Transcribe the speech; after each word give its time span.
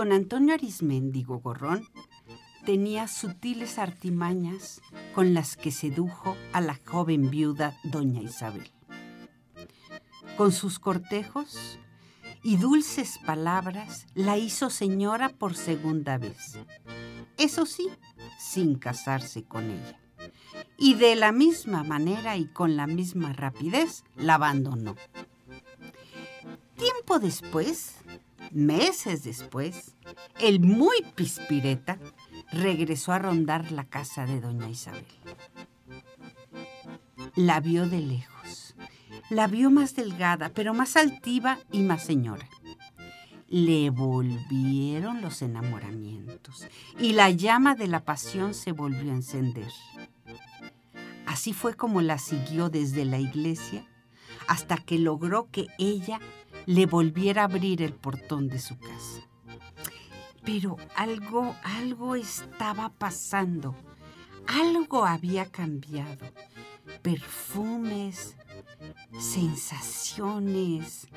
Don 0.00 0.12
Antonio 0.12 0.54
Arismendi 0.54 1.24
Gorrón 1.24 1.86
tenía 2.64 3.06
sutiles 3.06 3.78
artimañas 3.78 4.80
con 5.14 5.34
las 5.34 5.58
que 5.58 5.70
sedujo 5.70 6.38
a 6.54 6.62
la 6.62 6.80
joven 6.86 7.28
viuda 7.28 7.76
doña 7.84 8.22
Isabel. 8.22 8.72
Con 10.38 10.52
sus 10.52 10.78
cortejos 10.78 11.78
y 12.42 12.56
dulces 12.56 13.18
palabras 13.26 14.06
la 14.14 14.38
hizo 14.38 14.70
señora 14.70 15.28
por 15.28 15.54
segunda 15.54 16.16
vez. 16.16 16.58
Eso 17.36 17.66
sí, 17.66 17.90
sin 18.38 18.76
casarse 18.76 19.44
con 19.44 19.70
ella. 19.70 20.00
Y 20.78 20.94
de 20.94 21.14
la 21.14 21.30
misma 21.30 21.84
manera 21.84 22.38
y 22.38 22.46
con 22.46 22.74
la 22.74 22.86
misma 22.86 23.34
rapidez 23.34 24.04
la 24.16 24.36
abandonó. 24.36 24.96
Tiempo 26.78 27.18
después, 27.18 27.96
Meses 28.50 29.22
después, 29.22 29.94
el 30.40 30.60
muy 30.60 30.96
pispireta 31.14 31.98
regresó 32.52 33.12
a 33.12 33.18
rondar 33.20 33.70
la 33.70 33.84
casa 33.84 34.26
de 34.26 34.40
doña 34.40 34.68
Isabel. 34.68 35.06
La 37.36 37.60
vio 37.60 37.88
de 37.88 38.00
lejos. 38.00 38.74
La 39.28 39.46
vio 39.46 39.70
más 39.70 39.94
delgada, 39.94 40.48
pero 40.48 40.74
más 40.74 40.96
altiva 40.96 41.58
y 41.70 41.82
más 41.82 42.04
señora. 42.04 42.48
Le 43.46 43.90
volvieron 43.90 45.22
los 45.22 45.42
enamoramientos 45.42 46.66
y 46.98 47.12
la 47.12 47.30
llama 47.30 47.76
de 47.76 47.86
la 47.86 48.04
pasión 48.04 48.54
se 48.54 48.72
volvió 48.72 49.12
a 49.12 49.16
encender. 49.16 49.70
Así 51.26 51.52
fue 51.52 51.74
como 51.74 52.00
la 52.02 52.18
siguió 52.18 52.68
desde 52.68 53.04
la 53.04 53.18
iglesia 53.18 53.86
hasta 54.48 54.76
que 54.76 54.98
logró 54.98 55.48
que 55.52 55.68
ella 55.78 56.18
le 56.70 56.86
volviera 56.86 57.42
a 57.42 57.46
abrir 57.46 57.82
el 57.82 57.94
portón 57.94 58.46
de 58.46 58.60
su 58.60 58.78
casa. 58.78 59.26
Pero 60.44 60.76
algo, 60.94 61.56
algo 61.64 62.14
estaba 62.14 62.90
pasando. 62.90 63.74
Algo 64.46 65.04
había 65.04 65.46
cambiado. 65.46 66.24
Perfumes, 67.02 68.36
sensaciones. 69.18 71.08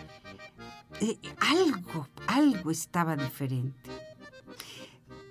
Eh, 0.99 1.19
algo, 1.39 2.07
algo 2.25 2.71
estaba 2.71 3.15
diferente. 3.15 3.91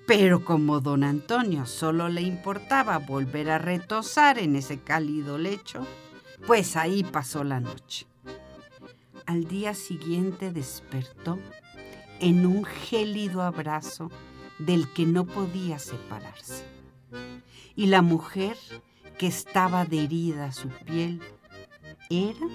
Pero 0.06 0.44
como 0.44 0.78
don 0.78 1.02
Antonio 1.02 1.66
solo 1.66 2.08
le 2.08 2.22
importaba 2.22 2.98
volver 2.98 3.50
a 3.50 3.58
retosar 3.58 4.38
en 4.38 4.54
ese 4.54 4.78
cálido 4.78 5.36
lecho, 5.36 5.84
pues 6.46 6.76
ahí 6.76 7.02
pasó 7.02 7.42
la 7.42 7.58
noche 7.58 8.11
al 9.26 9.46
día 9.48 9.74
siguiente 9.74 10.50
despertó 10.50 11.38
en 12.20 12.46
un 12.46 12.64
gélido 12.64 13.42
abrazo 13.42 14.10
del 14.58 14.88
que 14.92 15.06
no 15.06 15.24
podía 15.26 15.78
separarse. 15.78 16.64
Y 17.74 17.86
la 17.86 18.02
mujer 18.02 18.56
que 19.18 19.26
estaba 19.26 19.80
adherida 19.80 20.46
a 20.46 20.52
su 20.52 20.68
piel 20.68 21.20
era 22.10 22.46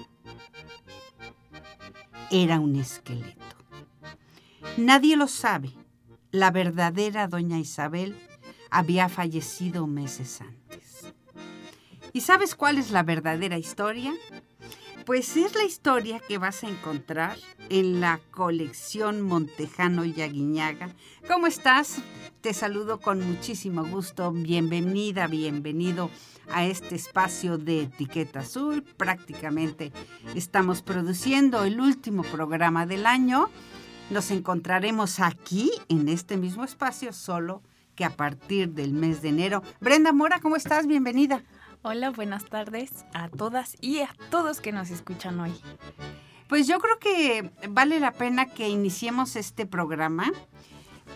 era 2.30 2.60
un 2.60 2.76
esqueleto. 2.76 3.56
Nadie 4.76 5.16
lo 5.16 5.28
sabe. 5.28 5.72
La 6.30 6.50
verdadera 6.50 7.26
doña 7.26 7.58
Isabel 7.58 8.16
había 8.70 9.08
fallecido 9.08 9.86
meses 9.86 10.40
antes. 10.40 11.14
¿Y 12.12 12.20
sabes 12.20 12.54
cuál 12.54 12.78
es 12.78 12.90
la 12.90 13.02
verdadera 13.02 13.58
historia? 13.58 14.14
Pues 15.08 15.38
es 15.38 15.54
la 15.54 15.64
historia 15.64 16.20
que 16.20 16.36
vas 16.36 16.62
a 16.62 16.68
encontrar 16.68 17.38
en 17.70 17.98
la 17.98 18.20
colección 18.30 19.22
Montejano 19.22 20.04
y 20.04 20.20
Aguiñaga. 20.20 20.90
¿Cómo 21.26 21.46
estás? 21.46 22.02
Te 22.42 22.52
saludo 22.52 23.00
con 23.00 23.26
muchísimo 23.26 23.86
gusto. 23.86 24.30
Bienvenida, 24.32 25.26
bienvenido 25.26 26.10
a 26.52 26.66
este 26.66 26.94
espacio 26.94 27.56
de 27.56 27.84
Etiqueta 27.84 28.40
Azul. 28.40 28.82
Prácticamente 28.82 29.92
estamos 30.34 30.82
produciendo 30.82 31.64
el 31.64 31.80
último 31.80 32.22
programa 32.22 32.84
del 32.84 33.06
año. 33.06 33.48
Nos 34.10 34.30
encontraremos 34.30 35.20
aquí, 35.20 35.70
en 35.88 36.10
este 36.10 36.36
mismo 36.36 36.64
espacio, 36.64 37.14
solo 37.14 37.62
que 37.94 38.04
a 38.04 38.14
partir 38.14 38.74
del 38.74 38.92
mes 38.92 39.22
de 39.22 39.30
enero. 39.30 39.62
Brenda 39.80 40.12
Mora, 40.12 40.38
¿cómo 40.40 40.56
estás? 40.56 40.86
Bienvenida. 40.86 41.42
Hola, 41.90 42.10
buenas 42.10 42.44
tardes 42.44 43.06
a 43.14 43.30
todas 43.30 43.74
y 43.80 44.00
a 44.00 44.14
todos 44.30 44.60
que 44.60 44.72
nos 44.72 44.90
escuchan 44.90 45.40
hoy. 45.40 45.54
Pues 46.46 46.66
yo 46.66 46.80
creo 46.80 46.98
que 46.98 47.50
vale 47.70 47.98
la 47.98 48.12
pena 48.12 48.44
que 48.44 48.68
iniciemos 48.68 49.36
este 49.36 49.64
programa 49.64 50.30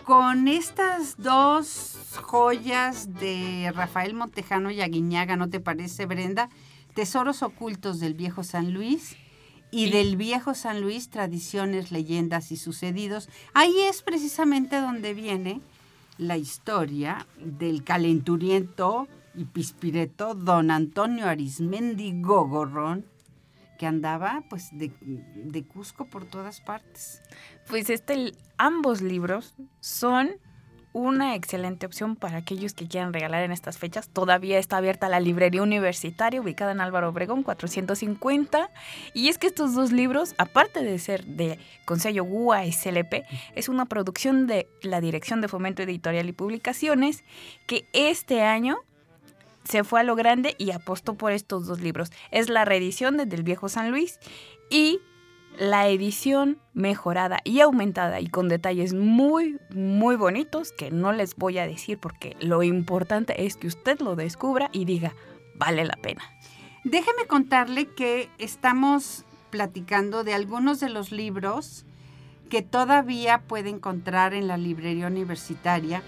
con 0.03 0.47
estas 0.47 1.15
dos 1.17 2.17
joyas 2.23 3.13
de 3.19 3.71
Rafael 3.75 4.15
Montejano 4.15 4.71
y 4.71 4.81
Aguiñaga, 4.81 5.35
¿no 5.35 5.47
te 5.47 5.59
parece, 5.59 6.07
Brenda? 6.07 6.49
Tesoros 6.95 7.43
ocultos 7.43 7.99
del 7.99 8.15
viejo 8.15 8.43
San 8.43 8.73
Luis 8.73 9.15
y 9.69 9.91
del 9.91 10.17
viejo 10.17 10.55
San 10.55 10.81
Luis, 10.81 11.11
tradiciones, 11.11 11.91
leyendas 11.91 12.51
y 12.51 12.57
sucedidos. 12.57 13.29
Ahí 13.53 13.79
es 13.81 14.01
precisamente 14.01 14.81
donde 14.81 15.13
viene 15.13 15.61
la 16.17 16.37
historia 16.37 17.27
del 17.37 17.83
calenturiento 17.83 19.07
y 19.35 19.45
Pispireto, 19.45 20.35
don 20.35 20.71
Antonio 20.71 21.27
Arismendi 21.27 22.21
Gogorrón, 22.21 23.05
que 23.77 23.87
andaba 23.87 24.43
pues 24.49 24.69
de, 24.71 24.91
de, 25.01 25.63
Cusco 25.65 26.05
por 26.05 26.25
todas 26.25 26.61
partes. 26.61 27.21
Pues 27.67 27.89
este, 27.89 28.33
ambos 28.57 29.01
libros 29.01 29.55
son 29.79 30.31
una 30.93 31.33
excelente 31.33 31.87
opción 31.87 32.15
para 32.15 32.37
aquellos 32.37 32.73
que 32.73 32.87
quieran 32.87 33.13
regalar 33.13 33.43
en 33.43 33.51
estas 33.51 33.79
fechas. 33.79 34.09
Todavía 34.09 34.59
está 34.59 34.77
abierta 34.77 35.09
la 35.09 35.19
librería 35.19 35.63
universitaria 35.63 36.39
ubicada 36.39 36.71
en 36.71 36.81
Álvaro 36.81 37.09
Obregón 37.09 37.41
450. 37.41 38.69
Y 39.15 39.29
es 39.29 39.39
que 39.39 39.47
estos 39.47 39.73
dos 39.73 39.91
libros, 39.91 40.35
aparte 40.37 40.83
de 40.83 40.99
ser 40.99 41.25
de 41.25 41.57
Consejo 41.85 42.23
GUA 42.23 42.67
y 42.67 42.73
es 43.55 43.69
una 43.69 43.85
producción 43.85 44.45
de 44.45 44.67
la 44.83 45.01
Dirección 45.01 45.41
de 45.41 45.47
Fomento 45.47 45.81
Editorial 45.81 46.29
y 46.29 46.33
Publicaciones 46.33 47.23
que 47.65 47.87
este 47.93 48.43
año 48.43 48.77
se 49.63 49.83
fue 49.83 50.01
a 50.01 50.03
lo 50.03 50.15
grande 50.15 50.55
y 50.57 50.71
apostó 50.71 51.15
por 51.15 51.31
estos 51.31 51.65
dos 51.67 51.81
libros. 51.81 52.11
Es 52.31 52.49
la 52.49 52.65
reedición 52.65 53.17
desde 53.17 53.35
el 53.35 53.43
viejo 53.43 53.69
San 53.69 53.91
Luis 53.91 54.19
y 54.69 54.99
la 55.57 55.87
edición 55.87 56.59
mejorada 56.73 57.39
y 57.43 57.59
aumentada 57.59 58.19
y 58.19 58.27
con 58.27 58.49
detalles 58.49 58.93
muy, 58.93 59.59
muy 59.69 60.15
bonitos 60.15 60.71
que 60.71 60.89
no 60.89 61.11
les 61.11 61.35
voy 61.35 61.59
a 61.59 61.67
decir 61.67 61.99
porque 61.99 62.35
lo 62.39 62.63
importante 62.63 63.45
es 63.45 63.55
que 63.55 63.67
usted 63.67 63.99
lo 63.99 64.15
descubra 64.15 64.69
y 64.71 64.85
diga, 64.85 65.13
vale 65.55 65.85
la 65.85 65.95
pena. 65.95 66.23
Déjeme 66.83 67.27
contarle 67.27 67.87
que 67.87 68.29
estamos 68.39 69.25
platicando 69.51 70.23
de 70.23 70.33
algunos 70.33 70.79
de 70.79 70.89
los 70.89 71.11
libros 71.11 71.85
que 72.49 72.61
todavía 72.61 73.43
puede 73.47 73.69
encontrar 73.69 74.33
en 74.33 74.47
la 74.47 74.57
librería 74.57 75.07
universitaria, 75.07 76.03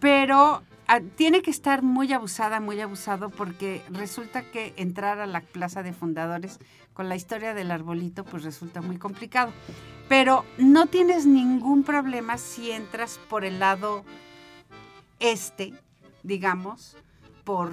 pero 0.00 0.62
Ah, 0.94 1.00
tiene 1.00 1.40
que 1.40 1.50
estar 1.50 1.80
muy 1.80 2.12
abusada, 2.12 2.60
muy 2.60 2.78
abusado, 2.78 3.30
porque 3.30 3.82
resulta 3.88 4.42
que 4.42 4.74
entrar 4.76 5.20
a 5.20 5.26
la 5.26 5.40
plaza 5.40 5.82
de 5.82 5.94
fundadores 5.94 6.58
con 6.92 7.08
la 7.08 7.16
historia 7.16 7.54
del 7.54 7.70
arbolito, 7.70 8.24
pues 8.24 8.42
resulta 8.42 8.82
muy 8.82 8.98
complicado. 8.98 9.54
Pero 10.10 10.44
no 10.58 10.88
tienes 10.88 11.24
ningún 11.24 11.82
problema 11.82 12.36
si 12.36 12.72
entras 12.72 13.18
por 13.30 13.46
el 13.46 13.58
lado 13.58 14.04
este, 15.18 15.72
digamos, 16.24 16.94
por 17.44 17.72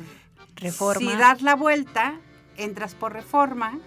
reforma. 0.56 1.12
Si 1.12 1.18
das 1.18 1.42
la 1.42 1.56
vuelta, 1.56 2.22
entras 2.56 2.96
por 2.96 3.12
reforma, 3.12 3.78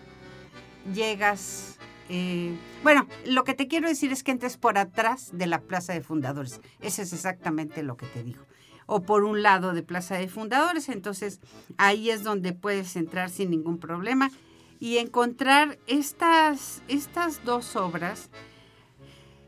llegas 0.92 1.78
eh, 2.10 2.54
bueno, 2.82 3.06
lo 3.24 3.44
que 3.44 3.54
te 3.54 3.66
quiero 3.66 3.88
decir 3.88 4.12
es 4.12 4.22
que 4.22 4.32
entres 4.32 4.58
por 4.58 4.76
atrás 4.76 5.30
de 5.32 5.46
la 5.46 5.62
Plaza 5.62 5.94
de 5.94 6.02
Fundadores. 6.02 6.60
Eso 6.82 7.00
es 7.00 7.14
exactamente 7.14 7.82
lo 7.82 7.96
que 7.96 8.04
te 8.04 8.22
digo 8.22 8.44
o 8.92 9.00
por 9.00 9.24
un 9.24 9.42
lado 9.42 9.72
de 9.72 9.82
Plaza 9.82 10.16
de 10.18 10.28
Fundadores, 10.28 10.90
entonces 10.90 11.40
ahí 11.78 12.10
es 12.10 12.22
donde 12.22 12.52
puedes 12.52 12.94
entrar 12.96 13.30
sin 13.30 13.50
ningún 13.50 13.78
problema. 13.78 14.30
y 14.78 14.98
encontrar 14.98 15.78
estas, 15.86 16.82
estas 16.88 17.44
dos 17.44 17.76
obras. 17.76 18.30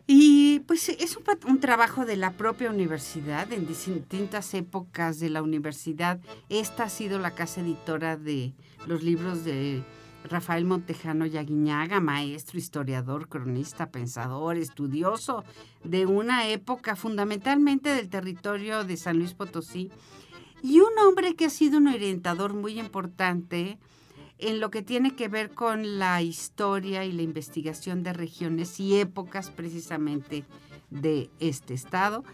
Y 0.07 0.61
pues 0.61 0.89
es 0.89 1.17
un, 1.17 1.25
un, 1.49 1.59
trabajo 1.59 2.07
de 2.07 2.17
la 2.17 2.35
propia 2.35 2.71
universidad, 2.71 3.53
en 3.53 3.67
distintas 3.67 4.55
épocas 4.55 5.19
de 5.19 5.31
la 5.31 5.43
universidad. 5.43 6.21
Esta 6.49 6.85
ha 6.85 6.89
sido 6.89 7.19
la 7.19 7.33
casa 7.33 7.63
editora 7.63 8.17
de 8.17 8.55
los 8.87 9.03
libros 9.03 9.45
de 9.45 9.83
Rafael 10.25 10.65
Montejano 10.65 11.27
Yaguiñaga, 11.27 12.01
maestro, 12.01 12.59
historiador, 12.59 13.29
cronista, 13.29 13.91
pensador, 13.91 14.57
estudioso 14.57 15.45
de 15.85 16.07
una 16.07 16.49
época 16.49 16.97
fundamentalmente 16.97 17.91
del 17.91 18.09
territorio 18.09 18.85
de 18.85 18.97
San 18.97 19.19
Luis 19.19 19.35
Potosí 19.35 19.91
y 20.63 20.81
un 20.81 20.99
hombre 21.07 21.35
que 21.35 21.45
ha 21.45 21.51
sido 21.51 21.77
un 21.77 21.89
orientador 21.89 22.55
muy 22.55 22.81
importante 22.81 23.79
en 24.39 24.61
lo 24.61 24.71
que 24.71 24.83
tiene 24.83 25.15
que 25.15 25.29
ver 25.29 25.51
con 25.51 25.99
la 25.99 26.23
historia 26.23 27.05
y 27.05 27.13
la 27.13 27.23
investigación 27.23 28.03
de 28.03 28.15
regiones 28.15 28.81
y 28.81 28.99
épocas 28.99 29.51
precisamente 29.51 30.45
de 30.91 31.31
este 31.39 31.75
estado. 31.75 32.25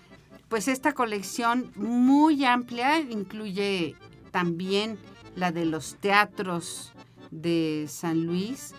Pues 0.49 0.69
esta 0.69 0.93
colección 0.93 1.73
muy 1.75 2.45
amplia 2.45 3.01
incluye 3.01 3.97
también 4.31 4.97
la 5.35 5.51
de 5.51 5.65
los 5.65 5.97
teatros 5.97 6.93
de 7.31 7.87
San 7.88 8.27
Luis. 8.27 8.75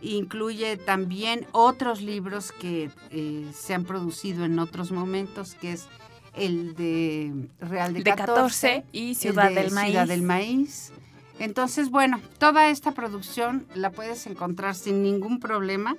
Incluye 0.00 0.76
también 0.76 1.46
otros 1.52 2.02
libros 2.02 2.50
que 2.52 2.90
eh, 3.10 3.46
se 3.54 3.74
han 3.74 3.84
producido 3.84 4.44
en 4.44 4.58
otros 4.58 4.90
momentos, 4.90 5.54
que 5.54 5.72
es 5.72 5.86
el 6.34 6.74
de 6.74 7.48
Real 7.60 7.94
de, 7.94 8.02
14, 8.02 8.84
y 8.92 9.14
Ciudad 9.14 9.52
del 9.52 9.70
Maíz. 9.70 9.90
Ciudad 9.90 10.08
del 10.08 10.22
Maíz. 10.22 10.92
Entonces, 11.38 11.90
bueno, 11.90 12.20
toda 12.38 12.68
esta 12.68 12.92
producción 12.92 13.66
la 13.74 13.90
puedes 13.90 14.26
encontrar 14.26 14.74
sin 14.74 15.02
ningún 15.02 15.40
problema. 15.40 15.96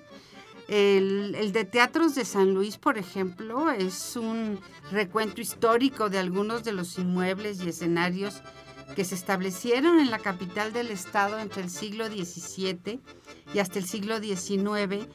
El, 0.68 1.36
el, 1.36 1.52
de 1.52 1.66
Teatros 1.66 2.16
de 2.16 2.24
San 2.24 2.54
Luis, 2.54 2.78
por 2.78 2.98
ejemplo, 2.98 3.70
es 3.70 4.16
un 4.16 4.60
recuento 4.92 5.42
histórico 5.42 6.10
de 6.10 6.20
algunos 6.20 6.64
de 6.64 6.72
los 6.72 6.98
inmuebles 6.98 7.62
y 7.64 7.70
escenarios 7.70 8.42
que 8.96 9.06
se 9.06 9.16
establecieron 9.16 10.00
en 10.00 10.12
la 10.12 10.20
capital 10.20 10.74
del 10.74 10.92
estado 10.92 11.40
entre 11.40 11.64
el 11.64 11.70
siglo 11.70 12.08
XVII 12.08 13.00
y 13.54 13.60
hasta 13.60 13.80
el 13.80 13.86
siglo 13.86 14.20
XIX 14.20 15.08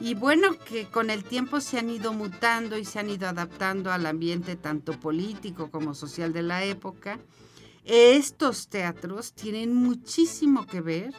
y 0.00 0.14
bueno, 0.14 0.58
que 0.58 0.86
con 0.86 1.08
el 1.08 1.22
tiempo 1.22 1.60
se 1.60 1.78
han 1.78 1.88
ido 1.88 2.12
mutando 2.12 2.76
y 2.76 2.84
se 2.84 2.98
han 2.98 3.10
ido 3.10 3.28
adaptando 3.28 3.92
al 3.92 4.06
ambiente 4.06 4.56
tanto 4.56 4.98
político 4.98 5.70
como 5.70 5.94
social 5.94 6.32
de 6.32 6.42
la 6.42 6.64
época. 6.64 7.20
Estos 7.84 8.68
teatros 8.68 9.34
tienen 9.34 9.74
muchísimo 9.74 10.66
que 10.66 10.80
ver 10.80 11.14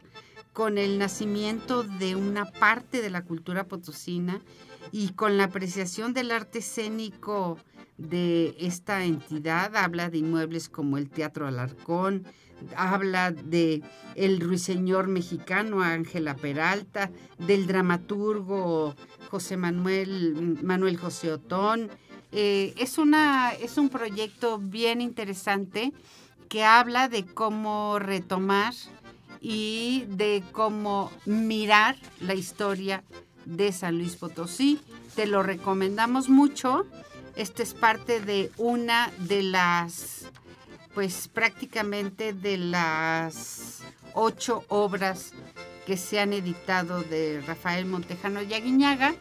con 0.51 0.77
el 0.77 0.97
nacimiento 0.97 1.83
de 1.83 2.15
una 2.15 2.45
parte 2.45 3.01
de 3.01 3.09
la 3.09 3.23
cultura 3.23 3.65
potosina 3.65 4.41
y 4.91 5.09
con 5.09 5.37
la 5.37 5.45
apreciación 5.45 6.13
del 6.13 6.31
arte 6.31 6.59
escénico 6.59 7.57
de 7.97 8.55
esta 8.59 9.03
entidad. 9.03 9.75
Habla 9.75 10.09
de 10.09 10.19
inmuebles 10.19 10.69
como 10.69 10.97
el 10.97 11.09
Teatro 11.09 11.47
Alarcón, 11.47 12.25
habla 12.75 13.31
de 13.31 13.81
el 14.15 14.39
ruiseñor 14.39 15.07
mexicano 15.07 15.81
Ángela 15.81 16.35
Peralta, 16.35 17.11
del 17.37 17.67
dramaturgo 17.67 18.95
José 19.29 19.57
Manuel, 19.57 20.57
Manuel 20.63 20.97
José 20.97 21.31
Otón. 21.31 21.89
Eh, 22.31 22.73
es, 22.77 22.97
una, 22.97 23.51
es 23.53 23.77
un 23.77 23.89
proyecto 23.89 24.57
bien 24.57 25.01
interesante 25.01 25.93
que 26.49 26.63
habla 26.63 27.09
de 27.09 27.25
cómo 27.25 27.99
retomar 27.99 28.73
y 29.41 30.05
de 30.09 30.43
cómo 30.51 31.11
mirar 31.25 31.97
la 32.19 32.33
historia 32.33 33.03
de 33.45 33.71
San 33.71 33.97
Luis 33.97 34.15
Potosí. 34.15 34.79
Te 35.15 35.27
lo 35.27 35.43
recomendamos 35.43 36.29
mucho. 36.29 36.85
Este 37.35 37.63
es 37.63 37.73
parte 37.73 38.21
de 38.21 38.51
una 38.57 39.11
de 39.17 39.43
las, 39.43 40.29
pues 40.93 41.27
prácticamente 41.27 42.31
de 42.33 42.57
las 42.57 43.81
ocho 44.13 44.63
obras 44.69 45.33
que 45.85 45.97
se 45.97 46.19
han 46.19 46.31
editado 46.31 47.01
de 47.03 47.43
Rafael 47.45 47.85
Montejano 47.85 48.41
y 48.41 48.53
Aguiñaga. 48.53 49.13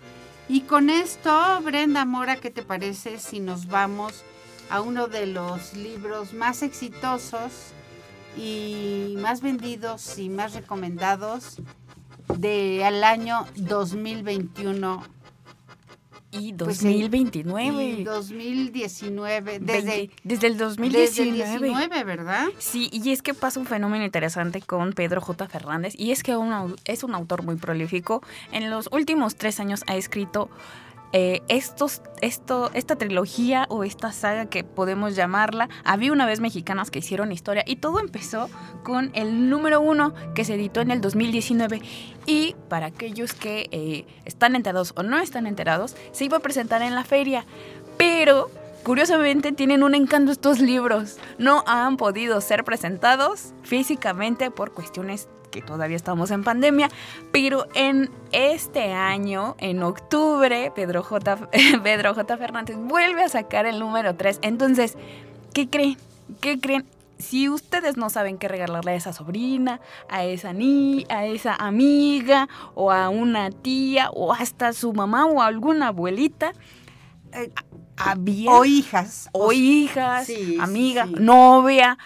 Y 0.48 0.62
con 0.62 0.90
esto, 0.90 1.60
Brenda 1.62 2.04
Mora, 2.04 2.36
¿qué 2.36 2.50
te 2.50 2.62
parece 2.62 3.18
si 3.18 3.40
nos 3.40 3.66
vamos 3.66 4.22
a 4.70 4.80
uno 4.80 5.08
de 5.08 5.26
los 5.26 5.74
libros 5.74 6.32
más 6.34 6.62
exitosos 6.62 7.72
y 8.36 9.16
más 9.18 9.40
vendidos 9.40 10.18
y 10.18 10.28
más 10.28 10.54
recomendados 10.54 11.56
del 12.38 13.04
año 13.04 13.46
2021 13.56 15.13
y 16.40 16.52
2029. 16.52 17.72
Pues 17.72 17.98
y 17.98 18.04
2019. 18.04 19.58
Desde, 19.60 20.10
desde 20.22 20.46
el 20.46 20.58
2019. 20.58 22.04
¿verdad? 22.04 22.46
Sí, 22.58 22.88
y 22.92 23.10
es 23.10 23.22
que 23.22 23.34
pasa 23.34 23.60
un 23.60 23.66
fenómeno 23.66 24.04
interesante 24.04 24.60
con 24.60 24.92
Pedro 24.92 25.20
J. 25.20 25.48
Fernández. 25.48 25.94
Y 25.96 26.10
es 26.10 26.22
que 26.22 26.36
es 26.84 27.04
un 27.04 27.14
autor 27.14 27.42
muy 27.42 27.56
prolífico. 27.56 28.22
En 28.52 28.70
los 28.70 28.88
últimos 28.92 29.36
tres 29.36 29.60
años 29.60 29.84
ha 29.86 29.96
escrito 29.96 30.50
eh, 31.16 31.42
esto, 31.46 31.86
esta 32.20 32.96
trilogía 32.96 33.66
o 33.68 33.84
esta 33.84 34.10
saga 34.10 34.46
que 34.46 34.64
podemos 34.64 35.14
llamarla, 35.14 35.68
había 35.84 36.12
una 36.12 36.26
vez 36.26 36.40
mexicanas 36.40 36.90
que 36.90 36.98
hicieron 36.98 37.30
historia 37.30 37.62
y 37.64 37.76
todo 37.76 38.00
empezó 38.00 38.50
con 38.82 39.12
el 39.14 39.48
número 39.48 39.80
uno 39.80 40.12
que 40.34 40.44
se 40.44 40.54
editó 40.54 40.80
en 40.80 40.90
el 40.90 41.00
2019 41.00 41.82
y 42.26 42.56
para 42.68 42.86
aquellos 42.86 43.32
que 43.32 43.68
eh, 43.70 44.06
están 44.24 44.56
enterados 44.56 44.92
o 44.96 45.04
no 45.04 45.20
están 45.20 45.46
enterados, 45.46 45.94
se 46.10 46.24
iba 46.24 46.38
a 46.38 46.40
presentar 46.40 46.82
en 46.82 46.96
la 46.96 47.04
feria, 47.04 47.46
pero 47.96 48.50
curiosamente 48.84 49.52
tienen 49.52 49.82
un 49.82 49.94
encanto 49.94 50.30
estos 50.30 50.60
libros. 50.60 51.18
No 51.38 51.64
han 51.66 51.96
podido 51.96 52.40
ser 52.40 52.64
presentados 52.64 53.54
físicamente 53.62 54.50
por 54.50 54.72
cuestiones 54.72 55.28
que 55.50 55.62
todavía 55.62 55.96
estamos 55.96 56.30
en 56.30 56.44
pandemia, 56.44 56.88
pero 57.32 57.66
en 57.74 58.10
este 58.32 58.92
año, 58.92 59.54
en 59.58 59.82
octubre, 59.82 60.72
Pedro 60.74 61.02
J. 61.02 61.48
Pedro 61.82 62.14
J. 62.14 62.36
Fernández 62.36 62.76
vuelve 62.76 63.22
a 63.22 63.28
sacar 63.28 63.66
el 63.66 63.78
número 63.78 64.14
3. 64.14 64.40
Entonces, 64.42 64.96
¿qué 65.52 65.68
creen? 65.68 65.96
¿Qué 66.40 66.58
creen? 66.60 66.86
Si 67.18 67.48
ustedes 67.48 67.96
no 67.96 68.10
saben 68.10 68.38
qué 68.38 68.48
regalarle 68.48 68.90
a 68.90 68.94
esa 68.96 69.12
sobrina, 69.12 69.80
a 70.08 70.24
esa 70.24 70.52
ni, 70.52 71.06
a 71.08 71.24
esa 71.26 71.54
amiga, 71.54 72.48
o 72.74 72.90
a 72.90 73.08
una 73.08 73.50
tía, 73.50 74.10
o 74.10 74.32
hasta 74.32 74.72
su 74.72 74.92
mamá 74.92 75.24
o 75.26 75.40
a 75.40 75.46
alguna 75.46 75.88
abuelita, 75.88 76.52
eh, 77.34 77.52
había, 77.96 78.50
o 78.50 78.64
hijas, 78.64 79.28
o, 79.32 79.52
hijas, 79.52 80.28
amiga, 80.60 81.06
novia, 81.06 81.98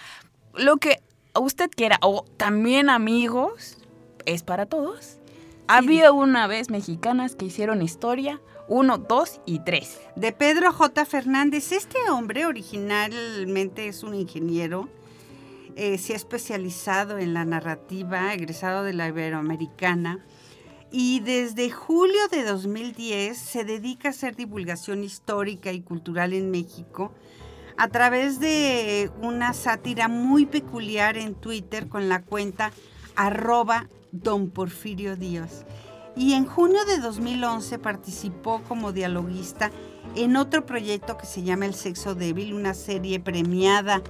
lo 0.53 0.77
que 0.77 1.01
usted 1.39 1.69
quiera, 1.69 1.97
o 2.01 2.25
también 2.37 2.89
amigos, 2.89 3.77
es 4.25 4.43
para 4.43 4.65
todos. 4.65 5.17
Había 5.67 6.11
una 6.11 6.47
vez 6.47 6.69
mexicanas 6.69 7.35
que 7.35 7.45
hicieron 7.45 7.81
historia, 7.81 8.41
uno, 8.67 8.97
dos 8.97 9.41
y 9.45 9.59
tres. 9.59 9.99
De 10.15 10.31
Pedro 10.31 10.71
J. 10.71 11.05
Fernández. 11.05 11.71
Este 11.71 11.97
hombre 12.09 12.45
originalmente 12.45 13.87
es 13.87 14.03
un 14.03 14.15
ingeniero, 14.15 14.89
eh, 15.75 15.97
se 15.97 16.13
ha 16.13 16.15
especializado 16.15 17.17
en 17.17 17.33
la 17.33 17.45
narrativa, 17.45 18.33
egresado 18.33 18.83
de 18.83 18.93
la 18.93 19.07
Iberoamericana, 19.07 20.25
y 20.91 21.19
desde 21.19 21.69
julio 21.69 22.27
de 22.31 22.43
2010 22.43 23.37
se 23.37 23.63
dedica 23.63 24.09
a 24.09 24.11
hacer 24.11 24.35
divulgación 24.35 25.03
histórica 25.03 25.71
y 25.71 25.81
cultural 25.81 26.33
en 26.33 26.49
México 26.51 27.13
a 27.77 27.87
través 27.87 28.39
de 28.39 29.09
una 29.21 29.53
sátira 29.53 30.07
muy 30.07 30.45
peculiar 30.45 31.17
en 31.17 31.35
Twitter 31.35 31.87
con 31.87 32.09
la 32.09 32.21
cuenta 32.21 32.71
arroba 33.15 33.87
don 34.11 34.49
Porfirio 34.49 35.15
Díaz. 35.15 35.65
Y 36.15 36.33
en 36.33 36.45
junio 36.45 36.83
de 36.85 36.97
2011 36.97 37.79
participó 37.79 38.61
como 38.67 38.91
dialoguista 38.91 39.71
en 40.15 40.35
otro 40.35 40.65
proyecto 40.65 41.17
que 41.17 41.25
se 41.25 41.43
llama 41.43 41.67
El 41.67 41.75
Sexo 41.75 42.15
Débil, 42.15 42.53
una 42.53 42.73
serie 42.73 43.19
premiada 43.19 44.01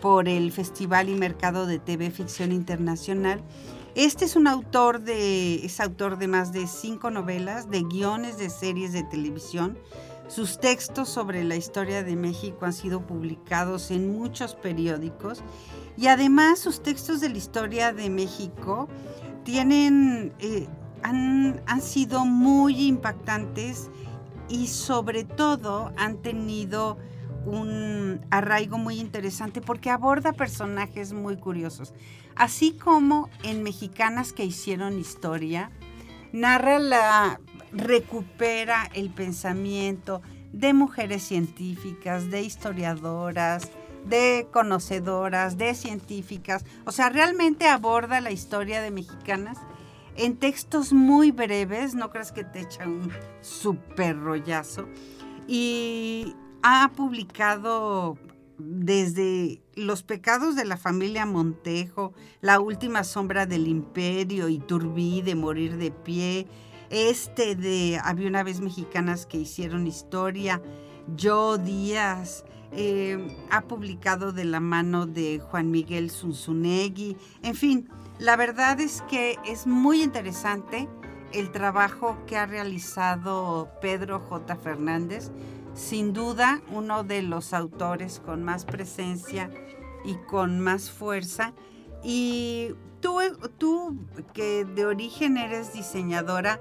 por 0.00 0.28
el 0.28 0.52
Festival 0.52 1.08
y 1.08 1.14
Mercado 1.14 1.66
de 1.66 1.78
TV 1.78 2.10
Ficción 2.10 2.52
Internacional. 2.52 3.40
Este 3.98 4.26
es 4.26 4.36
un 4.36 4.46
autor 4.46 5.00
de, 5.00 5.56
es 5.66 5.80
autor 5.80 6.18
de 6.18 6.28
más 6.28 6.52
de 6.52 6.68
cinco 6.68 7.10
novelas, 7.10 7.68
de 7.68 7.82
guiones 7.82 8.38
de 8.38 8.48
series 8.48 8.92
de 8.92 9.02
televisión, 9.02 9.76
sus 10.28 10.60
textos 10.60 11.08
sobre 11.08 11.42
la 11.42 11.56
historia 11.56 12.04
de 12.04 12.14
México 12.14 12.64
han 12.64 12.72
sido 12.72 13.04
publicados 13.04 13.90
en 13.90 14.16
muchos 14.16 14.54
periódicos 14.54 15.42
y 15.96 16.06
además 16.06 16.60
sus 16.60 16.80
textos 16.80 17.20
de 17.20 17.30
la 17.30 17.38
historia 17.38 17.92
de 17.92 18.08
México 18.08 18.86
tienen, 19.42 20.32
eh, 20.38 20.68
han, 21.02 21.60
han 21.66 21.82
sido 21.82 22.24
muy 22.24 22.86
impactantes 22.86 23.90
y 24.48 24.68
sobre 24.68 25.24
todo 25.24 25.92
han 25.96 26.18
tenido 26.18 26.98
un 27.44 28.20
arraigo 28.30 28.78
muy 28.78 29.00
interesante 29.00 29.60
porque 29.60 29.90
aborda 29.90 30.32
personajes 30.32 31.12
muy 31.12 31.36
curiosos. 31.36 31.94
Así 32.38 32.72
como 32.72 33.28
en 33.42 33.62
Mexicanas 33.62 34.32
que 34.32 34.44
hicieron 34.44 34.98
historia, 34.98 35.70
narra 36.32 36.78
la, 36.78 37.40
recupera 37.72 38.88
el 38.94 39.10
pensamiento 39.10 40.22
de 40.52 40.72
mujeres 40.72 41.22
científicas, 41.22 42.30
de 42.30 42.42
historiadoras, 42.42 43.70
de 44.06 44.48
conocedoras, 44.52 45.58
de 45.58 45.74
científicas. 45.74 46.64
O 46.86 46.92
sea, 46.92 47.10
realmente 47.10 47.66
aborda 47.66 48.20
la 48.20 48.30
historia 48.30 48.80
de 48.80 48.90
mexicanas 48.90 49.58
en 50.16 50.36
textos 50.36 50.92
muy 50.92 51.30
breves, 51.30 51.94
no 51.94 52.10
crees 52.10 52.32
que 52.32 52.44
te 52.44 52.60
echa 52.60 52.86
un 52.86 53.12
super 53.40 54.18
rollazo. 54.18 54.88
Y 55.46 56.34
ha 56.62 56.90
publicado 56.96 58.18
desde 58.58 59.62
Los 59.78 60.02
pecados 60.02 60.56
de 60.56 60.64
la 60.64 60.76
familia 60.76 61.24
Montejo, 61.24 62.12
La 62.40 62.58
última 62.58 63.04
sombra 63.04 63.46
del 63.46 63.68
imperio, 63.68 64.48
y 64.48 64.58
Turbí 64.58 65.22
de 65.22 65.36
morir 65.36 65.76
de 65.76 65.92
pie, 65.92 66.48
este 66.90 67.54
de 67.54 68.00
Había 68.02 68.26
una 68.26 68.42
vez 68.42 68.60
mexicanas 68.60 69.24
que 69.24 69.38
hicieron 69.38 69.86
historia, 69.86 70.60
Yo 71.16 71.58
Díaz, 71.58 72.44
eh, 72.72 73.36
ha 73.50 73.60
publicado 73.62 74.32
de 74.32 74.44
la 74.46 74.58
mano 74.58 75.06
de 75.06 75.38
Juan 75.38 75.70
Miguel 75.70 76.10
Zunzunegui, 76.10 77.16
en 77.44 77.54
fin, 77.54 77.88
la 78.18 78.34
verdad 78.34 78.80
es 78.80 79.02
que 79.02 79.36
es 79.46 79.68
muy 79.68 80.02
interesante 80.02 80.88
el 81.32 81.52
trabajo 81.52 82.18
que 82.26 82.36
ha 82.36 82.46
realizado 82.46 83.70
Pedro 83.80 84.18
J. 84.18 84.56
Fernández, 84.56 85.30
sin 85.78 86.12
duda 86.12 86.60
uno 86.72 87.04
de 87.04 87.22
los 87.22 87.54
autores 87.54 88.20
con 88.24 88.42
más 88.42 88.64
presencia 88.64 89.48
y 90.04 90.16
con 90.26 90.60
más 90.60 90.90
fuerza. 90.90 91.54
Y 92.02 92.74
tú, 93.00 93.20
tú 93.58 93.96
que 94.34 94.64
de 94.64 94.86
origen 94.86 95.36
eres 95.36 95.72
diseñadora, 95.72 96.60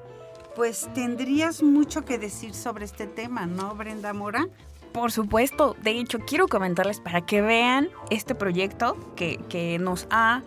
pues 0.55 0.89
tendrías 0.93 1.63
mucho 1.63 2.05
que 2.05 2.17
decir 2.17 2.53
sobre 2.53 2.86
este 2.86 3.07
tema, 3.07 3.47
¿no, 3.47 3.75
Brenda 3.75 4.13
Mora? 4.13 4.47
Por 4.93 5.12
supuesto, 5.12 5.75
de 5.81 6.00
hecho 6.00 6.19
quiero 6.19 6.47
comentarles 6.47 7.00
para 7.00 7.25
que 7.25 7.41
vean 7.41 7.89
este 8.09 8.36
proyecto 8.36 8.97
que, 9.15 9.38
que 9.50 9.79
nos 9.79 10.07
ha 10.09 10.43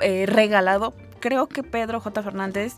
eh, 0.00 0.26
regalado. 0.26 0.94
Creo 1.20 1.48
que 1.48 1.62
Pedro 1.62 2.00
J. 2.00 2.22
Fernández 2.22 2.76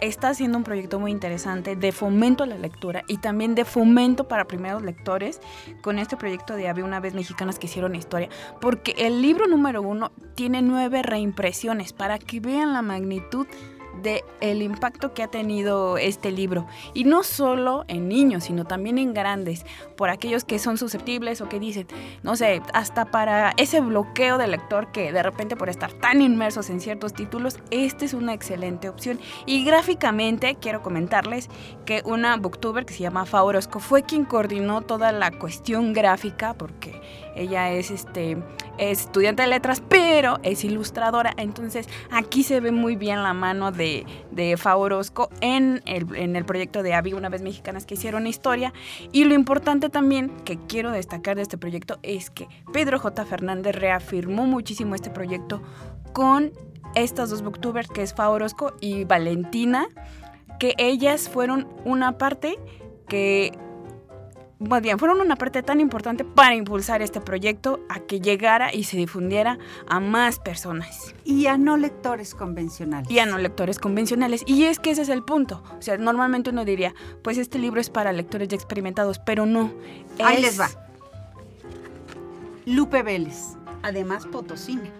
está 0.00 0.30
haciendo 0.30 0.58
un 0.58 0.64
proyecto 0.64 0.98
muy 0.98 1.10
interesante 1.10 1.76
de 1.76 1.92
fomento 1.92 2.44
a 2.44 2.46
la 2.46 2.58
lectura 2.58 3.04
y 3.08 3.18
también 3.18 3.54
de 3.54 3.64
fomento 3.64 4.28
para 4.28 4.46
primeros 4.46 4.82
lectores 4.82 5.40
con 5.82 5.98
este 5.98 6.16
proyecto 6.16 6.54
de 6.54 6.68
Había 6.68 6.84
una 6.84 7.00
vez 7.00 7.14
mexicanas 7.14 7.58
que 7.58 7.66
hicieron 7.66 7.94
historia, 7.94 8.28
porque 8.60 8.94
el 8.98 9.22
libro 9.22 9.46
número 9.46 9.82
uno 9.82 10.12
tiene 10.34 10.62
nueve 10.62 11.02
reimpresiones 11.02 11.92
para 11.92 12.18
que 12.18 12.40
vean 12.40 12.72
la 12.72 12.82
magnitud 12.82 13.46
de 14.02 14.24
el 14.40 14.62
impacto 14.62 15.14
que 15.14 15.22
ha 15.22 15.28
tenido 15.28 15.98
este 15.98 16.30
libro. 16.30 16.66
Y 16.94 17.04
no 17.04 17.22
solo 17.22 17.84
en 17.88 18.08
niños 18.08 18.44
sino 18.44 18.64
también 18.64 18.98
en 18.98 19.14
grandes 19.14 19.64
por 19.96 20.10
aquellos 20.10 20.44
que 20.44 20.58
son 20.58 20.78
susceptibles 20.78 21.40
o 21.40 21.48
que 21.48 21.60
dicen 21.60 21.86
no 22.22 22.36
sé 22.36 22.62
hasta 22.72 23.06
para 23.06 23.52
ese 23.56 23.80
bloqueo 23.80 24.38
del 24.38 24.52
lector 24.52 24.92
que 24.92 25.12
de 25.12 25.22
repente 25.22 25.56
por 25.56 25.68
estar 25.68 25.92
tan 25.92 26.22
inmersos 26.22 26.70
en 26.70 26.80
ciertos 26.80 27.12
títulos 27.12 27.58
esta 27.70 28.04
es 28.04 28.14
una 28.14 28.34
excelente 28.34 28.88
opción. 28.88 29.20
Y 29.46 29.64
gráficamente 29.64 30.56
quiero 30.60 30.82
comentarles 30.82 31.48
que 31.84 32.02
una 32.04 32.36
booktuber 32.36 32.84
que 32.84 32.94
se 32.94 33.00
llama 33.00 33.26
Favorosco 33.26 33.80
fue 33.80 34.02
quien 34.02 34.24
coordinó 34.24 34.82
toda 34.82 35.12
la 35.12 35.30
cuestión 35.30 35.92
gráfica 35.92 36.54
porque 36.54 37.00
ella 37.34 37.70
es 37.70 37.90
este 37.90 38.38
es 38.78 39.02
estudiante 39.02 39.42
de 39.42 39.48
letras, 39.48 39.82
pero 39.86 40.38
es 40.42 40.64
ilustradora. 40.64 41.34
Entonces 41.36 41.86
aquí 42.10 42.42
se 42.42 42.60
ve 42.60 42.72
muy 42.72 42.96
bien 42.96 43.22
la 43.22 43.34
mano 43.34 43.72
de, 43.72 44.06
de 44.30 44.56
Favorosco 44.56 45.28
en 45.42 45.82
el, 45.84 46.16
en 46.16 46.34
el 46.34 46.46
proyecto 46.46 46.82
de 46.82 46.94
Avi, 46.94 47.12
una 47.12 47.28
vez 47.28 47.42
mexicanas 47.42 47.84
que 47.84 47.94
hicieron 47.94 48.26
historia. 48.26 48.72
Y 49.12 49.24
lo 49.24 49.34
importante 49.34 49.90
también 49.90 50.30
que 50.44 50.58
quiero 50.66 50.92
destacar 50.92 51.36
de 51.36 51.42
este 51.42 51.58
proyecto 51.58 51.98
es 52.02 52.30
que 52.30 52.48
Pedro 52.72 52.98
J. 52.98 53.24
Fernández 53.26 53.76
reafirmó 53.76 54.46
muchísimo 54.46 54.94
este 54.94 55.10
proyecto 55.10 55.62
con 56.14 56.52
estas 56.94 57.30
dos 57.30 57.42
booktubers, 57.42 57.88
que 57.88 58.02
es 58.02 58.14
Favorosco 58.14 58.72
y 58.80 59.04
Valentina, 59.04 59.86
que 60.58 60.74
ellas 60.78 61.28
fueron 61.28 61.68
una 61.84 62.18
parte 62.18 62.58
que 63.08 63.52
más 64.60 64.82
bien, 64.82 64.98
fueron 64.98 65.22
una 65.22 65.36
parte 65.36 65.62
tan 65.62 65.80
importante 65.80 66.22
para 66.22 66.54
impulsar 66.54 67.00
este 67.00 67.22
proyecto 67.22 67.80
a 67.88 68.00
que 68.00 68.20
llegara 68.20 68.74
y 68.74 68.84
se 68.84 68.98
difundiera 68.98 69.58
a 69.88 70.00
más 70.00 70.38
personas. 70.38 71.14
Y 71.24 71.46
a 71.46 71.56
no 71.56 71.78
lectores 71.78 72.34
convencionales. 72.34 73.10
Y 73.10 73.20
a 73.20 73.26
no 73.26 73.38
lectores 73.38 73.78
convencionales. 73.78 74.42
Y 74.46 74.64
es 74.64 74.78
que 74.78 74.90
ese 74.90 75.00
es 75.00 75.08
el 75.08 75.22
punto. 75.22 75.62
O 75.78 75.80
sea, 75.80 75.96
normalmente 75.96 76.50
uno 76.50 76.66
diría, 76.66 76.94
pues 77.22 77.38
este 77.38 77.58
libro 77.58 77.80
es 77.80 77.88
para 77.88 78.12
lectores 78.12 78.48
ya 78.48 78.56
experimentados, 78.56 79.18
pero 79.18 79.46
no. 79.46 79.72
Ahí 80.22 80.42
les 80.42 80.60
va. 80.60 80.68
Lupe 82.66 83.02
Vélez, 83.02 83.56
además 83.82 84.26
potosina. 84.26 84.90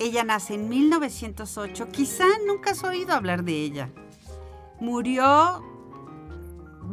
Ella 0.00 0.24
nace 0.24 0.54
en 0.54 0.70
1908, 0.70 1.88
quizá 1.90 2.24
nunca 2.46 2.70
has 2.70 2.82
oído 2.82 3.12
hablar 3.12 3.44
de 3.44 3.52
ella. 3.52 3.90
Murió 4.80 5.62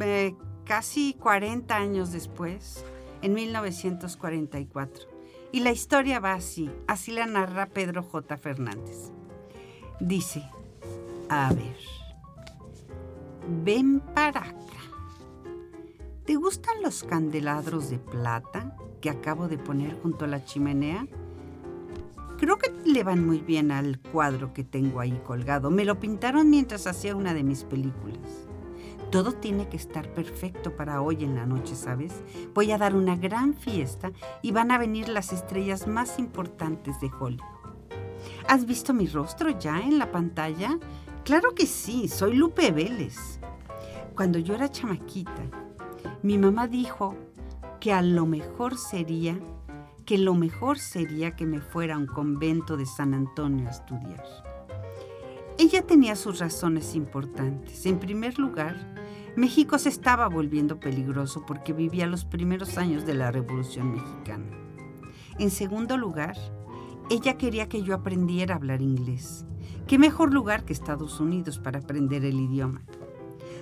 eh, 0.02 0.36
casi 0.72 1.16
40 1.16 1.76
años 1.76 2.14
después, 2.14 2.86
en 3.22 3.34
1944. 3.34 5.04
Y 5.52 5.60
la 5.60 5.74
historia 5.74 6.22
va 6.22 6.32
así, 6.32 6.72
así 6.88 7.12
la 7.12 7.26
narra 7.26 7.66
Pedro 7.66 8.04
J. 8.04 8.38
Fernández. 8.38 9.12
Dice, 10.00 10.42
a 11.28 11.52
ver, 11.52 11.76
ven 13.66 14.00
para 14.00 14.30
acá. 14.30 14.56
¿Te 16.24 16.38
gustan 16.38 16.82
los 16.82 17.04
candelabros 17.04 17.90
de 17.90 18.00
plata 18.00 18.74
que 19.02 19.10
acabo 19.10 19.50
de 19.50 19.58
poner 19.58 20.00
junto 20.02 20.24
a 20.24 20.30
la 20.30 20.46
chimenea? 20.46 21.06
Creo 22.38 22.58
que 22.58 22.72
le 22.86 23.04
van 23.04 23.28
muy 23.28 23.40
bien 23.40 23.74
al 23.74 24.00
cuadro 24.00 24.54
que 24.54 24.64
tengo 24.64 25.02
ahí 25.02 25.20
colgado. 25.28 25.70
Me 25.70 25.84
lo 25.84 26.00
pintaron 26.00 26.50
mientras 26.50 26.88
hacía 26.88 27.14
una 27.14 27.34
de 27.34 27.44
mis 27.44 27.66
películas. 27.66 28.48
Todo 29.12 29.34
tiene 29.34 29.68
que 29.68 29.76
estar 29.76 30.14
perfecto 30.14 30.74
para 30.78 31.02
hoy 31.02 31.26
en 31.26 31.36
la 31.36 31.46
noche, 31.46 31.76
¿sabes? 31.76 32.14
Voy 32.54 32.72
a 32.72 32.78
dar 32.78 32.96
una 32.96 33.18
gran 33.18 33.54
fiesta 33.54 34.14
y 34.42 34.52
van 34.52 34.72
a 34.72 34.78
venir 34.78 35.10
las 35.10 35.34
estrellas 35.34 35.86
más 35.86 36.18
importantes 36.18 37.02
de 37.02 37.12
Hollywood. 37.20 37.44
¿Has 38.48 38.66
visto 38.66 38.94
mi 38.94 39.08
rostro 39.08 39.50
ya 39.60 39.82
en 39.82 40.00
la 40.00 40.14
pantalla? 40.14 40.80
Claro 41.26 41.54
que 41.54 41.66
sí, 41.66 42.08
soy 42.08 42.36
Lupe 42.36 42.72
Vélez. 42.72 43.42
Cuando 44.16 44.40
yo 44.40 44.56
era 44.56 44.72
chamaquita, 44.72 45.44
mi 46.24 46.38
mamá 46.38 46.68
dijo 46.68 47.18
que 47.82 47.92
a 47.92 48.02
lo 48.02 48.26
mejor 48.26 48.78
sería, 48.78 49.38
que 50.06 50.18
lo 50.18 50.36
mejor 50.36 50.80
sería 50.80 51.36
que 51.36 51.46
me 51.46 51.60
fuera 51.60 51.96
a 51.96 51.98
un 51.98 52.08
convento 52.08 52.78
de 52.78 52.86
San 52.86 53.14
Antonio 53.14 53.68
a 53.68 53.72
estudiar. 53.72 54.24
Ella 55.58 55.86
tenía 55.86 56.16
sus 56.16 56.40
razones 56.40 56.96
importantes. 56.96 57.86
En 57.86 58.00
primer 58.00 58.40
lugar, 58.40 59.01
México 59.38 59.80
se 59.80 59.88
estaba 59.88 60.28
volviendo 60.28 60.82
peligroso 60.82 61.46
porque 61.46 61.72
vivía 61.72 62.06
los 62.06 62.26
primeros 62.26 62.78
años 62.78 63.06
de 63.06 63.14
la 63.14 63.32
Revolución 63.32 63.94
Mexicana. 63.94 64.46
En 65.40 65.52
segundo 65.52 65.96
lugar, 65.98 66.36
ella 67.10 67.38
quería 67.38 67.70
que 67.70 67.82
yo 67.82 67.96
aprendiera 67.96 68.54
a 68.54 68.58
hablar 68.58 68.82
inglés. 68.82 69.46
¿Qué 69.88 69.98
mejor 69.98 70.34
lugar 70.34 70.66
que 70.66 70.74
Estados 70.74 71.22
Unidos 71.22 71.60
para 71.60 71.80
aprender 71.80 72.26
el 72.26 72.42
idioma? 72.42 72.84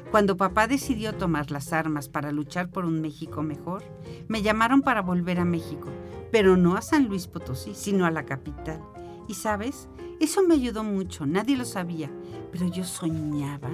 Cuando 0.09 0.37
papá 0.37 0.65
decidió 0.65 1.13
tomar 1.13 1.51
las 1.51 1.71
armas 1.71 2.09
para 2.09 2.31
luchar 2.31 2.71
por 2.71 2.85
un 2.85 2.99
México 2.99 3.43
mejor, 3.43 3.83
me 4.27 4.41
llamaron 4.41 4.81
para 4.81 5.03
volver 5.03 5.39
a 5.39 5.45
México, 5.45 5.89
pero 6.31 6.57
no 6.57 6.77
a 6.77 6.81
San 6.81 7.07
Luis 7.07 7.27
Potosí, 7.27 7.75
sino 7.75 8.07
a 8.07 8.11
la 8.11 8.25
capital. 8.25 8.81
Y 9.27 9.35
sabes, 9.35 9.87
eso 10.19 10.41
me 10.41 10.55
ayudó 10.55 10.83
mucho, 10.83 11.27
nadie 11.27 11.55
lo 11.55 11.65
sabía, 11.65 12.11
pero 12.51 12.67
yo 12.67 12.83
soñaba 12.83 13.69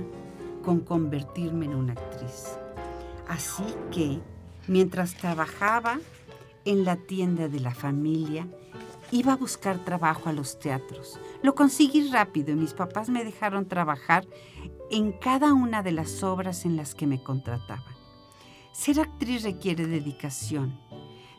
con 0.66 0.80
convertirme 0.82 1.66
en 1.66 1.76
una 1.76 1.94
actriz. 1.94 2.58
Así 3.28 3.64
que, 3.92 4.20
mientras 4.68 5.14
trabajaba 5.14 6.00
en 6.66 6.84
la 6.84 6.96
tienda 6.96 7.48
de 7.48 7.60
la 7.60 7.74
familia, 7.74 8.48
iba 9.12 9.34
a 9.34 9.38
buscar 9.38 9.86
trabajo 9.86 10.30
a 10.30 10.34
los 10.34 10.60
teatros. 10.60 11.20
Lo 11.44 11.54
conseguí 11.56 12.10
rápido 12.10 12.52
y 12.52 12.56
mis 12.56 12.74
papás 12.74 13.10
me 13.10 13.24
dejaron 13.24 13.68
trabajar 13.68 14.26
en 14.90 15.12
cada 15.14 15.54
una 15.54 15.84
de 15.84 15.92
las 15.92 16.24
obras 16.24 16.66
en 16.66 16.76
las 16.76 16.96
que 16.96 17.08
me 17.08 17.22
contrataban. 17.22 17.96
Ser 18.74 19.00
actriz 19.00 19.44
requiere 19.44 19.88
dedicación. 19.88 20.80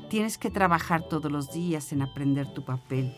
Tienes 0.09 0.39
que 0.39 0.51
trabajar 0.51 1.09
todos 1.09 1.31
los 1.31 1.53
días 1.53 1.93
en 1.93 2.03
aprender 2.03 2.53
tu 2.55 2.65
papel, 2.65 3.15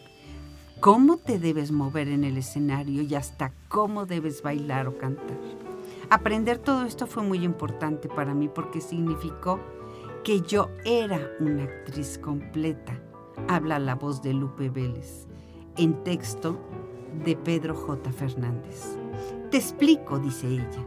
cómo 0.81 1.19
te 1.19 1.39
debes 1.39 1.71
mover 1.71 2.09
en 2.09 2.25
el 2.25 2.39
escenario 2.39 3.03
y 3.03 3.15
hasta 3.15 3.53
cómo 3.69 4.07
debes 4.07 4.43
bailar 4.43 4.89
o 4.89 4.97
cantar. 4.97 5.68
Aprender 6.11 6.59
todo 6.59 6.85
esto 6.85 7.07
fue 7.07 7.23
muy 7.23 7.45
importante 7.45 8.09
para 8.09 8.33
mí 8.33 8.49
porque 8.49 8.81
significó 8.81 9.61
que 10.25 10.41
yo 10.41 10.71
era 10.85 11.21
una 11.39 11.65
actriz 11.65 12.19
completa, 12.19 12.99
habla 13.47 13.79
la 13.79 13.95
voz 13.95 14.23
de 14.23 14.33
Lupe 14.33 14.71
Vélez, 14.71 15.27
en 15.77 16.03
texto 16.05 16.59
de 17.25 17.37
Pedro 17.37 17.75
J. 17.75 18.11
Fernández. 18.11 18.97
Te 19.51 19.59
explico, 19.59 20.19
dice 20.19 20.49
ella. 20.49 20.87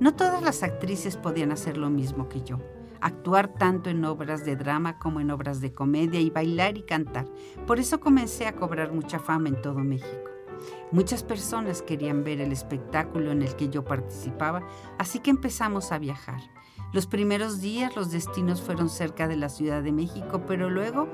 No 0.00 0.14
todas 0.14 0.42
las 0.42 0.62
actrices 0.62 1.16
podían 1.16 1.50
hacer 1.50 1.78
lo 1.78 1.88
mismo 1.88 2.28
que 2.28 2.42
yo 2.42 2.58
actuar 3.00 3.54
tanto 3.54 3.90
en 3.90 4.04
obras 4.04 4.44
de 4.44 4.56
drama 4.56 4.98
como 4.98 5.20
en 5.20 5.30
obras 5.30 5.60
de 5.60 5.72
comedia 5.72 6.20
y 6.20 6.30
bailar 6.30 6.76
y 6.76 6.82
cantar. 6.82 7.26
Por 7.66 7.78
eso 7.78 8.00
comencé 8.00 8.46
a 8.46 8.56
cobrar 8.56 8.92
mucha 8.92 9.18
fama 9.18 9.48
en 9.48 9.60
todo 9.60 9.78
México. 9.78 10.27
Muchas 10.90 11.22
personas 11.22 11.82
querían 11.82 12.24
ver 12.24 12.40
el 12.40 12.52
espectáculo 12.52 13.30
en 13.30 13.42
el 13.42 13.54
que 13.56 13.68
yo 13.68 13.84
participaba, 13.84 14.62
así 14.98 15.20
que 15.20 15.30
empezamos 15.30 15.92
a 15.92 15.98
viajar. 15.98 16.40
Los 16.92 17.06
primeros 17.06 17.60
días 17.60 17.94
los 17.96 18.10
destinos 18.10 18.62
fueron 18.62 18.88
cerca 18.88 19.28
de 19.28 19.36
la 19.36 19.50
Ciudad 19.50 19.82
de 19.82 19.92
México, 19.92 20.44
pero 20.46 20.70
luego 20.70 21.08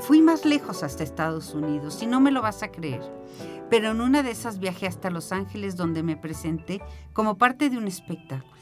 fui 0.00 0.22
más 0.22 0.44
lejos 0.44 0.82
hasta 0.82 1.02
Estados 1.02 1.54
Unidos 1.54 2.00
y 2.02 2.06
no 2.06 2.20
me 2.20 2.30
lo 2.30 2.42
vas 2.42 2.62
a 2.62 2.70
creer. 2.70 3.02
Pero 3.68 3.90
en 3.90 4.00
una 4.00 4.22
de 4.22 4.30
esas 4.30 4.60
viajé 4.60 4.86
hasta 4.86 5.10
Los 5.10 5.32
Ángeles 5.32 5.76
donde 5.76 6.02
me 6.02 6.16
presenté 6.16 6.80
como 7.12 7.36
parte 7.36 7.68
de 7.68 7.78
un 7.78 7.88
espectáculo. 7.88 8.54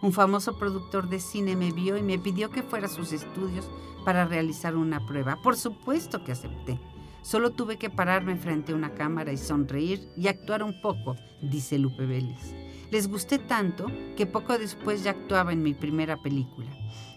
Un 0.00 0.12
famoso 0.12 0.58
productor 0.58 1.08
de 1.08 1.18
cine 1.18 1.56
me 1.56 1.72
vio 1.72 1.96
y 1.96 2.02
me 2.02 2.18
pidió 2.18 2.50
que 2.50 2.62
fuera 2.62 2.86
a 2.86 2.90
sus 2.90 3.12
estudios 3.12 3.68
para 4.04 4.26
realizar 4.26 4.76
una 4.76 5.04
prueba. 5.06 5.36
Por 5.42 5.56
supuesto 5.56 6.22
que 6.22 6.32
acepté. 6.32 6.78
Solo 7.28 7.50
tuve 7.50 7.76
que 7.76 7.90
pararme 7.90 8.36
frente 8.36 8.72
a 8.72 8.74
una 8.74 8.94
cámara 8.94 9.30
y 9.30 9.36
sonreír 9.36 10.08
y 10.16 10.28
actuar 10.28 10.62
un 10.62 10.80
poco, 10.80 11.14
dice 11.42 11.78
Lupe 11.78 12.06
Vélez. 12.06 12.54
Les 12.90 13.06
gusté 13.06 13.38
tanto 13.38 13.84
que 14.16 14.24
poco 14.24 14.56
después 14.56 15.04
ya 15.04 15.10
actuaba 15.10 15.52
en 15.52 15.62
mi 15.62 15.74
primera 15.74 16.16
película. 16.22 16.70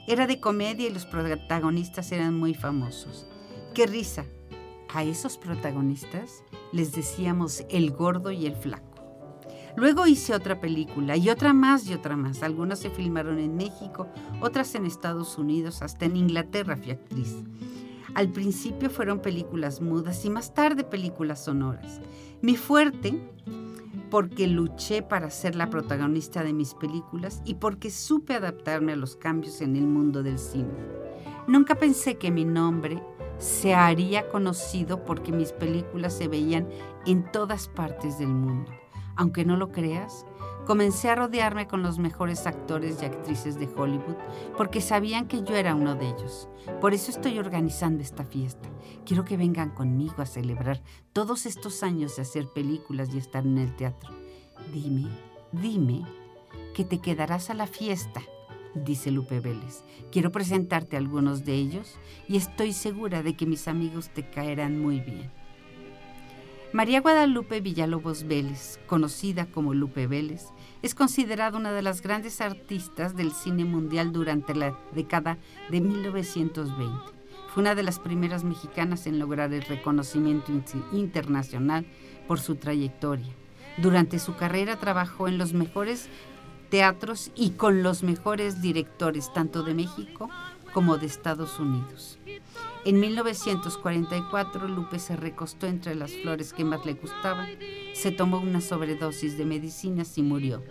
Era 0.09 0.27
de 0.27 0.41
comedia 0.41 0.89
y 0.89 0.93
los 0.93 1.05
protagonistas 1.05 2.11
eran 2.11 2.37
muy 2.37 2.53
famosos. 2.53 3.25
¡Qué 3.73 3.87
risa! 3.87 4.25
A 4.93 5.05
esos 5.05 5.37
protagonistas 5.37 6.43
les 6.73 6.91
decíamos 6.91 7.63
el 7.69 7.91
gordo 7.91 8.31
y 8.31 8.47
el 8.47 8.57
flaco. 8.57 8.91
Luego 9.77 10.07
hice 10.07 10.35
otra 10.35 10.59
película 10.59 11.15
y 11.15 11.29
otra 11.29 11.53
más 11.53 11.87
y 11.87 11.93
otra 11.93 12.17
más. 12.17 12.43
Algunas 12.43 12.79
se 12.79 12.89
filmaron 12.89 13.39
en 13.39 13.55
México, 13.55 14.09
otras 14.41 14.75
en 14.75 14.85
Estados 14.85 15.37
Unidos, 15.37 15.81
hasta 15.81 16.03
en 16.03 16.17
Inglaterra 16.17 16.75
fui 16.75 16.91
actriz. 16.91 17.37
Al 18.13 18.29
principio 18.29 18.89
fueron 18.89 19.19
películas 19.19 19.81
mudas 19.81 20.25
y 20.25 20.29
más 20.29 20.53
tarde 20.53 20.83
películas 20.83 21.45
sonoras. 21.45 22.01
Mi 22.41 22.55
fuerte 22.55 23.19
porque 24.09 24.47
luché 24.47 25.01
para 25.01 25.29
ser 25.29 25.55
la 25.55 25.69
protagonista 25.69 26.43
de 26.43 26.51
mis 26.51 26.73
películas 26.73 27.41
y 27.45 27.55
porque 27.55 27.89
supe 27.89 28.33
adaptarme 28.33 28.91
a 28.91 28.97
los 28.97 29.15
cambios 29.15 29.61
en 29.61 29.77
el 29.77 29.87
mundo 29.87 30.23
del 30.23 30.37
cine. 30.37 30.73
Nunca 31.47 31.75
pensé 31.75 32.17
que 32.17 32.31
mi 32.31 32.43
nombre 32.43 33.01
se 33.37 33.73
haría 33.73 34.27
conocido 34.27 35.05
porque 35.05 35.31
mis 35.31 35.53
películas 35.53 36.17
se 36.17 36.27
veían 36.27 36.67
en 37.05 37.31
todas 37.31 37.69
partes 37.69 38.19
del 38.19 38.27
mundo 38.27 38.71
aunque 39.21 39.45
no 39.45 39.55
lo 39.55 39.71
creas, 39.71 40.25
comencé 40.65 41.07
a 41.11 41.15
rodearme 41.15 41.67
con 41.67 41.83
los 41.83 41.99
mejores 41.99 42.47
actores 42.47 42.97
y 43.01 43.05
actrices 43.05 43.59
de 43.59 43.67
Hollywood 43.67 44.15
porque 44.57 44.81
sabían 44.81 45.27
que 45.27 45.43
yo 45.43 45.55
era 45.55 45.75
uno 45.75 45.93
de 45.93 46.07
ellos. 46.07 46.49
Por 46.81 46.95
eso 46.95 47.11
estoy 47.11 47.37
organizando 47.37 48.01
esta 48.01 48.25
fiesta. 48.25 48.67
Quiero 49.05 49.23
que 49.23 49.37
vengan 49.37 49.69
conmigo 49.69 50.15
a 50.23 50.25
celebrar 50.25 50.81
todos 51.13 51.45
estos 51.45 51.83
años 51.83 52.15
de 52.15 52.23
hacer 52.23 52.47
películas 52.47 53.13
y 53.13 53.19
estar 53.19 53.45
en 53.45 53.59
el 53.59 53.75
teatro. 53.75 54.09
Dime, 54.73 55.07
dime 55.51 56.03
que 56.73 56.83
te 56.83 56.97
quedarás 56.97 57.51
a 57.51 57.53
la 57.53 57.67
fiesta, 57.67 58.23
dice 58.73 59.11
Lupe 59.11 59.39
Vélez. 59.39 59.83
Quiero 60.11 60.31
presentarte 60.31 60.95
a 60.95 60.99
algunos 60.99 61.45
de 61.45 61.53
ellos 61.53 61.95
y 62.27 62.37
estoy 62.37 62.73
segura 62.73 63.21
de 63.21 63.35
que 63.35 63.45
mis 63.45 63.67
amigos 63.67 64.09
te 64.09 64.27
caerán 64.27 64.81
muy 64.81 64.99
bien. 64.99 65.40
María 66.73 67.01
Guadalupe 67.01 67.59
Villalobos 67.59 68.23
Vélez, 68.23 68.79
conocida 68.87 69.45
como 69.45 69.73
Lupe 69.73 70.07
Vélez, 70.07 70.45
es 70.81 70.95
considerada 70.95 71.57
una 71.57 71.73
de 71.73 71.81
las 71.81 72.01
grandes 72.01 72.39
artistas 72.39 73.13
del 73.13 73.33
cine 73.33 73.65
mundial 73.65 74.13
durante 74.13 74.55
la 74.55 74.79
década 74.93 75.37
de 75.69 75.81
1920. 75.81 76.95
Fue 77.53 77.61
una 77.61 77.75
de 77.75 77.83
las 77.83 77.99
primeras 77.99 78.45
mexicanas 78.45 79.05
en 79.05 79.19
lograr 79.19 79.51
el 79.51 79.63
reconocimiento 79.63 80.53
internacional 80.93 81.85
por 82.25 82.39
su 82.39 82.55
trayectoria. 82.55 83.33
Durante 83.75 84.17
su 84.17 84.37
carrera 84.37 84.79
trabajó 84.79 85.27
en 85.27 85.37
los 85.37 85.51
mejores 85.51 86.07
teatros 86.69 87.31
y 87.35 87.49
con 87.51 87.83
los 87.83 88.01
mejores 88.01 88.61
directores 88.61 89.33
tanto 89.33 89.63
de 89.63 89.73
México 89.73 90.29
como 90.73 90.97
de 90.97 91.07
Estados 91.07 91.59
Unidos. 91.59 92.17
En 92.83 92.99
1944 92.99 94.67
Lupe 94.67 94.97
se 94.97 95.15
recostó 95.15 95.67
entre 95.67 95.93
las 95.93 96.11
flores 96.11 96.51
que 96.51 96.65
más 96.65 96.83
le 96.83 96.93
gustaban, 96.93 97.47
se 97.93 98.11
tomó 98.11 98.39
una 98.39 98.59
sobredosis 98.59 99.37
de 99.37 99.45
medicinas 99.45 100.17
y 100.17 100.23
murió. 100.23 100.63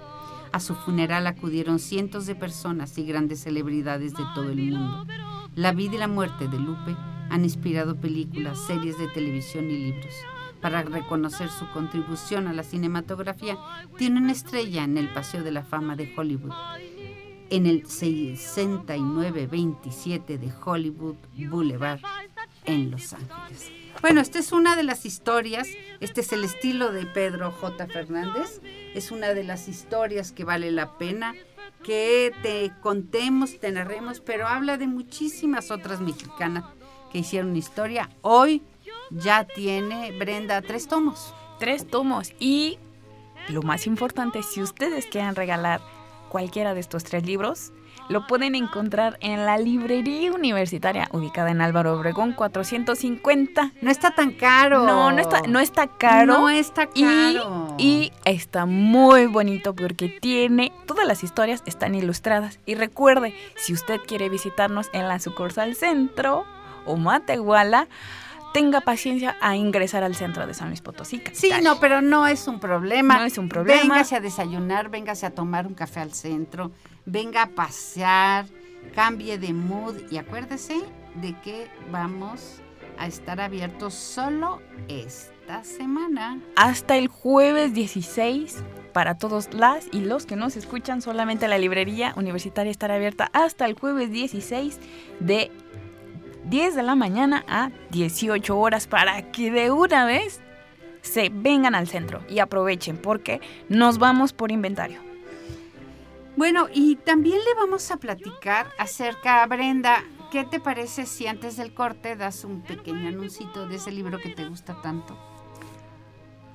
A 0.50 0.58
su 0.58 0.74
funeral 0.74 1.28
acudieron 1.28 1.78
cientos 1.78 2.26
de 2.26 2.34
personas 2.34 2.98
y 2.98 3.04
grandes 3.04 3.40
celebridades 3.40 4.12
de 4.14 4.24
todo 4.34 4.50
el 4.50 4.72
mundo. 4.72 5.06
La 5.54 5.70
vida 5.70 5.94
y 5.94 5.98
la 5.98 6.08
muerte 6.08 6.48
de 6.48 6.58
Lupe 6.58 6.96
han 7.30 7.44
inspirado 7.44 7.94
películas, 8.00 8.58
series 8.66 8.98
de 8.98 9.06
televisión 9.06 9.70
y 9.70 9.78
libros. 9.78 10.14
Para 10.60 10.82
reconocer 10.82 11.48
su 11.48 11.70
contribución 11.70 12.48
a 12.48 12.52
la 12.52 12.64
cinematografía, 12.64 13.56
tiene 13.96 14.18
una 14.18 14.32
estrella 14.32 14.82
en 14.82 14.98
el 14.98 15.12
Paseo 15.12 15.44
de 15.44 15.52
la 15.52 15.62
Fama 15.62 15.94
de 15.94 16.12
Hollywood 16.16 16.52
en 17.50 17.66
el 17.66 17.86
6927 17.86 20.38
de 20.38 20.50
Hollywood 20.64 21.16
Boulevard 21.36 22.00
en 22.64 22.90
Los 22.90 23.12
Ángeles. 23.12 23.70
Bueno, 24.00 24.20
esta 24.20 24.38
es 24.38 24.52
una 24.52 24.76
de 24.76 24.84
las 24.84 25.04
historias, 25.04 25.66
este 26.00 26.22
es 26.22 26.32
el 26.32 26.44
estilo 26.44 26.92
de 26.92 27.04
Pedro 27.06 27.50
J. 27.50 27.88
Fernández, 27.88 28.62
es 28.94 29.10
una 29.10 29.34
de 29.34 29.42
las 29.44 29.68
historias 29.68 30.32
que 30.32 30.44
vale 30.44 30.70
la 30.70 30.96
pena 30.96 31.34
que 31.82 32.32
te 32.42 32.72
contemos, 32.80 33.58
te 33.58 33.72
narremos, 33.72 34.20
pero 34.20 34.46
habla 34.46 34.78
de 34.78 34.86
muchísimas 34.86 35.70
otras 35.70 36.00
mexicanas 36.00 36.64
que 37.10 37.18
hicieron 37.18 37.56
historia. 37.56 38.08
Hoy 38.22 38.62
ya 39.10 39.44
tiene 39.44 40.16
Brenda 40.18 40.62
tres 40.62 40.88
tomos. 40.88 41.34
Tres 41.58 41.86
tomos 41.86 42.32
y 42.38 42.78
lo 43.48 43.62
más 43.62 43.86
importante, 43.86 44.42
si 44.42 44.62
ustedes 44.62 45.06
quieren 45.06 45.34
regalar 45.34 45.80
cualquiera 46.30 46.72
de 46.72 46.80
estos 46.80 47.04
tres 47.04 47.26
libros, 47.26 47.72
lo 48.08 48.26
pueden 48.26 48.56
encontrar 48.56 49.18
en 49.20 49.46
la 49.46 49.56
librería 49.56 50.32
universitaria 50.32 51.08
ubicada 51.12 51.50
en 51.50 51.60
Álvaro 51.60 51.94
Obregón 51.94 52.32
450. 52.32 53.72
No 53.80 53.90
está 53.90 54.12
tan 54.12 54.32
caro. 54.32 54.84
No, 54.84 55.12
no 55.12 55.20
está, 55.20 55.42
no 55.42 55.60
está 55.60 55.86
caro. 55.86 56.38
No 56.38 56.48
está 56.48 56.86
caro. 56.88 57.76
Y, 57.78 58.12
está 58.24 58.66
muy 58.66 59.26
bonito 59.26 59.74
porque 59.74 60.08
tiene, 60.08 60.72
todas 60.86 61.06
las 61.06 61.22
historias 61.22 61.62
están 61.66 61.94
ilustradas. 61.94 62.58
Y 62.66 62.74
recuerde, 62.74 63.32
si 63.56 63.72
usted 63.72 64.00
quiere 64.00 64.28
visitarnos 64.28 64.88
en 64.92 65.06
la 65.06 65.20
sucursal 65.20 65.76
centro 65.76 66.46
o 66.86 66.96
Matehuala, 66.96 67.86
tenga 68.52 68.80
paciencia 68.80 69.36
a 69.40 69.56
ingresar 69.56 70.02
al 70.02 70.14
centro 70.14 70.46
de 70.46 70.54
San 70.54 70.68
Luis 70.68 70.80
Potosí. 70.80 71.22
Sí, 71.32 71.50
no, 71.62 71.80
pero 71.80 72.00
no 72.00 72.26
es 72.26 72.46
un 72.48 72.60
problema. 72.60 73.18
No 73.18 73.24
es 73.24 73.38
un 73.38 73.48
problema. 73.48 73.82
Véngase 73.82 74.16
a 74.16 74.20
desayunar, 74.20 74.88
véngase 74.88 75.26
a 75.26 75.30
tomar 75.30 75.66
un 75.66 75.74
café 75.74 76.00
al 76.00 76.12
centro, 76.12 76.72
venga 77.04 77.42
a 77.42 77.46
pasear, 77.48 78.46
cambie 78.94 79.38
de 79.38 79.52
mood 79.52 79.96
y 80.10 80.18
acuérdese 80.18 80.80
de 81.16 81.38
que 81.40 81.68
vamos 81.90 82.60
a 82.98 83.06
estar 83.06 83.40
abiertos 83.40 83.94
solo 83.94 84.60
esta 84.88 85.64
semana. 85.64 86.38
Hasta 86.56 86.96
el 86.96 87.08
jueves 87.08 87.72
16 87.72 88.62
para 88.92 89.16
todos 89.16 89.54
las 89.54 89.86
y 89.92 90.00
los 90.00 90.26
que 90.26 90.36
nos 90.36 90.56
escuchan, 90.56 91.00
solamente 91.00 91.48
la 91.48 91.58
librería 91.58 92.12
universitaria 92.16 92.70
estará 92.70 92.96
abierta 92.96 93.30
hasta 93.32 93.64
el 93.64 93.74
jueves 93.74 94.10
16 94.10 94.78
de 95.20 95.50
10 96.44 96.74
de 96.74 96.82
la 96.82 96.94
mañana 96.94 97.44
a 97.48 97.70
18 97.90 98.58
horas 98.58 98.86
para 98.86 99.30
que 99.30 99.50
de 99.50 99.70
una 99.70 100.04
vez 100.04 100.40
se 101.02 101.30
vengan 101.32 101.74
al 101.74 101.88
centro 101.88 102.22
y 102.28 102.38
aprovechen 102.38 102.96
porque 102.96 103.40
nos 103.68 103.98
vamos 103.98 104.32
por 104.32 104.50
inventario. 104.50 105.00
Bueno, 106.36 106.68
y 106.72 106.96
también 106.96 107.38
le 107.38 107.54
vamos 107.54 107.90
a 107.90 107.98
platicar 107.98 108.68
acerca, 108.78 109.44
Brenda, 109.46 110.04
¿qué 110.30 110.44
te 110.44 110.60
parece 110.60 111.04
si 111.04 111.26
antes 111.26 111.56
del 111.56 111.74
corte 111.74 112.16
das 112.16 112.44
un 112.44 112.62
pequeño 112.62 113.08
anuncito 113.08 113.66
de 113.66 113.76
ese 113.76 113.90
libro 113.90 114.18
que 114.18 114.30
te 114.30 114.48
gusta 114.48 114.80
tanto? 114.80 115.18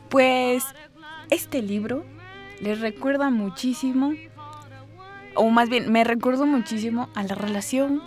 Pues 0.10 0.66
este 1.30 1.62
libro 1.62 2.06
les 2.62 2.80
recuerda 2.80 3.30
muchísimo, 3.30 4.14
o 5.36 5.50
más 5.50 5.70
bien 5.70 5.92
me 5.92 6.04
recuerdo 6.04 6.46
muchísimo 6.46 7.10
a 7.14 7.24
la 7.24 7.36
relación 7.36 8.02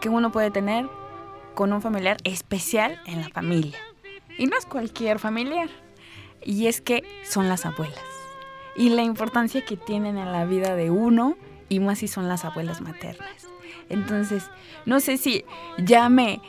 que 0.00 0.08
uno 0.08 0.30
puede 0.30 0.50
tener 0.50 0.88
con 1.58 1.72
un 1.72 1.82
familiar 1.82 2.18
especial 2.22 3.02
en 3.04 3.20
la 3.20 3.30
familia. 3.30 3.76
Y 4.38 4.46
no 4.46 4.56
es 4.56 4.64
cualquier 4.64 5.18
familiar. 5.18 5.68
Y 6.44 6.68
es 6.68 6.80
que 6.80 7.02
son 7.28 7.48
las 7.48 7.66
abuelas. 7.66 7.98
Y 8.76 8.90
la 8.90 9.02
importancia 9.02 9.64
que 9.64 9.76
tienen 9.76 10.18
en 10.18 10.30
la 10.30 10.44
vida 10.44 10.76
de 10.76 10.92
uno, 10.92 11.36
y 11.68 11.80
más 11.80 11.98
si 11.98 12.06
son 12.06 12.28
las 12.28 12.44
abuelas 12.44 12.80
maternas. 12.80 13.48
Entonces, 13.88 14.44
no 14.86 15.00
sé 15.00 15.16
si 15.16 15.44
ya 15.78 16.08
me 16.08 16.40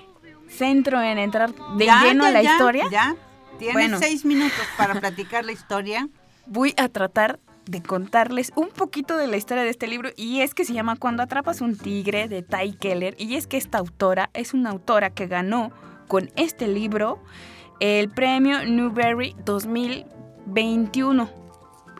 centro 0.48 1.02
en 1.02 1.18
entrar 1.18 1.56
de 1.76 1.86
Ya, 1.88 2.04
lleno 2.04 2.26
ya, 2.26 2.30
a 2.30 2.32
la 2.32 2.44
ya, 2.44 2.52
historia. 2.52 2.84
Ya, 2.92 3.16
tienes 3.58 3.74
Bueno. 3.74 3.98
seis 3.98 4.26
minutos 4.26 4.62
para 4.78 5.00
platicar 5.00 5.44
la 5.44 5.54
historia. 5.54 6.08
voy 6.46 6.76
a 6.78 6.88
tratar 6.88 7.40
de 7.70 7.84
contarles 7.84 8.52
un 8.56 8.70
poquito 8.70 9.16
de 9.16 9.28
la 9.28 9.38
historia 9.38 9.64
de 9.64 9.70
este 9.70 9.88
libro 9.88 10.10
y 10.18 10.42
es 10.42 10.56
que 10.56 10.66
se 10.66 10.74
llama 10.74 10.96
Cuando 10.96 11.22
atrapas 11.22 11.62
un 11.62 11.78
tigre 11.78 12.28
de 12.28 12.42
Ty 12.42 12.74
Keller 12.74 13.16
y 13.20 13.36
es 13.36 13.46
que 13.46 13.58
esta 13.58 13.78
autora 13.78 14.32
es 14.34 14.56
una 14.56 14.72
autora 14.72 15.12
que 15.12 15.28
ganó 15.28 15.72
con 16.08 16.32
este 16.36 16.68
libro 16.68 17.20
el 17.80 18.10
premio 18.10 18.66
Newbery 18.66 19.36
2021. 19.46 21.30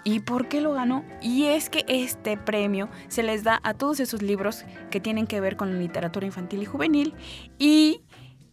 ¿Y 0.06 0.22
por 0.22 0.48
qué 0.48 0.60
lo 0.60 0.74
ganó? 0.74 1.06
Y 1.22 1.46
es 1.46 1.70
que 1.70 1.86
este 1.88 2.36
premio 2.36 2.90
se 3.08 3.22
les 3.22 3.44
da 3.44 3.60
a 3.62 3.76
todos 3.76 4.00
esos 4.00 4.24
libros 4.24 4.66
que 4.90 5.00
tienen 5.00 5.28
que 5.28 5.40
ver 5.40 5.56
con 5.56 5.78
literatura 5.78 6.26
infantil 6.26 6.64
y 6.64 6.66
juvenil 6.66 7.14
y 7.60 8.02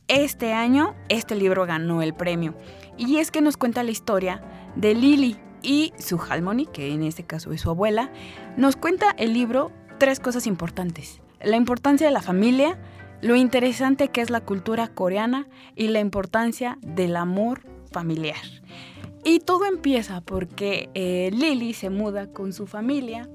este 0.09 0.53
año 0.53 0.95
este 1.09 1.35
libro 1.35 1.65
ganó 1.65 2.03
el 2.03 2.13
premio. 2.13 2.55
Y 2.99 3.17
es 3.17 3.31
que 3.31 3.41
nos 3.41 3.57
cuenta 3.57 3.83
la 3.83 3.91
historia 3.91 4.43
de 4.75 4.95
Lily 4.95 5.46
y 5.63 5.93
su 5.99 6.19
Halmony, 6.19 6.67
que 6.67 6.93
en 6.93 7.03
este 7.03 7.25
caso 7.25 7.53
es 7.53 7.61
su 7.61 7.71
abuela. 7.71 8.11
Nos 8.57 8.77
cuenta 8.77 9.11
el 9.19 9.33
libro 9.33 9.73
tres 9.99 10.21
cosas 10.21 10.47
importantes. 10.47 11.21
La 11.43 11.57
importancia 11.57 12.07
de 12.07 12.13
la 12.13 12.23
familia, 12.23 12.79
lo 13.21 13.37
interesante 13.37 14.09
que 14.09 14.21
es 14.21 14.31
la 14.31 14.41
cultura 14.41 14.89
coreana 14.89 15.47
y 15.75 15.89
la 15.89 16.01
importancia 16.01 16.79
del 16.83 17.17
amor 17.17 17.63
familiar. 17.91 18.37
Y 19.25 19.41
todo 19.41 19.65
empieza 19.65 20.21
porque 20.21 20.89
eh, 20.95 21.31
Lily 21.33 21.75
se 21.75 21.91
muda 21.91 22.29
con 22.29 22.53
su 22.53 22.67
familia 22.67 23.29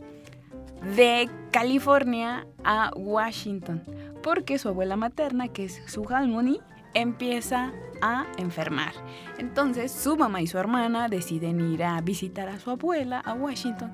de 0.96 1.30
California 1.52 2.48
a 2.64 2.92
Washington, 2.96 3.84
porque 4.24 4.58
su 4.58 4.70
abuela 4.70 4.96
materna, 4.96 5.50
que 5.50 5.66
es 5.66 5.82
su 5.88 6.06
Halmony, 6.08 6.60
empieza 6.94 7.72
a 8.02 8.26
enfermar. 8.38 8.94
Entonces 9.38 9.92
su 9.92 10.18
mamá 10.18 10.42
y 10.42 10.48
su 10.48 10.58
hermana 10.58 11.08
deciden 11.08 11.60
ir 11.74 11.84
a 11.84 12.00
visitar 12.02 12.50
a 12.50 12.60
su 12.60 12.72
abuela 12.72 13.20
a 13.20 13.34
Washington, 13.34 13.94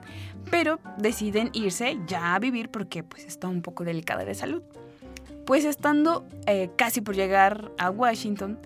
pero 0.49 0.79
deciden 0.97 1.49
irse 1.53 1.99
ya 2.07 2.33
a 2.35 2.39
vivir 2.39 2.69
porque 2.69 3.03
pues 3.03 3.25
está 3.25 3.47
un 3.47 3.61
poco 3.61 3.83
delicada 3.83 4.25
de 4.25 4.35
salud. 4.35 4.63
Pues 5.45 5.65
estando 5.65 6.27
eh, 6.45 6.69
casi 6.75 7.01
por 7.01 7.15
llegar 7.15 7.71
a 7.77 7.89
Washington, 7.89 8.59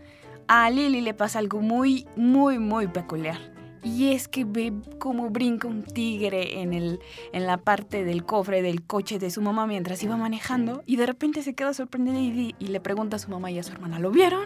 a 0.48 0.70
Lily 0.70 1.02
le 1.02 1.14
pasa 1.14 1.40
algo 1.40 1.62
muy, 1.62 2.08
muy, 2.16 2.60
muy 2.60 2.88
peculiar. 2.88 3.51
Y 3.84 4.14
es 4.14 4.28
que 4.28 4.46
ve 4.46 4.74
cómo 5.00 5.30
brinca 5.30 5.68
un 5.68 5.84
tigre 5.84 6.62
en, 6.62 6.74
el, 6.74 7.00
en 7.34 7.48
la 7.48 7.58
parte 7.58 8.04
del 8.04 8.24
cofre 8.24 8.62
del 8.62 8.84
coche 8.84 9.18
de 9.18 9.32
su 9.32 9.42
mamá 9.42 9.66
mientras 9.66 10.04
iba 10.04 10.18
manejando 10.18 10.84
y 10.86 10.98
de 10.98 11.08
repente 11.08 11.42
se 11.42 11.56
queda 11.56 11.74
sorprendida 11.74 12.20
y, 12.20 12.54
le 12.60 12.80
pregunta 12.80 13.16
a 13.16 13.20
su 13.20 13.32
mamá 13.32 13.50
y 13.50 13.58
a 13.58 13.64
su 13.64 13.72
hermana, 13.72 14.00
¿lo 14.00 14.12
vieron? 14.12 14.46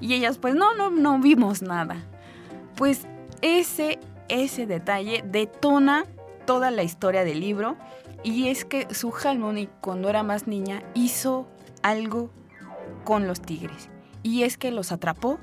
Y 0.00 0.14
ellas 0.14 0.38
pues 0.38 0.54
no, 0.54 0.74
no, 0.74 0.90
no 0.90 1.18
vimos 1.18 1.62
nada. 1.62 2.04
Pues 2.76 3.06
ese, 3.40 3.98
ese 4.28 4.66
detalle 4.66 5.24
detona 5.26 6.06
toda 6.46 6.70
la 6.70 6.84
historia 6.84 7.24
del 7.24 7.40
libro 7.40 7.76
y 8.22 8.48
es 8.48 8.64
que 8.64 8.92
su 8.94 9.12
Halmony 9.12 9.68
cuando 9.80 10.08
era 10.08 10.22
más 10.22 10.46
niña 10.46 10.82
hizo 10.94 11.48
algo 11.82 12.30
con 13.04 13.26
los 13.26 13.40
tigres 13.40 13.90
y 14.22 14.44
es 14.44 14.56
que 14.56 14.70
los 14.70 14.92
atrapó 14.92 15.38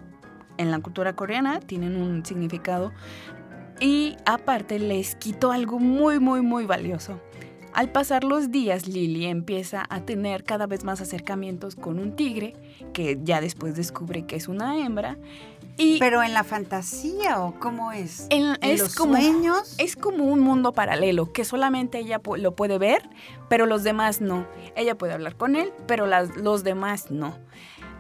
en 0.60 0.70
la 0.72 0.80
cultura 0.80 1.14
coreana, 1.16 1.60
tienen 1.60 1.96
un 1.96 2.24
significado 2.26 2.92
y 3.80 4.16
aparte 4.26 4.78
les 4.78 5.16
quitó 5.16 5.52
algo 5.52 5.80
muy 5.80 6.20
muy 6.20 6.42
muy 6.42 6.66
valioso. 6.66 7.20
Al 7.72 7.92
pasar 7.92 8.24
los 8.24 8.50
días, 8.52 8.88
Lily 8.88 9.26
empieza 9.28 9.86
a 9.90 10.02
tener 10.02 10.44
cada 10.44 10.66
vez 10.66 10.84
más 10.84 11.02
acercamientos 11.02 11.76
con 11.76 12.00
un 12.00 12.16
tigre, 12.16 12.56
que 12.94 13.20
ya 13.24 13.42
después 13.42 13.76
descubre 13.76 14.26
que 14.26 14.36
es 14.36 14.48
una 14.48 14.80
hembra. 14.84 15.18
Y 15.78 16.00
Pero 16.00 16.24
en 16.24 16.34
la 16.34 16.44
fantasía 16.44 17.40
o 17.40 17.60
cómo 17.60 17.92
es? 17.92 18.26
en- 18.32 18.58
¿En 18.62 18.72
es 18.72 18.80
los 18.82 18.96
como 18.96 19.14
sueños? 19.16 19.76
es 19.78 19.96
como 19.96 20.26
un 20.26 20.40
mundo 20.40 20.74
paralelo 20.74 21.32
que 21.32 21.46
solamente 21.46 22.00
ella 22.00 22.20
lo 22.38 22.56
puede 22.56 22.80
ver, 22.80 23.08
pero 23.50 23.68
los 23.68 23.84
demás 23.84 24.20
no. 24.20 24.48
Ella 24.76 24.98
puede 24.98 25.14
hablar 25.14 25.36
con 25.38 25.56
él, 25.56 25.72
pero 25.88 26.08
las- 26.08 26.36
los 26.38 26.64
demás 26.64 27.12
no. 27.12 27.38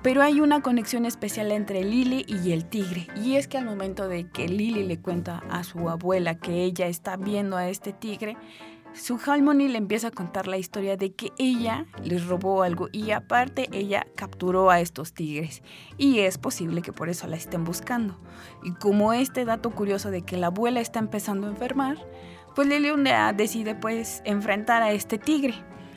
Pero 0.01 0.21
hay 0.21 0.39
una 0.39 0.61
conexión 0.61 1.05
especial 1.05 1.51
entre 1.51 1.83
Lily 1.83 2.25
y 2.25 2.53
el 2.53 2.65
tigre. 2.65 3.07
Y 3.17 3.35
es 3.35 3.49
que 3.49 3.57
al 3.57 3.65
momento 3.65 4.07
de 4.07 4.29
que 4.29 4.47
Lily 4.47 4.83
le 4.83 5.01
cuenta 5.01 5.43
a 5.49 5.65
su 5.65 5.89
abuela 5.89 6.39
que 6.39 6.63
ella 6.63 6.87
está 6.87 7.17
viendo 7.17 7.57
a 7.57 7.67
este 7.67 7.91
tigre, 7.91 8.37
su 8.93 9.19
Halmony 9.23 9.67
le 9.67 9.77
empieza 9.77 10.07
a 10.07 10.11
contar 10.11 10.47
la 10.47 10.57
historia 10.57 10.95
de 10.95 11.13
que 11.13 11.33
ella 11.37 11.85
les 12.01 12.25
robó 12.25 12.63
algo 12.63 12.87
y 12.91 13.11
aparte 13.11 13.67
ella 13.73 14.07
capturó 14.15 14.69
a 14.69 14.79
estos 14.79 15.13
tigres. 15.13 15.63
Y 15.97 16.19
es 16.19 16.37
posible 16.37 16.81
que 16.81 16.93
por 16.93 17.09
eso 17.09 17.27
la 17.27 17.35
estén 17.35 17.65
buscando. 17.65 18.17
Y 18.63 18.71
como 18.71 19.11
este 19.11 19.43
dato 19.43 19.69
curioso 19.71 20.11
de 20.11 20.21
que 20.21 20.37
la 20.37 20.47
abuela 20.47 20.79
está 20.79 20.99
empezando 20.99 21.47
a 21.47 21.51
enfermar, 21.51 21.97
pues 22.55 22.69
Lily 22.69 22.89
decide 23.35 23.75
pues 23.75 24.21
enfrentar 24.23 24.81
a 24.81 24.91
este 24.93 25.17
tigre 25.17 25.55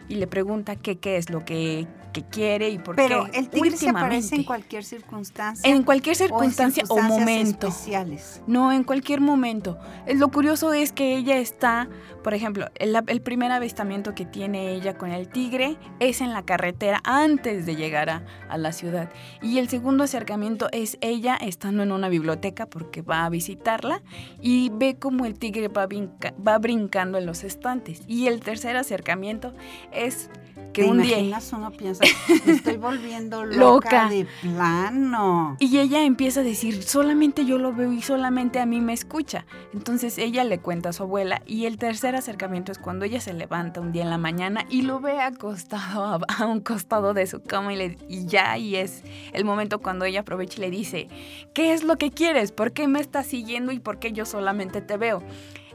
y 0.08 0.16
le 0.16 0.26
pregunta 0.26 0.76
que 0.76 0.98
qué 0.98 1.16
es 1.16 1.30
lo 1.30 1.44
que, 1.44 1.86
que 2.12 2.22
quiere 2.22 2.68
y 2.68 2.78
por 2.78 2.96
Pero 2.96 3.26
qué. 3.30 3.38
el 3.38 3.48
tigre 3.48 3.76
se 3.76 3.88
aparece 3.88 4.36
en 4.36 4.44
cualquier 4.44 4.84
circunstancia. 4.84 5.70
En 5.70 5.82
cualquier 5.82 6.16
o 6.16 6.18
en 6.22 6.28
circunstancia 6.28 6.84
o, 6.88 7.00
momento. 7.00 7.68
especiales. 7.68 8.42
No, 8.46 8.72
en 8.72 8.84
cualquier 8.84 9.20
momento. 9.20 9.78
Lo 10.14 10.28
curioso 10.30 10.72
es 10.74 10.92
que 10.92 11.16
ella 11.16 11.38
está, 11.38 11.88
por 12.22 12.34
ejemplo, 12.34 12.66
el, 12.74 12.96
el 13.06 13.20
primer 13.22 13.50
avistamiento 13.52 14.14
que 14.14 14.26
tiene 14.26 14.72
ella 14.72 14.94
con 14.98 15.10
el 15.10 15.28
tigre 15.28 15.76
es 16.00 16.20
en 16.20 16.32
la 16.32 16.42
carretera 16.44 17.00
antes 17.04 17.64
de 17.64 17.76
llegar 17.76 18.10
a, 18.10 18.24
a 18.50 18.58
la 18.58 18.72
ciudad. 18.72 19.10
Y 19.40 19.58
el 19.58 19.68
segundo 19.70 20.04
acercamiento 20.04 20.68
es 20.72 20.98
ella 21.00 21.36
estando 21.36 21.82
en 21.82 21.92
una 21.92 22.08
biblioteca 22.10 22.66
porque 22.66 23.00
va 23.00 23.24
a 23.24 23.30
visitarla 23.30 24.02
y 24.40 24.70
ve 24.74 24.96
como 24.98 25.24
el 25.24 25.38
tigre 25.38 25.68
va, 25.68 25.86
brinca- 25.86 26.34
va 26.46 26.58
brincando 26.58 27.16
en 27.16 27.24
los 27.24 27.42
estantes. 27.44 28.02
Y 28.06 28.26
el 28.26 28.40
tercer 28.40 28.76
acercamiento 28.76 29.54
es 29.92 30.30
que 30.72 30.84
¿Te 30.84 30.90
un 30.90 31.02
día... 31.02 31.18
imaginas? 31.18 31.52
Uno 31.52 31.70
piensa, 31.70 32.02
me 32.46 32.52
estoy 32.54 32.78
volviendo 32.78 33.44
loca, 33.44 33.58
Loca. 33.58 34.08
de 34.08 34.26
plano. 34.40 35.56
Y 35.60 35.76
ella 35.78 36.02
empieza 36.02 36.40
a 36.40 36.42
decir, 36.42 36.82
solamente 36.82 37.44
yo 37.44 37.58
lo 37.58 37.74
veo 37.74 37.92
y 37.92 38.00
solamente 38.00 38.58
a 38.58 38.64
mí 38.64 38.80
me 38.80 38.94
escucha. 38.94 39.44
Entonces 39.74 40.16
ella 40.16 40.44
le 40.44 40.60
cuenta 40.60 40.88
a 40.88 40.92
su 40.94 41.02
abuela 41.02 41.42
y 41.46 41.66
el 41.66 41.76
tercer 41.76 42.16
acercamiento 42.16 42.72
es 42.72 42.78
cuando 42.78 43.04
ella 43.04 43.20
se 43.20 43.34
levanta 43.34 43.82
un 43.82 43.92
día 43.92 44.02
en 44.04 44.08
la 44.08 44.16
mañana 44.16 44.64
y 44.70 44.80
lo 44.80 44.98
ve 45.00 45.20
acostado 45.20 46.04
a, 46.06 46.20
a 46.38 46.46
un 46.46 46.60
costado 46.60 47.12
de 47.12 47.26
su 47.26 47.42
cama 47.42 47.74
y, 47.74 47.76
le- 47.76 47.98
y 48.08 48.24
ya 48.24 48.56
y 48.56 48.76
es 48.76 49.02
el 49.34 49.44
momento 49.44 49.78
cuando 49.80 50.06
ella 50.06 50.20
aprovecha 50.20 50.56
y 50.56 50.60
le 50.62 50.70
dice, 50.70 51.08
¿qué 51.52 51.74
es 51.74 51.84
lo 51.84 51.98
que 51.98 52.10
quieres? 52.10 52.50
¿Por 52.50 52.72
qué 52.72 52.88
me 52.88 53.00
estás 53.00 53.26
siguiendo 53.26 53.72
y 53.72 53.78
por 53.78 53.98
qué 53.98 54.12
yo 54.12 54.24
solamente 54.24 54.80
te 54.80 54.96
veo? 54.96 55.22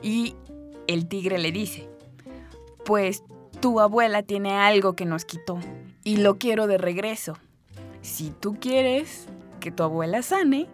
Y 0.01 0.35
el 0.87 1.07
tigre 1.07 1.37
le 1.37 1.51
dice, 1.51 1.87
pues 2.83 3.21
tu 3.59 3.79
abuela 3.79 4.23
tiene 4.23 4.53
algo 4.53 4.93
que 4.93 5.05
nos 5.05 5.25
quitó 5.25 5.59
y 6.03 6.17
lo 6.17 6.37
quiero 6.37 6.67
de 6.67 6.77
regreso. 6.77 7.37
Si 8.01 8.29
tú 8.29 8.57
quieres 8.59 9.27
que 9.59 9.71
tu 9.71 9.83
abuela 9.83 10.21
sane, 10.21 10.67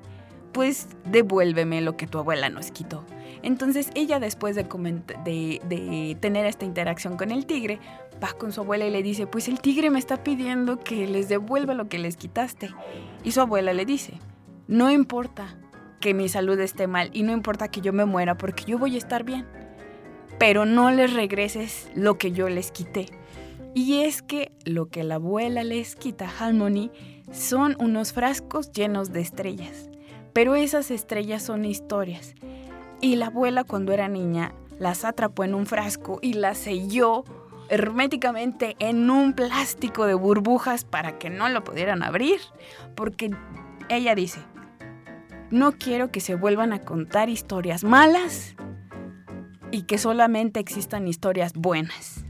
pues 0.52 0.88
devuélveme 1.06 1.82
lo 1.82 1.98
que 1.98 2.08
tu 2.08 2.20
abuela 2.20 2.50
nos 2.50 2.72
quitó. 2.72 3.04
Entonces 3.42 3.90
ella 3.96 4.20
después 4.20 4.56
de, 4.56 6.18
tener 6.20 6.46
esta 6.46 6.66
interacción 6.66 7.18
con 7.18 7.32
el 7.32 7.46
tigre, 7.46 7.80
va 8.24 8.32
con 8.34 8.52
su 8.52 8.62
abuela 8.62 8.86
y 8.86 8.92
le 8.92 9.04
dice, 9.04 9.28
pues 9.28 9.48
el 9.48 9.60
tigre 9.60 9.90
me 9.90 10.00
está 10.00 10.24
pidiendo 10.24 10.80
que 10.80 11.08
les 11.08 11.28
devuelva 11.28 11.74
lo 11.74 11.90
que 11.90 12.00
les 12.00 12.16
quitaste. 12.16 12.70
Y 13.24 13.32
su 13.32 13.42
abuela 13.42 13.74
le 13.74 13.86
dice, 13.86 14.14
no 14.68 14.92
importa 14.92 15.58
que 16.00 16.14
mi 16.14 16.30
salud 16.30 16.60
esté 16.60 16.88
mal 16.88 17.10
y 17.14 17.24
no 17.24 17.32
importa 17.32 17.70
que 17.70 17.82
yo 17.82 17.92
me 17.92 18.06
muera 18.06 18.38
porque 18.38 18.64
yo 18.66 18.78
voy 18.78 18.96
a 18.96 18.98
estar 18.98 19.24
bien, 19.24 19.46
pero 20.46 20.66
no 20.66 20.92
les 20.92 21.14
regreses 21.14 21.90
lo 21.96 22.18
que 22.18 22.34
yo 22.34 22.50
les 22.50 22.70
quité. 22.70 23.06
Y 23.74 24.02
es 24.02 24.22
que 24.22 24.52
lo 24.66 24.90
que 24.90 25.06
la 25.06 25.16
abuela 25.16 25.64
les 25.64 25.96
quita 25.96 26.26
a 26.28 26.38
Harmony 26.38 26.92
son 27.32 27.78
unos 27.80 28.12
frascos 28.12 28.70
llenos 28.74 29.14
de 29.14 29.22
estrellas. 29.22 29.90
Pero 30.34 30.56
esas 30.56 30.92
estrellas 30.92 31.44
son 31.44 31.64
historias. 31.64 32.36
Y 33.00 33.16
la 33.16 33.28
abuela 33.28 33.64
cuando 33.64 33.94
era 33.94 34.10
niña 34.10 34.54
las 34.80 35.06
atrapó 35.06 35.46
en 35.46 35.56
un 35.56 35.66
frasco 35.66 36.20
y 36.22 36.34
las 36.34 36.58
selló 36.58 37.24
herméticamente 37.70 38.76
en 38.80 39.10
un 39.10 39.32
plástico 39.32 40.06
de 40.08 40.14
burbujas 40.14 40.84
para 40.84 41.18
que 41.20 41.30
no 41.30 41.48
lo 41.48 41.64
pudieran 41.64 42.04
abrir. 42.04 42.42
Porque 42.96 43.32
ella 43.88 44.14
dice, 44.14 44.42
no 45.52 45.72
quiero 45.72 46.12
que 46.12 46.20
se 46.20 46.36
vuelvan 46.36 46.74
a 46.74 46.82
contar 46.82 47.30
historias 47.30 47.86
malas 47.86 48.58
y 49.74 49.84
que 49.84 49.98
solamente 49.98 50.60
existan 50.60 51.08
historias 51.08 51.54
buenas. 51.54 52.24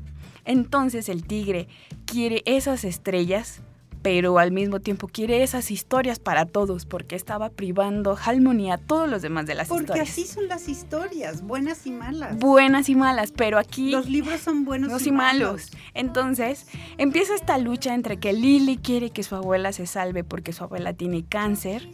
Entonces 0.46 1.10
el 1.10 1.26
tigre 1.26 1.68
quiere 2.06 2.42
esas 2.46 2.86
estrellas 2.86 3.62
pero 4.02 4.38
al 4.38 4.52
mismo 4.52 4.82
tiempo 4.82 5.08
quiere 5.08 5.44
esas 5.44 5.72
historias 5.72 6.20
para 6.20 6.46
todos 6.46 6.86
porque 6.86 7.16
estaba 7.16 7.50
privando 7.50 8.18
Halmony 8.22 8.70
a 8.70 8.78
todos 8.78 9.10
los 9.10 9.22
demás 9.22 9.46
de 9.46 9.56
las 9.56 9.70
Porque 9.70 9.84
historias. 9.84 10.10
así 10.10 10.26
son 10.26 10.50
las 10.50 10.68
historias, 10.68 11.42
buenas 11.42 11.88
y 11.88 11.92
malas. 11.92 12.38
Buenas 12.38 12.90
y 12.90 12.96
malas, 12.96 13.32
pero 13.32 13.58
aquí 13.58 13.92
Los 13.92 14.10
libros 14.10 14.42
son 14.42 14.66
buenos 14.66 14.90
buenos 14.90 15.08
y 15.08 15.12
malos. 15.12 15.72
Entonces, 15.94 16.68
empieza 16.98 17.34
esta 17.34 17.58
lucha 17.58 17.96
entre 17.96 18.18
que 18.18 18.34
Lily 18.34 18.76
quiere 18.76 19.10
que 19.10 19.24
su 19.24 19.36
abuela 19.36 19.72
se 19.72 19.88
salve 19.88 20.26
porque 20.26 20.52
su 20.52 20.66
abuela 20.66 20.92
tiene 20.92 21.24
cáncer. 21.24 21.90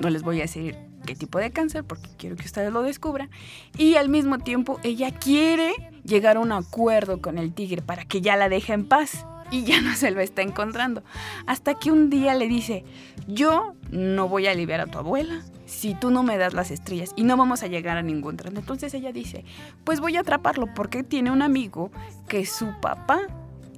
No 0.00 0.08
les 0.08 0.22
voy 0.22 0.38
a 0.38 0.42
decir 0.42 0.89
qué 1.04 1.14
tipo 1.14 1.38
de 1.38 1.50
cáncer 1.50 1.84
porque 1.84 2.08
quiero 2.16 2.36
que 2.36 2.46
ustedes 2.46 2.72
lo 2.72 2.82
descubran. 2.82 3.30
Y 3.76 3.96
al 3.96 4.08
mismo 4.08 4.38
tiempo, 4.38 4.78
ella 4.82 5.10
quiere 5.12 5.72
llegar 6.04 6.36
a 6.36 6.40
un 6.40 6.52
acuerdo 6.52 7.20
con 7.20 7.38
el 7.38 7.52
tigre 7.52 7.82
para 7.82 8.04
que 8.04 8.20
ya 8.20 8.36
la 8.36 8.48
deje 8.48 8.72
en 8.72 8.86
paz. 8.86 9.26
Y 9.52 9.64
ya 9.64 9.80
no 9.80 9.96
se 9.96 10.12
lo 10.12 10.20
está 10.20 10.42
encontrando. 10.42 11.02
Hasta 11.46 11.74
que 11.74 11.90
un 11.90 12.08
día 12.08 12.34
le 12.34 12.46
dice, 12.46 12.84
yo 13.26 13.74
no 13.90 14.28
voy 14.28 14.46
a 14.46 14.52
aliviar 14.52 14.80
a 14.80 14.86
tu 14.86 14.98
abuela 14.98 15.42
si 15.66 15.94
tú 15.94 16.10
no 16.10 16.22
me 16.22 16.36
das 16.36 16.52
las 16.52 16.70
estrellas 16.70 17.12
y 17.16 17.22
no 17.22 17.36
vamos 17.36 17.62
a 17.62 17.68
llegar 17.68 17.96
a 17.96 18.02
ningún 18.02 18.36
tren. 18.36 18.56
Entonces 18.56 18.92
ella 18.94 19.12
dice, 19.12 19.44
pues 19.84 20.00
voy 20.00 20.16
a 20.16 20.20
atraparlo 20.20 20.66
porque 20.74 21.02
tiene 21.02 21.30
un 21.30 21.42
amigo 21.42 21.90
que 22.28 22.44
su 22.44 22.68
papá 22.80 23.20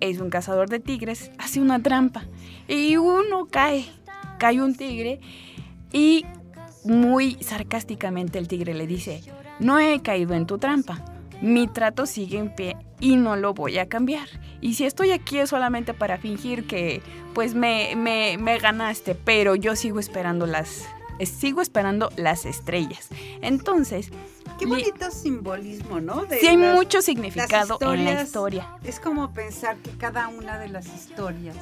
es 0.00 0.18
un 0.18 0.30
cazador 0.30 0.68
de 0.68 0.80
tigres, 0.80 1.30
hace 1.38 1.61
una 1.61 1.80
trampa 1.80 2.24
y 2.66 2.96
uno 2.96 3.46
cae, 3.46 3.87
cae 4.38 4.61
un 4.61 4.74
tigre 4.74 5.20
y 5.92 6.24
muy 6.85 7.37
sarcásticamente 7.42 8.38
el 8.38 8.49
tigre 8.49 8.75
le 8.75 8.87
dice, 8.87 9.23
no 9.61 9.79
he 9.79 10.01
caído 10.03 10.35
en 10.35 10.47
tu 10.47 10.59
trampa, 10.59 11.05
mi 11.40 11.66
trato 11.68 12.07
sigue 12.07 12.38
en 12.38 12.55
pie 12.55 12.77
y 13.01 13.16
no 13.16 13.37
lo 13.37 13.53
voy 13.55 13.79
a 13.79 13.88
cambiar. 13.88 14.29
Y 14.61 14.75
si 14.75 14.85
estoy 14.85 15.11
aquí 15.11 15.38
es 15.38 15.51
solamente 15.51 15.92
para 15.95 16.18
fingir 16.18 16.66
que 16.66 17.03
pues 17.35 17.55
me, 17.55 17.95
me, 17.97 18.37
me 18.38 18.59
ganaste, 18.59 19.14
pero 19.14 19.55
yo 19.55 19.75
sigo 19.77 19.99
esperando 19.99 20.47
las... 20.47 20.85
Sigo 21.21 21.61
esperando 21.61 22.11
las 22.16 22.47
estrellas. 22.47 23.09
Entonces, 23.42 24.11
Qué 24.59 24.66
bonito 24.66 25.09
simbolismo, 25.12 26.01
¿no? 26.01 26.25
De 26.25 26.38
sí 26.40 26.49
hay 26.49 26.57
las- 26.57 26.75
mucho 26.75 27.01
significado 27.01 27.79
en 27.81 28.05
la 28.05 28.23
historia. 28.23 28.77
Es 28.83 28.99
como 28.99 29.33
pensar 29.33 29.77
que 29.77 29.90
cada 29.90 30.27
una 30.29 30.59
de 30.59 30.68
las 30.68 30.87
historias 30.87 31.57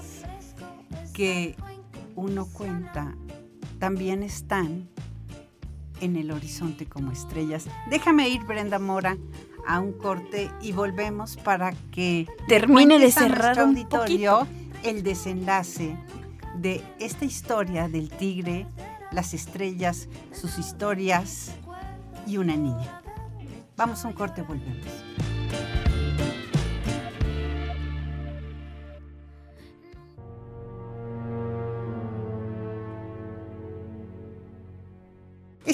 que 1.13 1.57
uno 2.17 2.47
cuenta 2.53 3.15
también 3.79 4.23
están 4.23 4.89
en 6.01 6.17
el 6.17 6.31
horizonte 6.31 6.87
como 6.87 7.13
estrellas. 7.13 7.67
Déjame 7.89 8.29
ir, 8.29 8.43
Brenda 8.45 8.79
Mora, 8.79 9.17
a 9.67 9.81
un 9.81 9.93
corte 9.93 10.51
y 10.61 10.73
volvemos 10.73 11.37
para 11.37 11.73
que 11.91 12.27
Termine 12.49 12.99
de 12.99 13.11
cerrar 13.11 13.57
un 13.63 13.71
auditorio 13.71 14.47
el 14.83 15.03
desenlace 15.03 15.97
de 16.57 16.83
esta 16.99 17.25
historia 17.25 17.89
del 17.89 18.09
tigre, 18.11 18.67
las 19.13 19.35
estrellas, 19.35 20.09
sus 20.33 20.59
historias 20.59 21.53
y 22.27 22.39
una 22.39 22.57
niña. 22.57 23.03
Vamos 23.77 24.05
a 24.05 24.09
un 24.09 24.15
corte, 24.15 24.43
volvemos. 24.43 24.87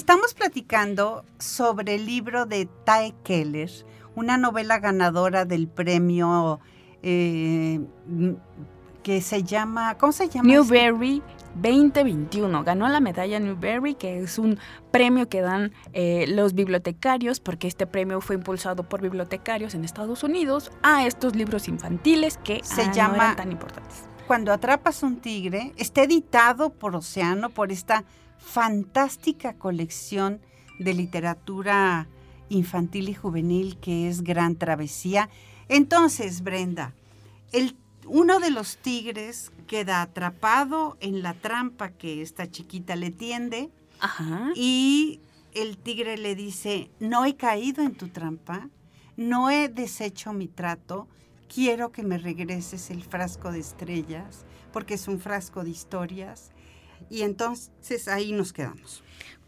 Estamos 0.06 0.34
platicando 0.34 1.24
sobre 1.40 1.96
el 1.96 2.06
libro 2.06 2.46
de 2.46 2.66
Tae 2.84 3.12
Keller, 3.24 3.68
una 4.14 4.38
novela 4.38 4.78
ganadora 4.78 5.44
del 5.44 5.66
premio 5.66 6.60
eh, 7.02 7.80
que 9.02 9.20
se 9.20 9.42
llama, 9.42 9.98
¿cómo 9.98 10.12
se 10.12 10.28
llama? 10.28 10.48
este? 10.54 10.74
Newbery 10.74 11.24
2021. 11.56 12.62
Ganó 12.62 12.86
la 12.86 13.00
medalla 13.00 13.40
Newbery, 13.40 13.96
que 13.96 14.20
es 14.20 14.38
un 14.38 14.60
premio 14.92 15.28
que 15.28 15.40
dan 15.40 15.72
eh, 15.92 16.26
los 16.28 16.54
bibliotecarios, 16.54 17.40
porque 17.40 17.66
este 17.66 17.88
premio 17.88 18.20
fue 18.20 18.36
impulsado 18.36 18.84
por 18.88 19.02
bibliotecarios 19.02 19.74
en 19.74 19.84
Estados 19.84 20.22
Unidos 20.22 20.70
a 20.84 21.04
estos 21.04 21.34
libros 21.34 21.66
infantiles 21.66 22.38
que 22.44 22.60
Se 22.62 22.82
ah, 22.82 22.86
no 22.86 22.92
llama- 22.92 23.16
eran 23.16 23.36
tan 23.36 23.50
importantes. 23.50 24.04
Cuando 24.28 24.52
atrapas 24.52 25.02
un 25.02 25.16
tigre, 25.16 25.72
está 25.76 26.04
editado 26.04 26.70
por 26.70 26.94
Océano, 26.94 27.50
por 27.50 27.72
esta 27.72 28.04
fantástica 28.38 29.54
colección 29.54 30.40
de 30.78 30.94
literatura 30.94 32.08
infantil 32.48 33.08
y 33.08 33.14
juvenil 33.14 33.78
que 33.78 34.08
es 34.08 34.22
Gran 34.22 34.56
Travesía. 34.56 35.28
Entonces, 35.68 36.42
Brenda, 36.42 36.94
el, 37.52 37.76
uno 38.06 38.38
de 38.38 38.50
los 38.50 38.76
tigres 38.76 39.52
queda 39.66 40.02
atrapado 40.02 40.96
en 41.00 41.22
la 41.22 41.34
trampa 41.34 41.90
que 41.90 42.22
esta 42.22 42.50
chiquita 42.50 42.94
le 42.96 43.10
tiende 43.10 43.70
Ajá. 44.00 44.52
y 44.54 45.20
el 45.54 45.78
tigre 45.78 46.18
le 46.18 46.34
dice, 46.34 46.90
no 47.00 47.24
he 47.24 47.36
caído 47.36 47.82
en 47.82 47.94
tu 47.94 48.08
trampa, 48.08 48.68
no 49.16 49.50
he 49.50 49.68
deshecho 49.68 50.32
mi 50.32 50.48
trato, 50.48 51.08
quiero 51.52 51.90
que 51.92 52.02
me 52.02 52.18
regreses 52.18 52.90
el 52.90 53.02
frasco 53.02 53.50
de 53.50 53.60
estrellas, 53.60 54.44
porque 54.72 54.94
es 54.94 55.08
un 55.08 55.18
frasco 55.18 55.64
de 55.64 55.70
historias. 55.70 56.50
Y 57.10 57.22
entonces 57.22 58.08
ahí 58.08 58.32
nos 58.32 58.52
quedamos. 58.52 59.02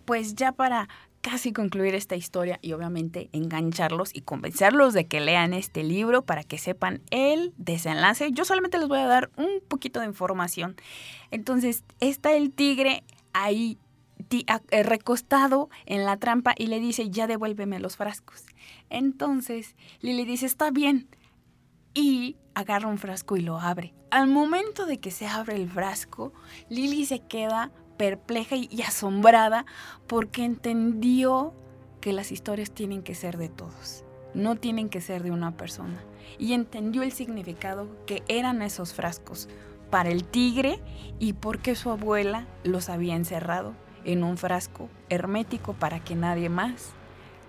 Pues 0.05 0.35
ya 0.35 0.53
para 0.53 0.89
casi 1.21 1.53
concluir 1.53 1.95
esta 1.95 2.17
historia 2.17 2.59
y 2.63 2.73
obviamente 2.73 3.29
engancharlos 3.33 4.15
y 4.15 4.23
convencerlos 4.23 4.95
de 4.95 5.07
que 5.07 5.21
lean 5.21 5.53
este 5.53 5.83
libro 5.83 6.23
para 6.23 6.45
que 6.45 6.59
sepan 6.59 7.03
el 7.11 7.53
desenlace. 7.57 8.31
Yo 8.33 8.45
solamente 8.45 8.79
les 8.79 8.89
voy 8.89 9.01
a 9.01 9.07
dar 9.07 9.31
un 9.37 9.61
poquito 9.67 10.01
de 10.01 10.07
información. 10.07 10.77
Entonces, 11.31 11.85
está 12.01 12.33
el 12.33 12.53
tigre 12.53 13.05
ahí 13.33 13.79
eh, 14.31 14.83
recostado 14.83 15.71
en 15.87 16.05
la 16.05 16.17
trampa 16.19 16.55
y 16.57 16.67
le 16.67 16.81
dice, 16.81 17.11
ya 17.11 17.27
devuélveme 17.27 17.79
los 17.79 17.97
frascos. 17.97 18.45
Entonces, 18.91 19.77
Lily 20.01 20.25
dice, 20.25 20.47
está 20.47 20.71
bien. 20.71 21.09
Y 22.01 22.37
agarra 22.55 22.87
un 22.87 22.97
frasco 22.97 23.37
y 23.37 23.41
lo 23.41 23.59
abre. 23.59 23.93
Al 24.13 24.29
momento 24.29 24.87
de 24.87 25.01
que 25.01 25.11
se 25.11 25.27
abre 25.27 25.57
el 25.57 25.69
frasco, 25.69 26.33
Lily 26.69 27.05
se 27.05 27.19
queda 27.19 27.73
perpleja 27.97 28.55
y, 28.55 28.83
asombrada 28.83 29.67
porque 30.07 30.45
entendió 30.45 31.53
que 32.01 32.13
las 32.13 32.31
historias 32.31 32.71
tienen 32.71 33.03
que 33.03 33.17
ser 33.17 33.37
de 33.37 33.49
todos, 33.49 34.05
no 34.33 34.55
tienen 34.55 34.91
que 34.91 35.01
ser 35.01 35.25
de 35.25 35.33
una 35.33 35.57
persona. 35.57 36.01
Y 36.39 36.53
entendió 36.53 37.03
el 37.03 37.11
significado 37.11 37.89
que 38.07 38.23
eran 38.29 38.63
esos 38.63 38.95
frascos 38.95 39.49
para 39.91 40.11
el 40.11 40.23
tigre 40.23 40.79
y 41.19 41.33
por 41.33 41.59
qué 41.59 41.75
su 41.75 41.91
abuela 41.91 42.47
los 42.63 42.91
había 42.91 43.17
encerrado 43.17 43.75
en 44.05 44.23
un 44.23 44.39
frasco 44.39 44.89
hermético 45.09 45.73
para 45.73 45.99
que 45.99 46.15
nadie 46.15 46.49
más 46.49 46.91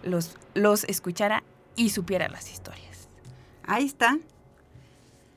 los, 0.01 0.39
los 0.55 0.85
escuchara 0.85 1.43
y 1.75 1.89
supiera 1.89 2.29
las 2.29 2.51
historias. 2.51 2.89
Ahí 3.71 3.85
está. 3.85 4.17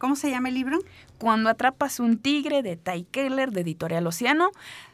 ¿Cómo 0.02 0.16
se 0.16 0.30
llama 0.30 0.48
el 0.48 0.56
libro? 0.56 0.80
Cuando 1.18 1.48
atrapas 1.48 2.00
un 2.00 2.18
tigre 2.18 2.64
de 2.64 2.76
Ty 2.76 3.04
Keller 3.12 3.52
de 3.52 3.60
Editorial 3.60 4.04
Océano, 4.04 4.50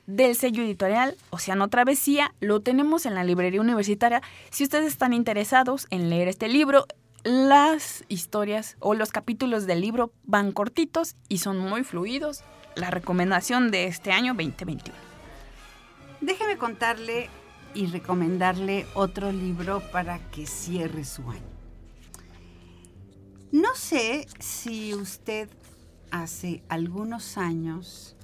del 0.07 0.37
sello 0.37 0.62
editorial 0.62 1.16
Océano 1.31 1.68
Travesía, 1.68 2.35
lo 2.40 2.61
tenemos 2.61 3.07
en 3.07 3.14
la 3.14 3.25
librería 3.25 3.62
universitaria. 3.62 4.21
Si 4.51 4.64
ustedes 4.64 4.88
están 4.88 5.14
interesados 5.14 5.87
en 5.88 6.11
leer 6.11 6.29
este 6.29 6.47
libro, 6.47 6.85
las 7.25 8.05
historias 8.09 8.77
o 8.81 8.92
los 8.92 9.11
capítulos 9.11 9.66
del 9.66 9.81
libro 9.81 10.12
van 10.25 10.53
cortitos 10.53 11.16
y 11.31 11.38
son 11.38 11.59
muy 11.59 11.85
fluidos. 11.85 12.44
La 12.77 12.90
recomendación 12.90 13.71
de 13.71 13.87
este 13.87 14.12
año 14.12 14.35
2021. 14.35 14.94
Déjeme 16.21 16.59
contarle 16.59 17.31
y 17.73 17.87
recomendarle 17.87 18.85
otro 18.92 19.33
libro 19.33 19.83
para 19.90 20.18
que 20.31 20.47
cierre 20.47 21.05
su 21.05 21.31
año. 21.31 21.58
No 23.53 23.75
sé 23.75 24.27
si 24.41 24.95
usted 24.95 25.49
hace 26.11 26.63
algunos 26.69 27.39
años 27.39 28.15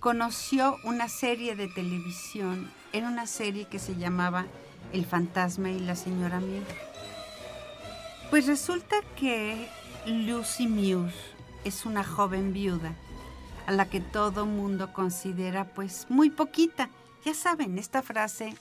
conoció 0.00 0.76
una 0.82 1.08
serie 1.08 1.54
de 1.54 1.68
televisión, 1.68 2.68
era 2.92 3.06
una 3.06 3.28
serie 3.28 3.66
que 3.66 3.78
se 3.78 3.94
llamaba 3.94 4.46
El 4.92 5.06
fantasma 5.06 5.70
y 5.70 5.78
la 5.78 5.94
señora 5.94 6.40
Muir. 6.40 6.64
Pues 8.28 8.48
resulta 8.48 8.96
que 9.14 9.68
Lucy 10.04 10.66
Muir 10.66 11.12
es 11.64 11.86
una 11.86 12.02
joven 12.02 12.52
viuda 12.52 12.96
a 13.68 13.72
la 13.72 13.88
que 13.88 14.00
todo 14.00 14.46
mundo 14.46 14.92
considera 14.92 15.72
pues 15.74 16.06
muy 16.08 16.30
poquita. 16.30 16.90
Ya 17.24 17.34
saben, 17.34 17.78
esta 17.78 18.02
frase 18.02 18.52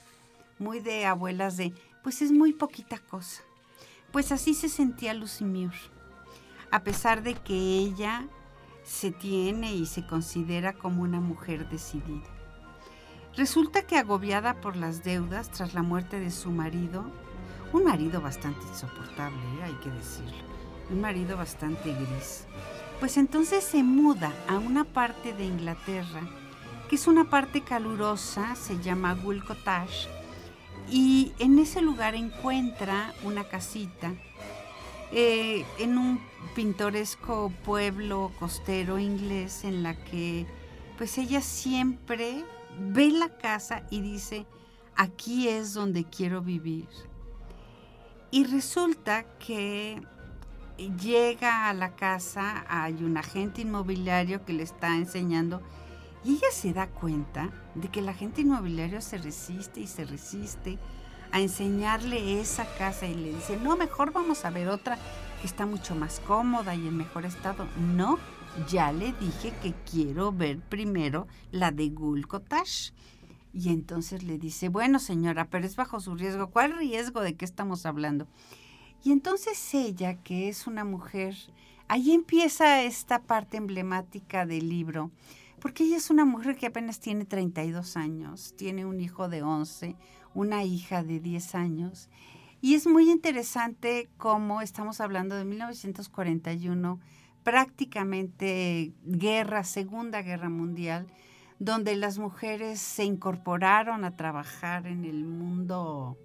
muy 0.60 0.82
de 0.82 1.08
abuelas 1.08 1.58
de 1.58 1.74
pues 2.04 2.22
es 2.22 2.32
muy 2.32 2.54
poquita 2.54 3.00
cosa. 3.00 3.47
Pues 4.12 4.32
así 4.32 4.54
se 4.54 4.70
sentía 4.70 5.14
Lucy 5.14 5.44
Muir. 5.44 5.74
A 6.72 6.84
pesar 6.84 7.24
de 7.24 7.34
que 7.34 7.54
ella 7.54 8.28
se 8.84 9.12
tiene 9.12 9.76
y 9.76 9.86
se 9.86 10.08
considera 10.08 10.74
como 10.74 11.02
una 11.02 11.20
mujer 11.20 11.70
decidida. 11.70 12.28
Resulta 13.36 13.84
que 13.84 13.98
agobiada 13.98 14.62
por 14.62 14.76
las 14.76 15.04
deudas 15.04 15.52
tras 15.52 15.74
la 15.74 15.84
muerte 15.84 16.20
de 16.20 16.32
su 16.32 16.50
marido, 16.52 17.06
un 17.74 17.84
marido 17.84 18.22
bastante 18.22 18.66
insoportable, 18.66 19.38
¿eh? 19.60 19.64
hay 19.66 19.74
que 19.74 19.90
decirlo, 19.90 20.32
un 20.90 21.02
marido 21.02 21.38
bastante 21.38 21.94
gris, 21.94 22.46
Pues 23.00 23.18
entonces 23.18 23.64
se 23.64 23.84
muda 23.84 24.34
a 24.48 24.58
una 24.58 24.86
parte 24.86 25.34
de 25.34 25.46
Inglaterra, 25.46 26.22
que 26.90 26.96
es 26.96 27.06
una 27.06 27.30
parte 27.30 27.62
calurosa, 27.62 28.56
se 28.56 28.82
llama 28.82 29.14
y 30.90 31.34
en 31.40 31.60
ese 31.60 31.82
lugar 31.82 32.16
encuentra 32.16 33.14
una 33.24 33.44
casita 33.44 34.14
eh, 35.12 35.66
en 35.80 35.98
un 35.98 36.20
pintoresco 36.56 37.52
pueblo 37.64 38.32
costero 38.40 39.00
inglés 39.00 39.64
en 39.64 39.84
la 39.84 39.96
que 39.96 40.46
pues 40.98 41.18
ella 41.18 41.42
siempre 41.42 42.44
ve 42.80 43.12
la 43.12 43.38
casa 43.38 43.84
y 43.90 44.02
dice, 44.02 44.46
aquí 44.96 45.48
es 45.48 45.74
donde 45.74 46.04
quiero 46.04 46.42
vivir. 46.42 46.88
Y 48.32 48.44
resulta 48.46 49.24
que 49.38 50.02
llega 51.02 51.70
a 51.70 51.74
la 51.74 51.96
casa, 51.96 52.66
hay 52.68 53.04
un 53.04 53.18
agente 53.18 53.62
inmobiliario 53.62 54.44
que 54.44 54.54
le 54.54 54.64
está 54.64 54.96
enseñando 54.96 55.62
ella 56.34 56.48
se 56.52 56.74
da 56.74 56.88
cuenta 56.88 57.52
de 57.76 57.88
que 57.90 58.00
el 58.00 58.10
agente 58.10 58.42
inmobiliario 58.42 59.02
se 59.02 59.18
resiste 59.18 59.80
y 59.80 59.88
se 59.88 60.06
resiste 60.06 60.78
a 61.32 61.40
enseñarle 61.40 62.40
esa 62.40 62.66
casa 62.78 63.06
y 63.06 63.16
le 63.16 63.34
dice, 63.34 63.58
no, 63.58 63.76
mejor 63.76 64.12
vamos 64.14 64.46
a 64.46 64.50
ver 64.50 64.70
otra 64.70 64.98
que 65.42 65.48
está 65.48 65.66
mucho 65.66 65.96
más 65.96 66.20
cómoda 66.22 66.76
y 66.76 66.88
en 66.88 66.98
mejor 66.98 67.26
estado. 67.26 67.68
No, 67.78 68.18
ya 68.70 68.92
le 68.92 69.14
dije 69.14 69.54
que 69.62 69.74
quiero 69.90 70.32
ver 70.32 70.60
primero 70.60 71.28
la 71.52 71.72
de 71.72 71.90
Gul 71.90 72.28
Cottage. 72.28 72.94
Y 73.54 73.70
entonces 73.70 74.24
le 74.24 74.38
dice, 74.38 74.70
bueno 74.70 75.00
señora, 75.00 75.46
pero 75.50 75.66
es 75.66 75.76
bajo 75.76 76.00
su 76.00 76.16
riesgo. 76.16 76.48
¿Cuál 76.48 76.78
riesgo 76.78 77.22
de 77.22 77.36
qué 77.36 77.46
estamos 77.46 77.86
hablando? 77.86 78.28
Y 79.04 79.12
entonces 79.12 79.74
ella, 79.74 80.16
que 80.24 80.50
es 80.50 80.68
una 80.68 80.84
mujer, 80.84 81.36
ahí 81.88 82.12
empieza 82.14 82.84
esta 82.84 83.20
parte 83.20 83.58
emblemática 83.58 84.46
del 84.46 84.70
libro, 84.70 85.12
porque 85.60 85.84
ella 85.84 85.98
es 85.98 86.10
una 86.10 86.26
mujer 86.26 86.56
que 86.56 86.68
apenas 86.68 87.00
tiene 87.00 87.26
32 87.26 87.98
años, 87.98 88.54
tiene 88.58 88.86
un 88.86 89.00
hijo 89.02 89.30
de 89.30 89.42
11, 89.42 89.96
una 90.34 90.64
hija 90.64 91.04
de 91.04 91.20
10 91.20 91.56
años, 91.56 92.10
y 92.62 92.74
es 92.74 92.88
muy 92.88 93.12
interesante 93.12 94.10
cómo 94.18 94.62
estamos 94.62 95.00
hablando 95.00 95.36
de 95.36 95.46
1941, 95.46 97.00
prácticamente 97.44 98.94
guerra, 99.04 99.64
Segunda 99.64 100.22
Guerra 100.22 100.50
Mundial, 100.50 101.08
donde 101.60 101.96
las 101.96 102.18
mujeres 102.18 102.80
se 102.80 103.04
incorporaron 103.04 104.04
a 104.04 104.16
trabajar 104.16 104.88
en 104.88 105.06
el 105.06 105.24
mundo, 105.26 106.18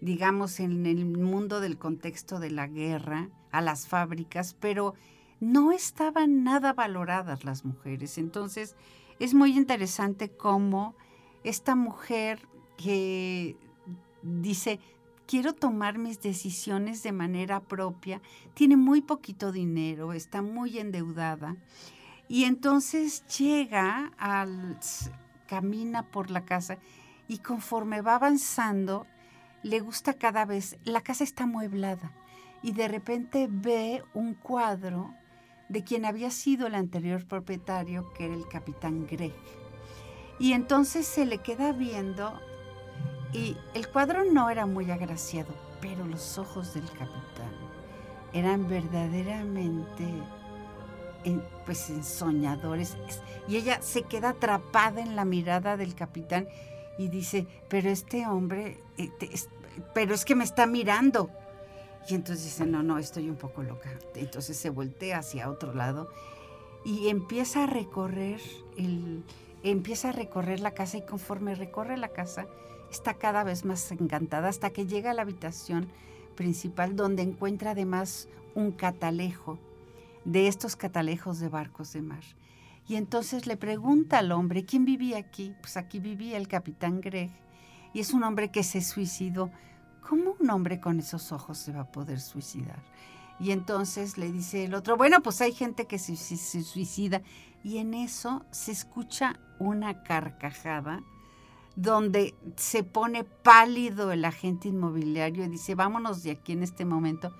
digamos, 0.00 0.60
en 0.60 0.86
el 0.86 1.06
mundo 1.06 1.60
del 1.60 1.78
contexto 1.78 2.40
de 2.40 2.50
la 2.50 2.66
guerra, 2.66 3.28
a 3.50 3.60
las 3.60 3.86
fábricas, 3.86 4.54
pero 4.58 4.94
no 5.44 5.72
estaban 5.72 6.44
nada 6.44 6.72
valoradas 6.72 7.44
las 7.44 7.64
mujeres. 7.64 8.18
Entonces, 8.18 8.76
es 9.18 9.34
muy 9.34 9.56
interesante 9.56 10.30
cómo 10.30 10.94
esta 11.44 11.74
mujer 11.74 12.48
que 12.76 13.56
dice, 14.22 14.80
quiero 15.26 15.52
tomar 15.52 15.98
mis 15.98 16.20
decisiones 16.20 17.02
de 17.02 17.12
manera 17.12 17.60
propia, 17.60 18.20
tiene 18.54 18.76
muy 18.76 19.02
poquito 19.02 19.52
dinero, 19.52 20.12
está 20.12 20.42
muy 20.42 20.78
endeudada. 20.78 21.56
Y 22.28 22.44
entonces 22.44 23.24
llega 23.38 24.12
al, 24.16 24.78
camina 25.46 26.10
por 26.10 26.30
la 26.30 26.44
casa 26.44 26.78
y 27.28 27.38
conforme 27.38 28.00
va 28.00 28.16
avanzando, 28.16 29.06
le 29.62 29.80
gusta 29.80 30.14
cada 30.14 30.44
vez, 30.44 30.78
la 30.84 31.02
casa 31.02 31.24
está 31.24 31.44
amueblada 31.44 32.12
y 32.62 32.72
de 32.72 32.88
repente 32.88 33.46
ve 33.50 34.02
un 34.14 34.34
cuadro 34.34 35.14
de 35.68 35.84
quien 35.84 36.04
había 36.04 36.30
sido 36.30 36.66
el 36.66 36.74
anterior 36.74 37.26
propietario, 37.26 38.12
que 38.14 38.26
era 38.26 38.34
el 38.34 38.46
capitán 38.48 39.06
Greg. 39.06 39.34
Y 40.38 40.52
entonces 40.52 41.06
se 41.06 41.26
le 41.26 41.38
queda 41.38 41.72
viendo 41.72 42.38
y 43.32 43.56
el 43.74 43.88
cuadro 43.88 44.24
no 44.24 44.50
era 44.50 44.66
muy 44.66 44.90
agraciado, 44.90 45.54
pero 45.80 46.04
los 46.06 46.38
ojos 46.38 46.74
del 46.74 46.86
capitán 46.86 47.52
eran 48.32 48.68
verdaderamente 48.68 50.04
pues 51.64 51.88
ensoñadores. 51.90 52.96
Y 53.48 53.56
ella 53.56 53.80
se 53.80 54.02
queda 54.02 54.30
atrapada 54.30 55.00
en 55.00 55.16
la 55.16 55.24
mirada 55.24 55.76
del 55.76 55.94
capitán 55.94 56.48
y 56.98 57.08
dice, 57.08 57.46
pero 57.68 57.88
este 57.88 58.26
hombre, 58.26 58.78
eh, 58.98 59.10
pero 59.94 60.14
es 60.14 60.24
que 60.24 60.34
me 60.34 60.44
está 60.44 60.66
mirando. 60.66 61.30
Y 62.08 62.14
entonces 62.14 62.44
dice, 62.44 62.66
no, 62.66 62.82
no, 62.82 62.98
estoy 62.98 63.28
un 63.28 63.36
poco 63.36 63.62
loca. 63.62 63.90
Entonces 64.14 64.56
se 64.56 64.70
voltea 64.70 65.18
hacia 65.18 65.50
otro 65.50 65.74
lado 65.74 66.10
y 66.84 67.08
empieza 67.08 67.64
a 67.64 67.66
recorrer 67.66 68.40
el, 68.76 69.24
empieza 69.62 70.10
a 70.10 70.12
recorrer 70.12 70.60
la 70.60 70.72
casa 70.74 70.98
y 70.98 71.06
conforme 71.06 71.54
recorre 71.54 71.96
la 71.96 72.10
casa, 72.10 72.46
está 72.90 73.14
cada 73.14 73.42
vez 73.42 73.64
más 73.64 73.90
encantada 73.90 74.48
hasta 74.48 74.70
que 74.70 74.86
llega 74.86 75.10
a 75.10 75.14
la 75.14 75.22
habitación 75.22 75.88
principal 76.36 76.94
donde 76.94 77.22
encuentra 77.22 77.70
además 77.70 78.28
un 78.54 78.72
catalejo 78.72 79.58
de 80.24 80.48
estos 80.48 80.76
catalejos 80.76 81.40
de 81.40 81.48
barcos 81.48 81.92
de 81.92 82.02
mar. 82.02 82.22
Y 82.86 82.96
entonces 82.96 83.46
le 83.46 83.56
pregunta 83.56 84.18
al 84.18 84.32
hombre, 84.32 84.66
¿quién 84.66 84.84
vivía 84.84 85.18
aquí? 85.18 85.54
Pues 85.60 85.78
aquí 85.78 86.00
vivía 86.00 86.36
el 86.36 86.48
capitán 86.48 87.00
Greg. 87.00 87.30
Y 87.94 88.00
es 88.00 88.12
un 88.12 88.22
hombre 88.24 88.50
que 88.50 88.62
se 88.62 88.82
suicidó. 88.82 89.50
¿Cómo 90.08 90.36
un 90.38 90.50
hombre 90.50 90.80
con 90.80 90.98
esos 90.98 91.32
ojos 91.32 91.58
se 91.58 91.72
va 91.72 91.82
a 91.82 91.92
poder 91.92 92.20
suicidar? 92.20 92.82
Y 93.40 93.50
entonces 93.50 94.16
le 94.18 94.30
dice 94.30 94.64
el 94.64 94.74
otro, 94.74 94.96
bueno, 94.96 95.22
pues 95.22 95.40
hay 95.40 95.52
gente 95.52 95.86
que 95.86 95.98
se, 95.98 96.16
suicida. 96.16 97.22
Y 97.62 97.78
en 97.78 97.94
eso 97.94 98.44
se 98.50 98.72
escucha 98.72 99.40
una 99.58 100.02
carcajada 100.02 101.02
donde 101.76 102.34
se 102.56 102.84
pone 102.84 103.24
pálido 103.24 104.12
el 104.12 104.24
agente 104.24 104.68
inmobiliario 104.68 105.44
y 105.44 105.48
dice, 105.48 105.74
vámonos 105.74 106.22
de 106.22 106.32
aquí 106.32 106.52
en 106.52 106.62
este 106.62 106.84
momento. 106.84 107.34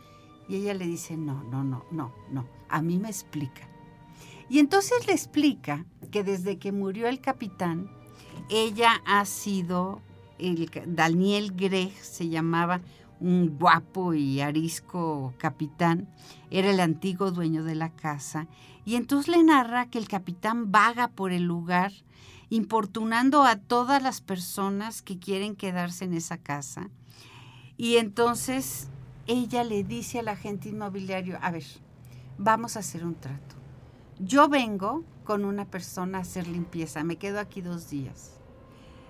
Y 0.48 0.56
ella 0.56 0.74
le 0.74 0.86
dice, 0.86 1.16
no, 1.16 1.44
no, 1.44 1.62
no, 1.62 1.84
no, 1.90 2.12
no, 2.30 2.48
a 2.68 2.82
mí 2.82 2.98
me 2.98 3.08
explica. 3.08 3.68
Y 4.48 4.58
entonces 4.58 5.06
le 5.06 5.12
explica 5.12 5.86
que 6.10 6.24
desde 6.24 6.58
que 6.58 6.72
murió 6.72 7.08
el 7.08 7.20
capitán, 7.20 7.90
ella 8.50 9.00
ha 9.06 9.24
sido, 9.24 10.00
el, 10.38 10.70
Daniel 10.86 11.52
Greg 11.54 11.92
se 11.92 12.28
llamaba, 12.28 12.80
un 13.20 13.56
guapo 13.58 14.12
y 14.12 14.40
arisco 14.40 15.32
capitán, 15.38 16.08
era 16.50 16.70
el 16.70 16.80
antiguo 16.80 17.30
dueño 17.30 17.64
de 17.64 17.74
la 17.74 17.90
casa, 17.90 18.48
y 18.84 18.96
entonces 18.96 19.34
le 19.34 19.42
narra 19.42 19.86
que 19.86 19.98
el 19.98 20.08
capitán 20.08 20.70
vaga 20.72 21.08
por 21.08 21.32
el 21.32 21.44
lugar 21.44 21.92
importunando 22.50 23.42
a 23.42 23.56
todas 23.56 24.02
las 24.02 24.20
personas 24.20 25.02
que 25.02 25.18
quieren 25.18 25.56
quedarse 25.56 26.04
en 26.04 26.14
esa 26.14 26.38
casa. 26.38 26.90
Y 27.76 27.96
entonces 27.96 28.88
ella 29.26 29.64
le 29.64 29.82
dice 29.82 30.20
al 30.20 30.28
agente 30.28 30.68
inmobiliario, 30.68 31.38
a 31.40 31.50
ver, 31.50 31.64
vamos 32.38 32.76
a 32.76 32.80
hacer 32.80 33.04
un 33.04 33.14
trato. 33.14 33.56
Yo 34.20 34.48
vengo 34.48 35.02
con 35.24 35.44
una 35.44 35.64
persona 35.64 36.18
a 36.18 36.20
hacer 36.20 36.46
limpieza, 36.46 37.02
me 37.02 37.16
quedo 37.16 37.40
aquí 37.40 37.60
dos 37.60 37.90
días. 37.90 38.33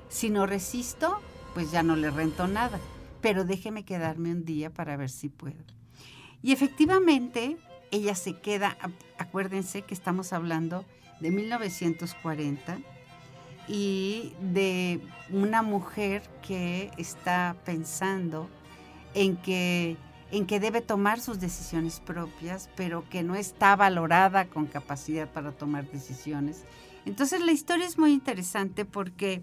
Si 0.09 0.31
no 0.31 0.47
resisto, 0.47 1.21
pues 1.55 1.71
ya 1.71 1.83
no 1.83 1.97
le 1.97 2.11
rento 2.11 2.47
nada, 2.47 2.79
pero 3.21 3.45
déjeme 3.45 3.85
quedarme 3.85 4.31
un 4.31 4.45
día 4.45 4.71
para 4.71 4.97
ver 4.97 5.11
si 5.11 5.29
puedo. 5.29 5.65
Y 6.43 6.53
efectivamente, 6.53 7.57
ella 7.91 8.15
se 8.15 8.39
queda, 8.39 8.77
acuérdense 9.19 9.83
que 9.83 9.95
estamos 9.95 10.33
hablando 10.33 10.85
de 11.21 11.31
1940, 11.31 12.79
y 13.69 14.33
de 14.41 15.01
una 15.31 15.63
mujer 15.63 16.23
que 16.47 16.91
está 16.99 17.57
pensando 17.65 18.49
en 19.15 19.37
que, 19.37 19.97
en 20.31 20.47
que 20.47 20.61
debe 20.61 20.81
tomar 20.81 21.21
sus 21.21 21.41
decisiones 21.41 22.01
propias, 22.01 22.69
pero 22.77 23.09
que 23.09 23.23
no 23.23 23.35
está 23.35 23.77
valorada 23.77 24.47
con 24.47 24.67
capacidad 24.67 25.31
para 25.31 25.53
tomar 25.53 25.91
decisiones. 25.91 26.65
Entonces 27.07 27.41
la 27.41 27.53
historia 27.53 27.87
es 27.87 27.99
muy 27.99 28.13
interesante 28.13 28.85
porque 28.85 29.43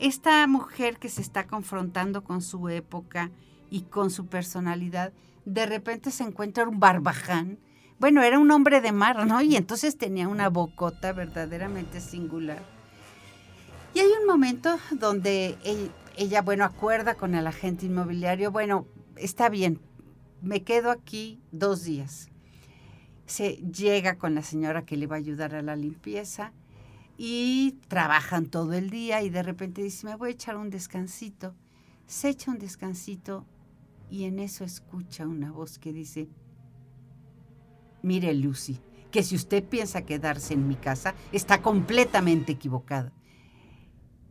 esta 0.00 0.46
mujer 0.46 0.98
que 0.98 1.08
se 1.08 1.20
está 1.20 1.46
confrontando 1.46 2.24
con 2.24 2.42
su 2.42 2.68
época 2.68 3.30
y 3.70 3.82
con 3.82 4.10
su 4.10 4.26
personalidad, 4.26 5.12
de 5.44 5.66
repente 5.66 6.10
se 6.10 6.24
encuentra 6.24 6.68
un 6.68 6.80
barbaján. 6.80 7.58
Bueno, 7.98 8.22
era 8.22 8.38
un 8.38 8.50
hombre 8.50 8.80
de 8.80 8.92
mar, 8.92 9.26
¿no? 9.26 9.40
Y 9.42 9.56
entonces 9.56 9.96
tenía 9.98 10.28
una 10.28 10.48
bocota 10.48 11.12
verdaderamente 11.12 12.00
singular 12.00 12.62
y 13.92 13.98
hay 13.98 14.10
un 14.20 14.26
momento 14.26 14.78
donde 14.92 15.58
ella, 16.16 16.42
bueno, 16.42 16.64
acuerda 16.64 17.14
con 17.16 17.34
el 17.34 17.46
agente 17.46 17.86
inmobiliario, 17.86 18.52
bueno, 18.52 18.86
está 19.16 19.48
bien, 19.48 19.80
me 20.42 20.62
quedo 20.62 20.90
aquí 20.90 21.40
dos 21.50 21.82
días. 21.84 22.28
Se 23.26 23.56
llega 23.56 24.16
con 24.16 24.34
la 24.34 24.42
señora 24.42 24.84
que 24.84 24.96
le 24.96 25.06
va 25.06 25.16
a 25.16 25.18
ayudar 25.18 25.54
a 25.54 25.62
la 25.62 25.74
limpieza 25.74 26.52
y 27.22 27.72
trabajan 27.88 28.46
todo 28.46 28.72
el 28.72 28.88
día 28.88 29.22
y 29.22 29.28
de 29.28 29.42
repente 29.42 29.82
dice, 29.82 30.06
me 30.06 30.16
voy 30.16 30.30
a 30.30 30.32
echar 30.32 30.56
un 30.56 30.70
descansito. 30.70 31.54
Se 32.06 32.30
echa 32.30 32.50
un 32.50 32.58
descansito 32.58 33.44
y 34.10 34.24
en 34.24 34.38
eso 34.38 34.64
escucha 34.64 35.26
una 35.26 35.52
voz 35.52 35.78
que 35.78 35.92
dice, 35.92 36.30
mire 38.00 38.32
Lucy, 38.32 38.80
que 39.10 39.22
si 39.22 39.36
usted 39.36 39.62
piensa 39.62 40.06
quedarse 40.06 40.54
en 40.54 40.66
mi 40.66 40.76
casa, 40.76 41.14
está 41.30 41.60
completamente 41.60 42.52
equivocada. 42.52 43.12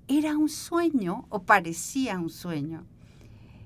Era 0.08 0.36
un 0.36 0.50
sueño 0.50 1.28
o 1.30 1.44
parecía 1.44 2.18
un 2.18 2.32
sueño. 2.32 2.88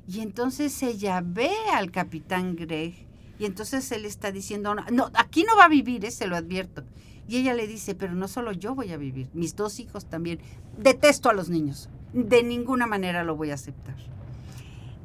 Y 0.06 0.20
entonces 0.20 0.84
ella 0.84 1.22
ve 1.26 1.54
al 1.74 1.92
capitán 1.92 2.58
Greg 2.58 3.08
y 3.40 3.46
entonces 3.46 3.90
él 3.94 4.04
está 4.04 4.34
diciendo, 4.34 4.76
no, 4.76 5.12
aquí 5.14 5.44
no 5.44 5.56
va 5.56 5.64
a 5.64 5.70
vivir, 5.70 6.04
eh, 6.04 6.12
se 6.12 6.28
lo 6.28 6.36
advierto. 6.36 6.84
Y 7.28 7.38
ella 7.38 7.54
le 7.54 7.68
dice, 7.68 7.96
pero 7.96 8.14
no 8.14 8.28
solo 8.28 8.52
yo 8.52 8.76
voy 8.76 8.92
a 8.92 8.98
vivir, 8.98 9.30
mis 9.34 9.56
dos 9.56 9.80
hijos 9.80 10.06
también. 10.06 10.40
Detesto 10.78 11.30
a 11.30 11.34
los 11.34 11.50
niños, 11.50 11.90
de 12.14 12.44
ninguna 12.44 12.88
manera 12.88 13.24
lo 13.24 13.36
voy 13.36 13.52
a 13.52 13.56
aceptar. 13.56 13.96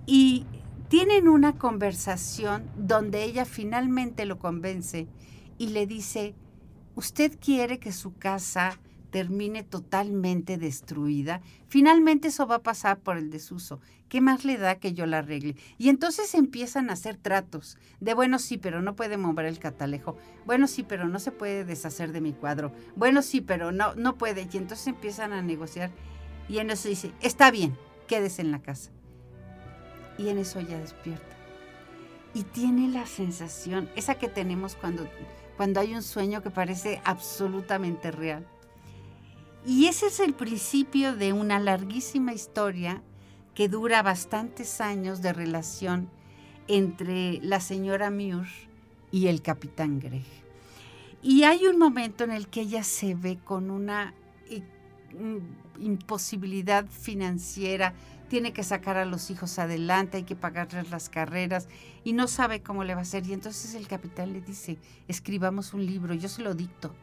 Y 0.06 0.46
tienen 0.88 1.28
una 1.28 1.58
conversación 1.58 2.64
donde 2.76 3.24
ella 3.24 3.44
finalmente 3.44 4.24
lo 4.24 4.38
convence 4.38 5.06
y 5.58 5.68
le 5.68 5.86
dice, 5.86 6.34
usted 6.94 7.38
quiere 7.38 7.78
que 7.78 7.92
su 7.92 8.14
casa 8.16 8.78
termine 9.10 9.62
totalmente 9.62 10.58
destruida, 10.58 11.40
finalmente 11.66 12.28
eso 12.28 12.46
va 12.46 12.56
a 12.56 12.62
pasar 12.62 12.98
por 12.98 13.16
el 13.16 13.30
desuso. 13.30 13.80
¿Qué 14.08 14.20
más 14.20 14.44
le 14.44 14.56
da 14.56 14.76
que 14.76 14.94
yo 14.94 15.06
la 15.06 15.18
arregle? 15.18 15.56
Y 15.76 15.90
entonces 15.90 16.34
empiezan 16.34 16.88
a 16.88 16.94
hacer 16.94 17.16
tratos 17.16 17.76
de, 18.00 18.14
bueno, 18.14 18.38
sí, 18.38 18.56
pero 18.56 18.80
no 18.80 18.96
puede 18.96 19.18
mover 19.18 19.46
el 19.46 19.58
catalejo. 19.58 20.16
Bueno, 20.46 20.66
sí, 20.66 20.82
pero 20.82 21.08
no 21.08 21.18
se 21.18 21.30
puede 21.30 21.64
deshacer 21.64 22.12
de 22.12 22.22
mi 22.22 22.32
cuadro. 22.32 22.72
Bueno, 22.96 23.20
sí, 23.20 23.40
pero 23.42 23.70
no, 23.70 23.94
no 23.94 24.16
puede. 24.16 24.48
Y 24.50 24.56
entonces 24.56 24.86
empiezan 24.86 25.32
a 25.32 25.42
negociar. 25.42 25.90
Y 26.48 26.58
en 26.58 26.70
eso 26.70 26.88
dice, 26.88 27.12
está 27.20 27.50
bien, 27.50 27.76
quédese 28.06 28.40
en 28.40 28.50
la 28.50 28.62
casa. 28.62 28.90
Y 30.16 30.28
en 30.28 30.38
eso 30.38 30.58
ella 30.58 30.78
despierta. 30.78 31.36
Y 32.32 32.44
tiene 32.44 32.88
la 32.88 33.06
sensación, 33.06 33.90
esa 33.94 34.14
que 34.14 34.28
tenemos 34.28 34.74
cuando, 34.74 35.06
cuando 35.56 35.80
hay 35.80 35.94
un 35.94 36.02
sueño 36.02 36.42
que 36.42 36.50
parece 36.50 37.00
absolutamente 37.04 38.10
real 38.10 38.46
y 39.66 39.86
ese 39.86 40.06
es 40.06 40.20
el 40.20 40.34
principio 40.34 41.14
de 41.14 41.32
una 41.32 41.58
larguísima 41.58 42.32
historia 42.32 43.02
que 43.54 43.68
dura 43.68 44.02
bastantes 44.02 44.80
años 44.80 45.20
de 45.20 45.32
relación 45.32 46.08
entre 46.68 47.40
la 47.42 47.60
señora 47.60 48.10
Muir 48.10 48.46
y 49.10 49.26
el 49.26 49.42
capitán 49.42 49.98
Greg. 49.98 50.24
Y 51.22 51.42
hay 51.42 51.66
un 51.66 51.78
momento 51.78 52.24
en 52.24 52.30
el 52.30 52.48
que 52.48 52.60
ella 52.60 52.84
se 52.84 53.14
ve 53.14 53.38
con 53.42 53.70
una 53.70 54.14
eh, 54.48 54.62
mm, 55.18 55.82
imposibilidad 55.84 56.86
financiera, 56.86 57.94
tiene 58.28 58.52
que 58.52 58.62
sacar 58.62 58.96
a 58.96 59.06
los 59.06 59.30
hijos 59.30 59.58
adelante, 59.58 60.18
hay 60.18 60.22
que 60.22 60.36
pagarles 60.36 60.90
las 60.90 61.08
carreras 61.08 61.68
y 62.04 62.12
no 62.12 62.28
sabe 62.28 62.62
cómo 62.62 62.84
le 62.84 62.94
va 62.94 63.00
a 63.00 63.02
hacer. 63.02 63.26
Y 63.26 63.32
entonces 63.32 63.74
el 63.74 63.88
capitán 63.88 64.32
le 64.32 64.40
dice, 64.40 64.78
escribamos 65.08 65.74
un 65.74 65.84
libro, 65.84 66.14
yo 66.14 66.28
se 66.28 66.42
lo 66.42 66.54
dicto. 66.54 66.94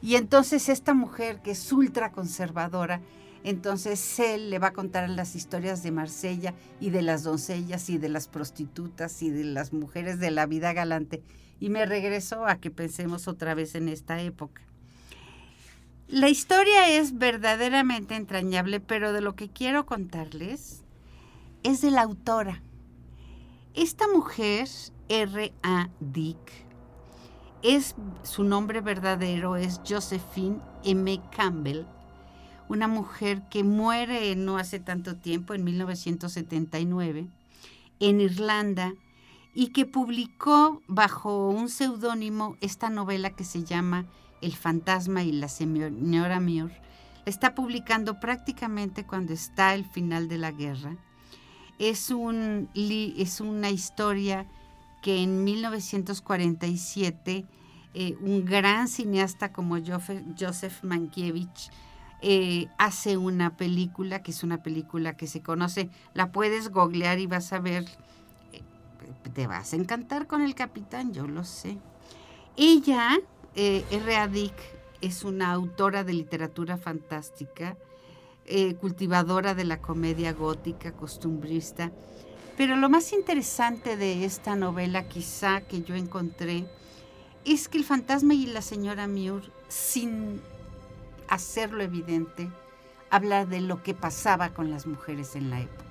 Y 0.00 0.16
entonces 0.16 0.68
esta 0.68 0.94
mujer 0.94 1.40
que 1.42 1.52
es 1.52 1.72
ultra 1.72 2.12
conservadora, 2.12 3.00
entonces 3.44 4.18
él 4.18 4.50
le 4.50 4.58
va 4.58 4.68
a 4.68 4.72
contar 4.72 5.08
las 5.08 5.34
historias 5.34 5.82
de 5.82 5.90
Marsella 5.90 6.54
y 6.80 6.90
de 6.90 7.02
las 7.02 7.22
doncellas 7.22 7.88
y 7.90 7.98
de 7.98 8.08
las 8.08 8.28
prostitutas 8.28 9.22
y 9.22 9.30
de 9.30 9.44
las 9.44 9.72
mujeres 9.72 10.18
de 10.18 10.30
la 10.30 10.46
vida 10.46 10.72
galante. 10.72 11.22
Y 11.60 11.70
me 11.70 11.86
regreso 11.86 12.46
a 12.46 12.56
que 12.56 12.70
pensemos 12.70 13.26
otra 13.28 13.54
vez 13.54 13.74
en 13.74 13.88
esta 13.88 14.20
época. 14.20 14.62
La 16.08 16.28
historia 16.30 16.88
es 16.88 17.18
verdaderamente 17.18 18.16
entrañable, 18.16 18.80
pero 18.80 19.12
de 19.12 19.20
lo 19.20 19.34
que 19.34 19.50
quiero 19.50 19.84
contarles 19.84 20.82
es 21.62 21.80
de 21.82 21.90
la 21.90 22.02
autora. 22.02 22.62
Esta 23.74 24.08
mujer, 24.08 24.68
R.A. 25.08 25.90
Dick, 26.00 26.67
es, 27.62 27.94
su 28.22 28.44
nombre 28.44 28.80
verdadero 28.80 29.56
es 29.56 29.80
Josephine 29.86 30.60
M. 30.84 31.20
Campbell, 31.34 31.86
una 32.68 32.86
mujer 32.86 33.42
que 33.48 33.64
muere 33.64 34.36
no 34.36 34.58
hace 34.58 34.78
tanto 34.78 35.16
tiempo, 35.16 35.54
en 35.54 35.64
1979, 35.64 37.26
en 38.00 38.20
Irlanda, 38.20 38.94
y 39.54 39.68
que 39.68 39.86
publicó 39.86 40.82
bajo 40.86 41.48
un 41.48 41.68
seudónimo 41.68 42.56
esta 42.60 42.90
novela 42.90 43.30
que 43.30 43.44
se 43.44 43.64
llama 43.64 44.06
El 44.40 44.54
fantasma 44.54 45.24
y 45.24 45.32
la 45.32 45.48
señora 45.48 46.40
Muir. 46.40 46.70
está 47.24 47.54
publicando 47.54 48.20
prácticamente 48.20 49.04
cuando 49.04 49.32
está 49.32 49.74
el 49.74 49.84
final 49.84 50.28
de 50.28 50.38
la 50.38 50.52
guerra. 50.52 50.96
Es, 51.78 52.10
un, 52.10 52.68
es 52.74 53.40
una 53.40 53.70
historia 53.70 54.46
que 55.02 55.22
en 55.22 55.44
1947 55.44 57.46
eh, 57.94 58.16
un 58.20 58.44
gran 58.44 58.88
cineasta 58.88 59.52
como 59.52 59.76
Joseph 59.78 60.82
Mankiewicz 60.82 61.70
eh, 62.20 62.66
hace 62.78 63.16
una 63.16 63.56
película, 63.56 64.22
que 64.22 64.32
es 64.32 64.42
una 64.42 64.62
película 64.62 65.16
que 65.16 65.26
se 65.26 65.40
conoce, 65.40 65.88
la 66.14 66.30
puedes 66.30 66.70
googlear 66.70 67.18
y 67.18 67.26
vas 67.26 67.52
a 67.52 67.60
ver, 67.60 67.84
eh, 68.52 68.62
te 69.32 69.46
vas 69.46 69.72
a 69.72 69.76
encantar 69.76 70.26
con 70.26 70.42
el 70.42 70.54
capitán, 70.54 71.12
yo 71.12 71.26
lo 71.26 71.44
sé. 71.44 71.78
Ella, 72.56 73.18
R.A. 73.54 74.28
Dick, 74.28 74.54
es 75.00 75.24
una 75.24 75.52
autora 75.52 76.04
de 76.04 76.12
literatura 76.12 76.76
fantástica, 76.76 77.76
cultivadora 78.80 79.54
de 79.54 79.64
la 79.64 79.80
comedia 79.80 80.32
gótica, 80.32 80.92
costumbrista, 80.92 81.92
pero 82.58 82.74
lo 82.74 82.90
más 82.90 83.12
interesante 83.12 83.96
de 83.96 84.24
esta 84.24 84.56
novela 84.56 85.08
quizá 85.08 85.60
que 85.60 85.82
yo 85.82 85.94
encontré 85.94 86.66
es 87.44 87.68
que 87.68 87.78
el 87.78 87.84
fantasma 87.84 88.34
y 88.34 88.46
la 88.46 88.62
señora 88.62 89.06
Muir, 89.06 89.52
sin 89.68 90.42
hacerlo 91.28 91.84
evidente, 91.84 92.50
habla 93.10 93.46
de 93.46 93.60
lo 93.60 93.84
que 93.84 93.94
pasaba 93.94 94.48
con 94.54 94.72
las 94.72 94.88
mujeres 94.88 95.36
en 95.36 95.50
la 95.50 95.60
época 95.60 95.84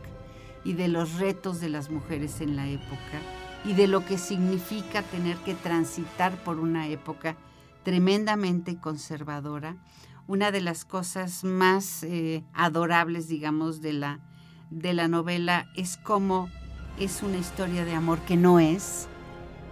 y 0.66 0.74
de 0.74 0.90
los 0.90 1.14
retos 1.14 1.62
de 1.62 1.70
las 1.70 1.90
mujeres 1.90 2.42
en 2.42 2.58
la 2.58 2.68
época 2.68 3.22
y 3.64 3.72
de 3.74 3.88
lo 3.88 4.04
que 4.04 4.18
significa 4.18 5.04
tener 5.04 5.38
que 5.38 5.56
transitar 5.56 6.36
por 6.44 6.60
una 6.60 6.90
época 6.90 7.38
tremendamente 7.84 8.78
conservadora. 8.78 9.78
Una 10.28 10.52
de 10.52 10.60
las 10.60 10.84
cosas 10.84 11.46
más 11.46 12.04
eh, 12.04 12.44
adorables, 12.52 13.30
digamos, 13.30 13.80
de 13.80 13.94
la 13.94 14.20
de 14.70 14.94
la 14.94 15.08
novela 15.08 15.70
es 15.76 15.98
cómo 15.98 16.50
es 17.00 17.24
una 17.24 17.38
historia 17.38 17.86
de 17.86 17.94
amor 17.94 18.20
que 18.22 18.38
no 18.38 18.60
es. 18.60 19.08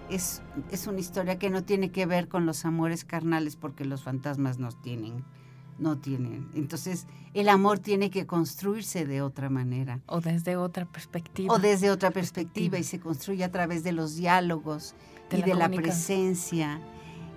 Es, 0.09 0.41
es 0.71 0.87
una 0.87 0.99
historia 0.99 1.39
que 1.39 1.49
no 1.49 1.63
tiene 1.63 1.89
que 1.91 2.05
ver 2.05 2.27
con 2.27 2.45
los 2.45 2.65
amores 2.65 3.05
carnales 3.05 3.55
porque 3.55 3.85
los 3.85 4.03
fantasmas 4.03 4.59
no 4.59 4.71
tienen 4.71 5.23
no 5.77 5.97
tienen. 5.97 6.49
Entonces, 6.55 7.05
el 7.33 7.49
amor 7.49 7.79
tiene 7.79 8.09
que 8.09 8.25
construirse 8.25 9.05
de 9.05 9.21
otra 9.21 9.49
manera. 9.49 10.01
O 10.07 10.21
desde 10.21 10.55
otra 10.55 10.85
perspectiva. 10.85 11.53
O 11.53 11.59
desde 11.59 11.91
otra 11.91 12.11
perspectiva, 12.11 12.77
y 12.77 12.83
se 12.83 12.99
construye 12.99 13.43
a 13.43 13.51
través 13.51 13.83
de 13.83 13.91
los 13.91 14.15
diálogos 14.15 14.95
y 15.31 15.41
de 15.41 15.53
la 15.53 15.69
presencia. 15.69 16.79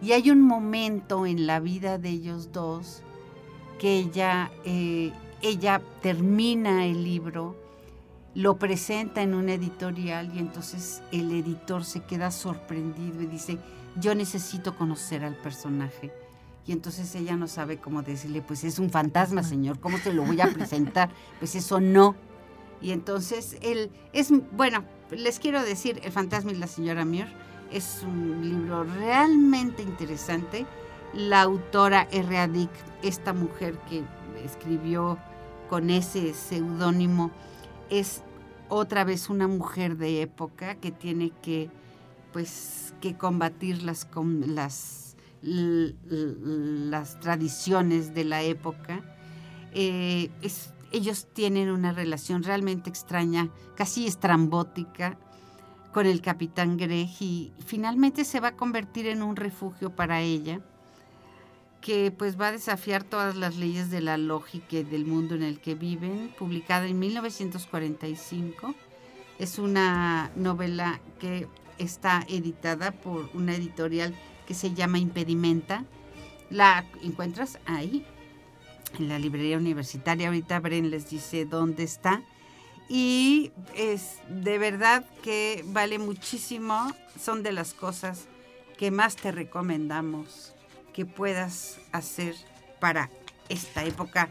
Y 0.00 0.12
hay 0.12 0.30
un 0.30 0.42
momento 0.42 1.26
en 1.26 1.46
la 1.46 1.60
vida 1.60 1.98
de 1.98 2.10
ellos 2.10 2.52
dos 2.52 3.02
que 3.78 3.98
ella 3.98 4.50
eh, 4.64 5.12
ella 5.42 5.80
termina 6.02 6.86
el 6.86 7.04
libro, 7.04 7.56
lo 8.34 8.58
presenta 8.58 9.22
en 9.22 9.34
un 9.34 9.48
editorial 9.48 10.34
y 10.34 10.38
entonces 10.38 11.02
el 11.12 11.32
editor 11.32 11.84
se 11.84 12.00
queda 12.00 12.30
sorprendido 12.30 13.22
y 13.22 13.26
dice, 13.26 13.58
yo 13.96 14.14
necesito 14.14 14.76
conocer 14.76 15.24
al 15.24 15.34
personaje. 15.34 16.12
Y 16.66 16.72
entonces 16.72 17.14
ella 17.14 17.34
no 17.36 17.48
sabe 17.48 17.78
cómo 17.78 18.02
decirle, 18.02 18.42
pues 18.42 18.62
es 18.62 18.78
un 18.78 18.90
fantasma, 18.90 19.42
señor, 19.42 19.80
¿cómo 19.80 19.98
te 19.98 20.12
lo 20.12 20.22
voy 20.22 20.40
a 20.40 20.48
presentar? 20.52 21.10
Pues 21.38 21.54
eso 21.54 21.80
no. 21.80 22.14
Y 22.80 22.90
entonces 22.92 23.56
él 23.62 23.90
es, 24.12 24.30
bueno, 24.52 24.84
les 25.10 25.38
quiero 25.38 25.62
decir, 25.62 26.00
El 26.04 26.12
fantasma 26.12 26.52
y 26.52 26.56
la 26.56 26.66
señora 26.66 27.04
Muir 27.04 27.26
es 27.72 28.02
un 28.04 28.48
libro 28.48 28.84
realmente 28.84 29.82
interesante. 29.82 30.66
La 31.14 31.40
autora 31.42 32.06
R.A. 32.10 32.48
Esta 33.02 33.32
mujer 33.32 33.78
que 33.88 34.04
escribió 34.44 35.18
con 35.68 35.90
ese 35.90 36.34
seudónimo 36.34 37.30
es 37.90 38.22
otra 38.68 39.04
vez 39.04 39.30
una 39.30 39.48
mujer 39.48 39.96
de 39.96 40.22
época 40.22 40.76
que 40.76 40.90
tiene 40.90 41.30
que 41.42 41.70
pues 42.32 42.94
que 43.00 43.16
combatir 43.16 43.82
las, 43.82 44.08
las, 44.22 45.16
las 45.40 47.20
tradiciones 47.20 48.14
de 48.14 48.24
la 48.24 48.42
época. 48.42 49.02
Eh, 49.72 50.30
ellos 50.92 51.26
tienen 51.32 51.70
una 51.70 51.92
relación 51.92 52.42
realmente 52.42 52.90
extraña, 52.90 53.48
casi 53.76 54.06
estrambótica, 54.06 55.18
con 55.92 56.06
el 56.06 56.20
capitán 56.20 56.76
Greg 56.76 57.08
y 57.20 57.52
finalmente 57.64 58.24
se 58.24 58.40
va 58.40 58.48
a 58.48 58.56
convertir 58.56 59.06
en 59.06 59.22
un 59.22 59.36
refugio 59.36 59.94
para 59.94 60.20
ella 60.20 60.60
que 61.80 62.10
pues 62.10 62.40
va 62.40 62.48
a 62.48 62.52
desafiar 62.52 63.04
todas 63.04 63.36
las 63.36 63.56
leyes 63.56 63.90
de 63.90 64.00
la 64.00 64.18
lógica 64.18 64.76
y 64.76 64.82
del 64.82 65.06
mundo 65.06 65.34
en 65.34 65.42
el 65.42 65.60
que 65.60 65.74
viven, 65.74 66.34
publicada 66.38 66.86
en 66.86 66.98
1945. 66.98 68.74
Es 69.38 69.58
una 69.58 70.30
novela 70.34 71.00
que 71.20 71.46
está 71.78 72.24
editada 72.28 72.90
por 72.90 73.30
una 73.34 73.54
editorial 73.54 74.14
que 74.46 74.54
se 74.54 74.74
llama 74.74 74.98
Impedimenta. 74.98 75.84
La 76.50 76.84
encuentras 77.02 77.58
ahí, 77.66 78.04
en 78.98 79.08
la 79.08 79.18
librería 79.18 79.56
universitaria. 79.56 80.28
Ahorita 80.28 80.60
Bren 80.60 80.90
les 80.90 81.08
dice 81.10 81.44
dónde 81.44 81.84
está. 81.84 82.22
Y 82.88 83.52
es 83.76 84.16
de 84.28 84.58
verdad 84.58 85.04
que 85.22 85.62
vale 85.68 85.98
muchísimo. 85.98 86.90
Son 87.20 87.42
de 87.42 87.52
las 87.52 87.74
cosas 87.74 88.26
que 88.76 88.90
más 88.90 89.16
te 89.16 89.30
recomendamos 89.30 90.54
que 90.98 91.06
puedas 91.06 91.78
hacer 91.92 92.34
para 92.80 93.08
esta 93.48 93.84
época 93.84 94.28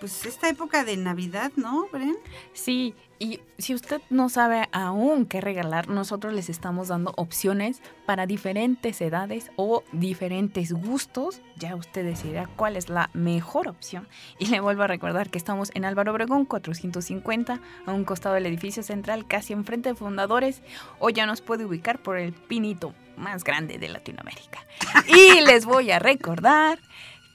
pues 0.00 0.26
esta 0.26 0.48
época 0.48 0.84
de 0.84 0.96
Navidad, 0.96 1.52
¿no, 1.56 1.88
Bren? 1.92 2.16
Sí, 2.52 2.94
y 3.18 3.40
si 3.56 3.74
usted 3.74 4.02
no 4.10 4.28
sabe 4.28 4.68
aún 4.72 5.24
qué 5.24 5.40
regalar, 5.40 5.88
nosotros 5.88 6.34
les 6.34 6.50
estamos 6.50 6.88
dando 6.88 7.14
opciones 7.16 7.80
para 8.04 8.26
diferentes 8.26 9.00
edades 9.00 9.50
o 9.56 9.84
diferentes 9.92 10.72
gustos. 10.72 11.40
Ya 11.56 11.74
usted 11.76 12.04
decidirá 12.04 12.46
cuál 12.56 12.76
es 12.76 12.90
la 12.90 13.08
mejor 13.14 13.68
opción. 13.68 14.06
Y 14.38 14.46
le 14.46 14.60
vuelvo 14.60 14.82
a 14.82 14.86
recordar 14.86 15.30
que 15.30 15.38
estamos 15.38 15.70
en 15.74 15.86
Álvaro 15.86 16.12
Obregón 16.12 16.44
450, 16.44 17.60
a 17.86 17.92
un 17.92 18.04
costado 18.04 18.34
del 18.34 18.46
edificio 18.46 18.82
central, 18.82 19.26
casi 19.26 19.54
enfrente 19.54 19.88
de 19.88 19.94
Fundadores, 19.94 20.62
o 20.98 21.08
ya 21.08 21.24
nos 21.24 21.40
puede 21.40 21.64
ubicar 21.64 22.02
por 22.02 22.18
el 22.18 22.34
pinito 22.34 22.94
más 23.16 23.44
grande 23.44 23.78
de 23.78 23.88
Latinoamérica. 23.88 24.66
Y 25.08 25.40
les 25.40 25.64
voy 25.64 25.90
a 25.90 25.98
recordar 25.98 26.78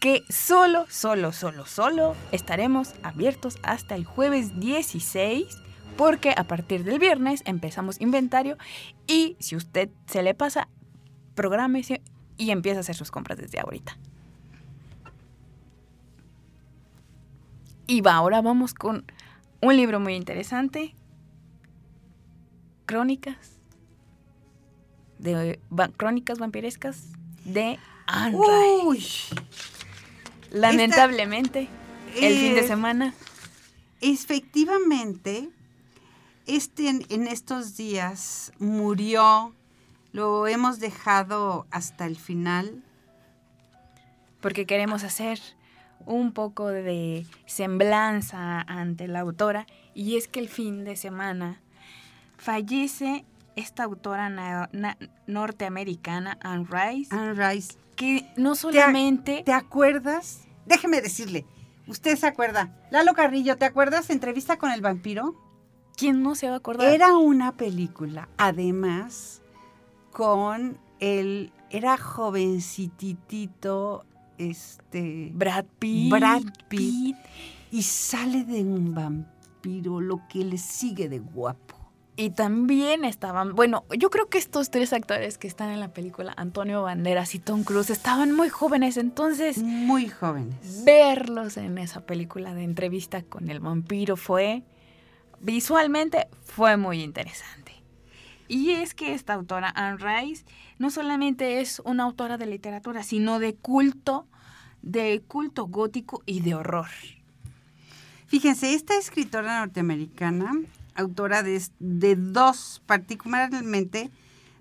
que 0.01 0.25
solo, 0.29 0.87
solo, 0.89 1.31
solo, 1.31 1.67
solo 1.67 2.15
estaremos 2.31 2.95
abiertos 3.03 3.59
hasta 3.61 3.93
el 3.93 4.03
jueves 4.03 4.59
16 4.59 5.45
porque 5.95 6.33
a 6.35 6.43
partir 6.45 6.83
del 6.83 6.97
viernes 6.97 7.43
empezamos 7.45 8.01
inventario 8.01 8.57
y 9.05 9.37
si 9.39 9.55
usted 9.55 9.91
se 10.07 10.23
le 10.23 10.33
pasa, 10.33 10.67
prográmese 11.35 12.01
y 12.35 12.49
empieza 12.49 12.79
a 12.79 12.81
hacer 12.81 12.95
sus 12.95 13.11
compras 13.11 13.37
desde 13.37 13.59
ahorita. 13.59 13.95
Y 17.85 18.01
va, 18.01 18.15
ahora 18.15 18.41
vamos 18.41 18.73
con 18.73 19.05
un 19.61 19.77
libro 19.77 19.99
muy 19.99 20.15
interesante, 20.15 20.95
Crónicas 22.87 23.59
de 25.19 25.59
Crónicas 25.95 26.39
vampirescas 26.39 27.09
de 27.45 27.77
Anne 28.07 28.35
Uy. 28.35 29.05
Lamentablemente, 30.51 31.69
el 32.15 32.37
fin 32.37 32.55
de 32.55 32.67
semana. 32.67 33.13
Efectivamente, 34.01 35.49
este 36.45 36.89
en, 36.89 37.27
estos 37.27 37.77
días 37.77 38.51
murió, 38.59 39.53
lo 40.11 40.47
hemos 40.47 40.79
dejado 40.79 41.65
hasta 41.71 42.05
el 42.05 42.17
final. 42.17 42.83
Porque 44.41 44.65
queremos 44.65 45.03
hacer 45.03 45.39
un 46.05 46.33
poco 46.33 46.67
de 46.67 47.25
semblanza 47.45 48.61
ante 48.61 49.07
la 49.07 49.19
autora 49.19 49.67
y 49.93 50.17
es 50.17 50.27
que 50.27 50.39
el 50.39 50.49
fin 50.49 50.83
de 50.83 50.95
semana 50.95 51.61
fallece 52.37 53.23
esta 53.55 53.83
autora 53.83 54.67
norteamericana 55.27 56.39
Anne 56.41 56.65
Rice. 56.69 57.15
Anne 57.15 57.33
Rice 57.33 57.77
que 58.01 58.25
no 58.35 58.55
solamente... 58.55 59.43
¿Te, 59.45 59.53
acuerdas? 59.53 60.41
Déjeme 60.65 61.01
decirle, 61.01 61.45
usted 61.85 62.17
se 62.17 62.25
acuerda. 62.25 62.75
Lalo 62.89 63.13
Carrillo, 63.13 63.57
¿te 63.57 63.65
acuerdas 63.65 64.09
entrevista 64.09 64.57
con 64.57 64.71
el 64.71 64.81
vampiro? 64.81 65.35
¿Quién 65.95 66.23
no 66.23 66.33
se 66.33 66.47
va 66.47 66.55
a 66.55 66.57
acordar? 66.57 66.91
Era 66.91 67.15
una 67.15 67.57
película, 67.57 68.27
además, 68.37 69.43
con 70.09 70.79
el... 70.99 71.53
Era 71.69 71.95
jovencitito, 71.95 74.03
este... 74.39 75.29
Brad 75.35 75.65
Pitt. 75.77 76.11
Brad 76.11 76.43
Pitt. 76.69 77.17
Y 77.69 77.83
sale 77.83 78.45
de 78.45 78.63
un 78.63 78.95
vampiro, 78.95 80.01
lo 80.01 80.27
que 80.27 80.43
le 80.43 80.57
sigue 80.57 81.07
de 81.07 81.19
guapo. 81.19 81.80
Y 82.17 82.31
también 82.31 83.05
estaban, 83.05 83.55
bueno, 83.55 83.85
yo 83.97 84.09
creo 84.09 84.27
que 84.27 84.37
estos 84.37 84.69
tres 84.69 84.91
actores 84.91 85.37
que 85.37 85.47
están 85.47 85.69
en 85.69 85.79
la 85.79 85.93
película, 85.93 86.33
Antonio 86.35 86.83
Banderas 86.83 87.33
y 87.35 87.39
Tom 87.39 87.63
Cruise, 87.63 87.89
estaban 87.89 88.33
muy 88.33 88.49
jóvenes, 88.49 88.97
entonces... 88.97 89.59
Muy 89.59 90.09
jóvenes. 90.09 90.83
Verlos 90.83 91.55
en 91.55 91.77
esa 91.77 92.01
película 92.01 92.53
de 92.53 92.63
entrevista 92.63 93.23
con 93.23 93.49
el 93.49 93.61
vampiro 93.61 94.17
fue, 94.17 94.63
visualmente, 95.39 96.27
fue 96.43 96.75
muy 96.75 97.01
interesante. 97.01 97.71
Y 98.49 98.71
es 98.71 98.93
que 98.93 99.13
esta 99.13 99.33
autora, 99.33 99.71
Anne 99.73 99.97
Rice, 99.97 100.43
no 100.77 100.89
solamente 100.89 101.61
es 101.61 101.81
una 101.85 102.03
autora 102.03 102.37
de 102.37 102.45
literatura, 102.45 103.03
sino 103.03 103.39
de 103.39 103.55
culto, 103.55 104.27
de 104.81 105.21
culto 105.25 105.67
gótico 105.67 106.21
y 106.25 106.41
de 106.41 106.55
horror. 106.55 106.89
Fíjense, 108.27 108.73
esta 108.73 108.97
escritora 108.97 109.59
norteamericana 109.59 110.51
autora 110.95 111.43
de, 111.43 111.61
de 111.79 112.15
dos, 112.15 112.81
particularmente 112.85 114.11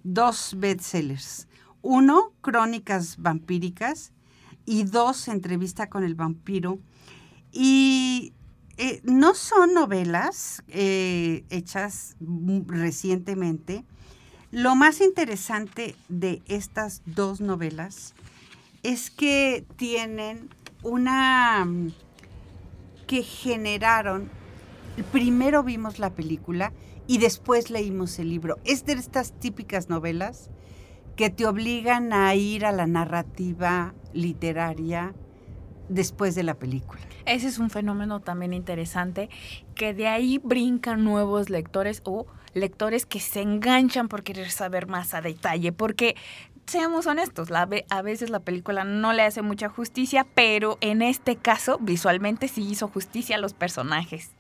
dos 0.05 0.55
bestsellers. 0.57 1.47
Uno, 1.83 2.33
Crónicas 2.41 3.17
Vampíricas, 3.19 4.13
y 4.67 4.85
dos, 4.85 5.29
Entrevista 5.29 5.89
con 5.89 6.05
el 6.05 6.15
Vampiro. 6.15 6.79
Y 7.53 8.33
eh, 8.77 9.01
no 9.05 9.35
son 9.35 9.75
novelas 9.75 10.63
eh, 10.69 11.45
hechas 11.51 12.17
recientemente. 12.67 13.85
Lo 14.53 14.75
más 14.75 15.01
interesante 15.01 15.97
de 16.09 16.43
estas 16.47 17.03
dos 17.07 17.41
novelas 17.41 18.15
es 18.83 19.11
que 19.11 19.65
tienen 19.77 20.49
una 20.83 21.67
que 23.07 23.23
generaron 23.23 24.31
primero 25.05 25.63
vimos 25.63 25.99
la 25.99 26.11
película 26.11 26.73
y 27.07 27.19
después 27.19 27.71
leímos 27.71 28.19
el 28.19 28.29
libro. 28.31 28.59
Es 28.65 28.85
de 28.85 28.93
estas 28.93 29.33
típicas 29.33 29.89
novelas 29.89 30.51
que 31.17 31.31
te 31.31 31.47
obligan 31.47 32.13
a 32.13 32.35
ir 32.35 32.65
a 32.65 32.73
la 32.73 32.87
narrativa 32.87 33.95
literaria 34.13 35.15
después 35.89 36.35
de 36.35 36.45
la 36.45 36.55
película. 36.55 37.01
Ese 37.27 37.49
es 37.49 37.59
un 37.59 37.69
fenómeno 37.69 38.21
también 38.21 38.53
interesante, 38.53 39.29
que 39.75 39.93
de 39.93 40.09
ahí 40.09 40.41
brincan 40.43 41.05
nuevos 41.05 41.51
lectores 41.51 42.01
o 42.05 42.27
lectores 42.55 43.07
que 43.07 43.21
se 43.21 43.43
enganchan 43.43 44.09
por 44.09 44.23
querer 44.23 44.51
saber 44.51 44.87
más 44.87 45.15
a 45.15 45.21
detalle, 45.21 45.73
porque 45.73 46.17
seamos 46.67 47.07
honestos, 47.07 47.49
a 47.53 48.03
veces 48.03 48.31
la 48.31 48.41
película 48.41 48.85
no 48.85 49.13
le 49.13 49.23
hace 49.23 49.43
mucha 49.43 49.69
justicia, 49.69 50.27
pero 50.35 50.79
en 50.81 51.03
este 51.03 51.37
caso 51.37 51.79
visualmente 51.81 52.49
sí 52.49 52.63
hizo 52.63 52.89
justicia 52.89 53.37
a 53.37 53.41
los 53.41 53.55
personajes. 53.55 54.35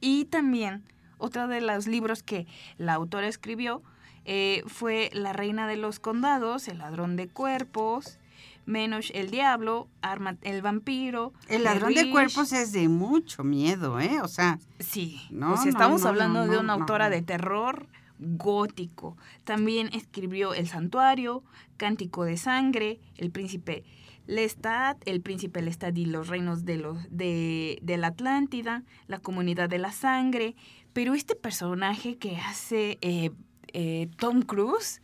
Y 0.00 0.26
también 0.26 0.84
otro 1.18 1.48
de 1.48 1.60
los 1.60 1.86
libros 1.86 2.22
que 2.22 2.46
la 2.76 2.94
autora 2.94 3.28
escribió 3.28 3.82
eh, 4.24 4.62
fue 4.66 5.10
La 5.12 5.32
Reina 5.32 5.66
de 5.66 5.76
los 5.76 6.00
Condados, 6.00 6.68
El 6.68 6.78
Ladrón 6.78 7.16
de 7.16 7.28
Cuerpos, 7.28 8.18
Menos 8.66 9.10
el 9.14 9.30
Diablo, 9.30 9.88
Arma, 10.02 10.36
el 10.42 10.60
Vampiro. 10.60 11.32
El 11.48 11.64
Ladrón 11.64 11.94
de 11.94 12.10
Cuerpos 12.10 12.52
es 12.52 12.70
de 12.72 12.86
mucho 12.88 13.42
miedo, 13.42 13.98
¿eh? 13.98 14.20
O 14.20 14.28
sea. 14.28 14.58
Sí. 14.78 15.22
No, 15.30 15.54
pues 15.54 15.64
estamos 15.64 16.04
hablando 16.04 16.46
de 16.46 16.58
una 16.58 16.74
autora 16.74 17.08
de 17.08 17.22
terror 17.22 17.86
gótico. 18.18 19.16
También 19.44 19.88
escribió 19.94 20.52
El 20.52 20.68
Santuario, 20.68 21.42
Cántico 21.78 22.24
de 22.24 22.36
Sangre, 22.36 23.00
El 23.16 23.30
Príncipe 23.30 23.84
Lestat, 24.28 24.98
el 25.06 25.22
príncipe 25.22 25.62
Lestat 25.62 25.96
y 25.96 26.04
los 26.04 26.28
reinos 26.28 26.66
de, 26.66 26.76
los, 26.76 26.98
de, 27.10 27.80
la 27.82 28.08
Atlántida, 28.08 28.84
la 29.06 29.18
comunidad 29.18 29.70
de 29.70 29.78
la 29.78 29.90
sangre, 29.90 30.54
pero 30.92 31.14
este 31.14 31.34
personaje 31.34 32.18
que 32.18 32.36
hace 32.36 32.98
eh, 33.00 33.30
eh, 33.72 34.08
Tom 34.18 34.42
Cruise, 34.42 35.00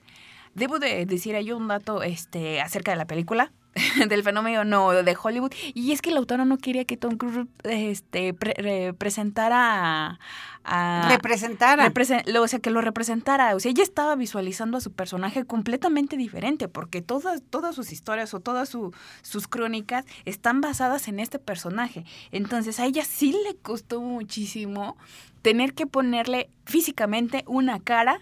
debo 0.55 0.79
de 0.79 1.07
decir 1.07 1.37
ahí 1.37 1.53
un 1.53 1.69
dato 1.69 2.03
este, 2.03 2.61
acerca 2.61 2.91
de 2.91 2.99
la 2.99 3.07
película, 3.07 3.51
del 4.09 4.23
fenómeno 4.23 4.65
no, 4.65 4.91
de 4.93 5.17
Hollywood. 5.21 5.53
Y 5.75 5.93
es 5.93 6.03
que 6.03 6.11
la 6.11 6.19
autora 6.19 6.45
no 6.45 6.59
quería 6.59 6.85
que 6.85 6.97
Tom 6.97 7.17
Cruise 7.17 7.47
este, 7.65 8.35
representara 8.41 10.19
a... 10.65 11.09
representara. 11.09 11.93
o 12.41 12.49
sea, 12.49 12.59
que 12.59 12.71
lo 12.71 12.81
representara. 12.81 13.55
O 13.55 13.61
sea, 13.61 13.71
ella 13.71 13.83
estaba 13.83 14.15
visualizando 14.17 14.79
a 14.79 14.81
su 14.81 14.93
personaje 14.93 15.45
completamente 15.45 16.17
diferente, 16.17 16.69
porque 16.69 17.03
todas, 17.03 17.43
todas 17.51 17.75
sus 17.75 17.93
historias 17.93 18.33
o 18.35 18.41
todas 18.41 18.69
sus 18.69 19.49
crónicas 19.49 20.05
están 20.25 20.61
basadas 20.61 21.09
en 21.09 21.21
este 21.21 21.39
personaje. 21.39 22.05
Entonces 22.31 22.81
a 22.81 22.87
ella 22.87 23.05
sí 23.05 23.35
le 23.47 23.57
costó 23.57 24.01
muchísimo 24.01 24.97
tener 25.43 25.75
que 25.75 25.87
ponerle 25.87 26.49
físicamente 26.65 27.45
una 27.47 27.79
cara 27.81 28.21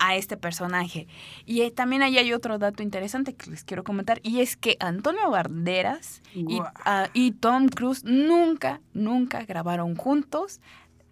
a 0.00 0.16
este 0.16 0.36
personaje. 0.36 1.06
Y 1.46 1.62
eh, 1.62 1.70
también 1.70 2.02
ahí 2.02 2.18
hay 2.18 2.32
otro 2.32 2.58
dato 2.58 2.82
interesante 2.82 3.34
que 3.34 3.50
les 3.50 3.62
quiero 3.64 3.84
comentar, 3.84 4.18
y 4.24 4.40
es 4.40 4.56
que 4.56 4.76
Antonio 4.80 5.30
Banderas 5.30 6.22
y, 6.34 6.60
ah, 6.84 7.08
y, 7.12 7.32
Tom 7.32 7.68
Cruise 7.68 8.04
nunca, 8.04 8.80
nunca 8.92 9.44
grabaron 9.44 9.94
juntos 9.94 10.60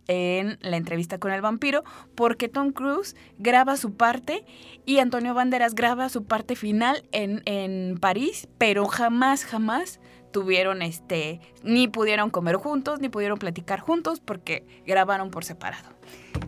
en 0.08 0.58
la 0.62 0.78
entrevista 0.78 1.18
con 1.18 1.30
el 1.32 1.42
vampiro, 1.42 1.84
porque 2.14 2.48
Tom 2.48 2.72
Cruise 2.72 3.14
graba 3.38 3.76
su 3.76 3.94
parte 3.94 4.44
y 4.86 4.98
Antonio 4.98 5.34
Banderas 5.34 5.74
graba 5.74 6.08
su 6.08 6.24
parte 6.24 6.56
final 6.56 7.06
en, 7.12 7.42
en 7.44 7.98
París, 7.98 8.48
pero 8.56 8.86
jamás, 8.86 9.44
jamás 9.44 10.00
tuvieron 10.32 10.82
este, 10.82 11.40
ni 11.62 11.88
pudieron 11.88 12.30
comer 12.30 12.56
juntos, 12.56 13.00
ni 13.00 13.08
pudieron 13.10 13.38
platicar 13.38 13.80
juntos 13.80 14.20
porque 14.20 14.66
grabaron 14.86 15.30
por 15.30 15.44
separado. 15.44 15.97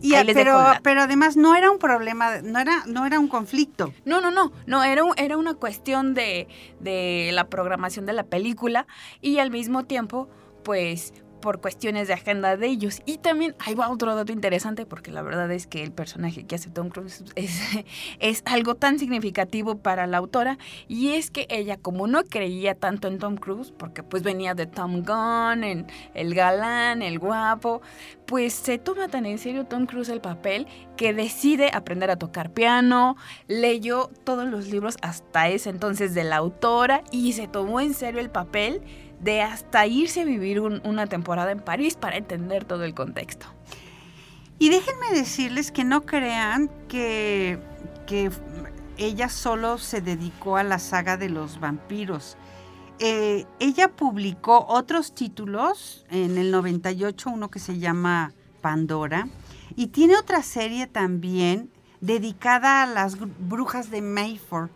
Y, 0.01 0.13
pero, 0.33 0.59
pero 0.83 1.01
además 1.01 1.37
no 1.37 1.55
era 1.55 1.69
un 1.69 1.77
problema, 1.77 2.41
no 2.41 2.59
era, 2.59 2.83
no 2.87 3.05
era 3.05 3.19
un 3.19 3.27
conflicto. 3.27 3.93
No, 4.05 4.21
no, 4.21 4.31
no, 4.31 4.51
no, 4.65 4.83
era, 4.83 5.03
era 5.17 5.37
una 5.37 5.53
cuestión 5.55 6.13
de, 6.13 6.47
de 6.79 7.29
la 7.33 7.49
programación 7.49 8.05
de 8.05 8.13
la 8.13 8.23
película 8.23 8.87
y 9.21 9.39
al 9.39 9.51
mismo 9.51 9.83
tiempo, 9.83 10.29
pues 10.63 11.13
por 11.41 11.59
cuestiones 11.59 12.07
de 12.07 12.13
agenda 12.13 12.55
de 12.55 12.67
ellos. 12.67 13.01
Y 13.05 13.17
también, 13.17 13.55
ahí 13.59 13.75
va 13.75 13.89
otro 13.89 14.15
dato 14.15 14.31
interesante, 14.31 14.85
porque 14.85 15.11
la 15.11 15.21
verdad 15.21 15.51
es 15.51 15.67
que 15.67 15.83
el 15.83 15.91
personaje 15.91 16.45
que 16.45 16.55
hace 16.55 16.69
Tom 16.69 16.89
Cruise 16.89 17.23
es, 17.35 17.59
es 18.19 18.43
algo 18.45 18.75
tan 18.75 18.99
significativo 18.99 19.77
para 19.77 20.07
la 20.07 20.17
autora, 20.17 20.57
y 20.87 21.13
es 21.13 21.31
que 21.31 21.47
ella, 21.49 21.77
como 21.77 22.07
no 22.07 22.23
creía 22.23 22.75
tanto 22.75 23.07
en 23.07 23.19
Tom 23.19 23.35
Cruise, 23.35 23.73
porque 23.77 24.03
pues 24.03 24.23
venía 24.23 24.53
de 24.53 24.67
Tom 24.67 25.03
Gunn, 25.03 25.63
en 25.63 25.87
el 26.13 26.33
galán, 26.33 27.01
el 27.01 27.19
guapo, 27.19 27.81
pues 28.25 28.53
se 28.53 28.77
toma 28.77 29.09
tan 29.09 29.25
en 29.25 29.37
serio 29.37 29.65
Tom 29.65 29.85
Cruise 29.85 30.09
el 30.09 30.21
papel 30.21 30.67
que 30.95 31.13
decide 31.13 31.71
aprender 31.73 32.09
a 32.11 32.15
tocar 32.15 32.51
piano, 32.51 33.17
leyó 33.47 34.09
todos 34.23 34.47
los 34.47 34.67
libros 34.67 34.97
hasta 35.01 35.49
ese 35.49 35.69
entonces 35.69 36.13
de 36.13 36.23
la 36.23 36.37
autora 36.37 37.03
y 37.11 37.33
se 37.33 37.47
tomó 37.47 37.81
en 37.81 37.93
serio 37.93 38.21
el 38.21 38.29
papel 38.29 38.81
de 39.21 39.41
hasta 39.41 39.85
irse 39.85 40.21
a 40.21 40.25
vivir 40.25 40.59
una 40.59 41.07
temporada 41.07 41.51
en 41.51 41.59
París 41.59 41.95
para 41.95 42.17
entender 42.17 42.65
todo 42.65 42.83
el 42.83 42.93
contexto. 42.93 43.45
Y 44.57 44.69
déjenme 44.69 45.11
decirles 45.13 45.71
que 45.71 45.83
no 45.83 46.05
crean 46.05 46.69
que, 46.87 47.59
que 48.05 48.31
ella 48.97 49.29
solo 49.29 49.77
se 49.77 50.01
dedicó 50.01 50.57
a 50.57 50.63
la 50.63 50.79
saga 50.79 51.17
de 51.17 51.29
los 51.29 51.59
vampiros. 51.59 52.37
Eh, 52.99 53.45
ella 53.59 53.87
publicó 53.89 54.65
otros 54.67 55.15
títulos 55.15 56.05
en 56.09 56.37
el 56.37 56.51
98, 56.51 57.29
uno 57.31 57.49
que 57.49 57.59
se 57.59 57.79
llama 57.79 58.33
Pandora, 58.61 59.27
y 59.75 59.87
tiene 59.87 60.17
otra 60.17 60.43
serie 60.43 60.85
también 60.85 61.71
dedicada 61.99 62.83
a 62.83 62.87
las 62.87 63.17
brujas 63.39 63.89
de 63.89 64.01
Mayford 64.01 64.69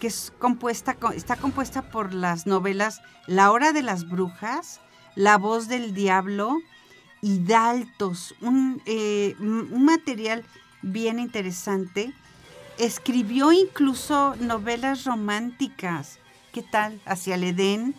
que 0.00 0.08
es 0.08 0.32
compuesta, 0.38 0.96
está 1.14 1.36
compuesta 1.36 1.82
por 1.90 2.14
las 2.14 2.46
novelas 2.46 3.00
La 3.26 3.50
Hora 3.50 3.72
de 3.72 3.82
las 3.82 4.08
Brujas, 4.08 4.80
La 5.14 5.38
Voz 5.38 5.68
del 5.68 5.94
Diablo 5.94 6.58
y 7.22 7.38
Daltos, 7.44 8.34
un, 8.40 8.82
eh, 8.86 9.34
un 9.40 9.84
material 9.84 10.44
bien 10.82 11.18
interesante. 11.18 12.12
Escribió 12.78 13.52
incluso 13.52 14.36
novelas 14.36 15.04
románticas. 15.04 16.18
¿Qué 16.52 16.62
tal? 16.62 17.00
Hacia 17.06 17.34
el 17.34 17.44
Edén. 17.44 17.94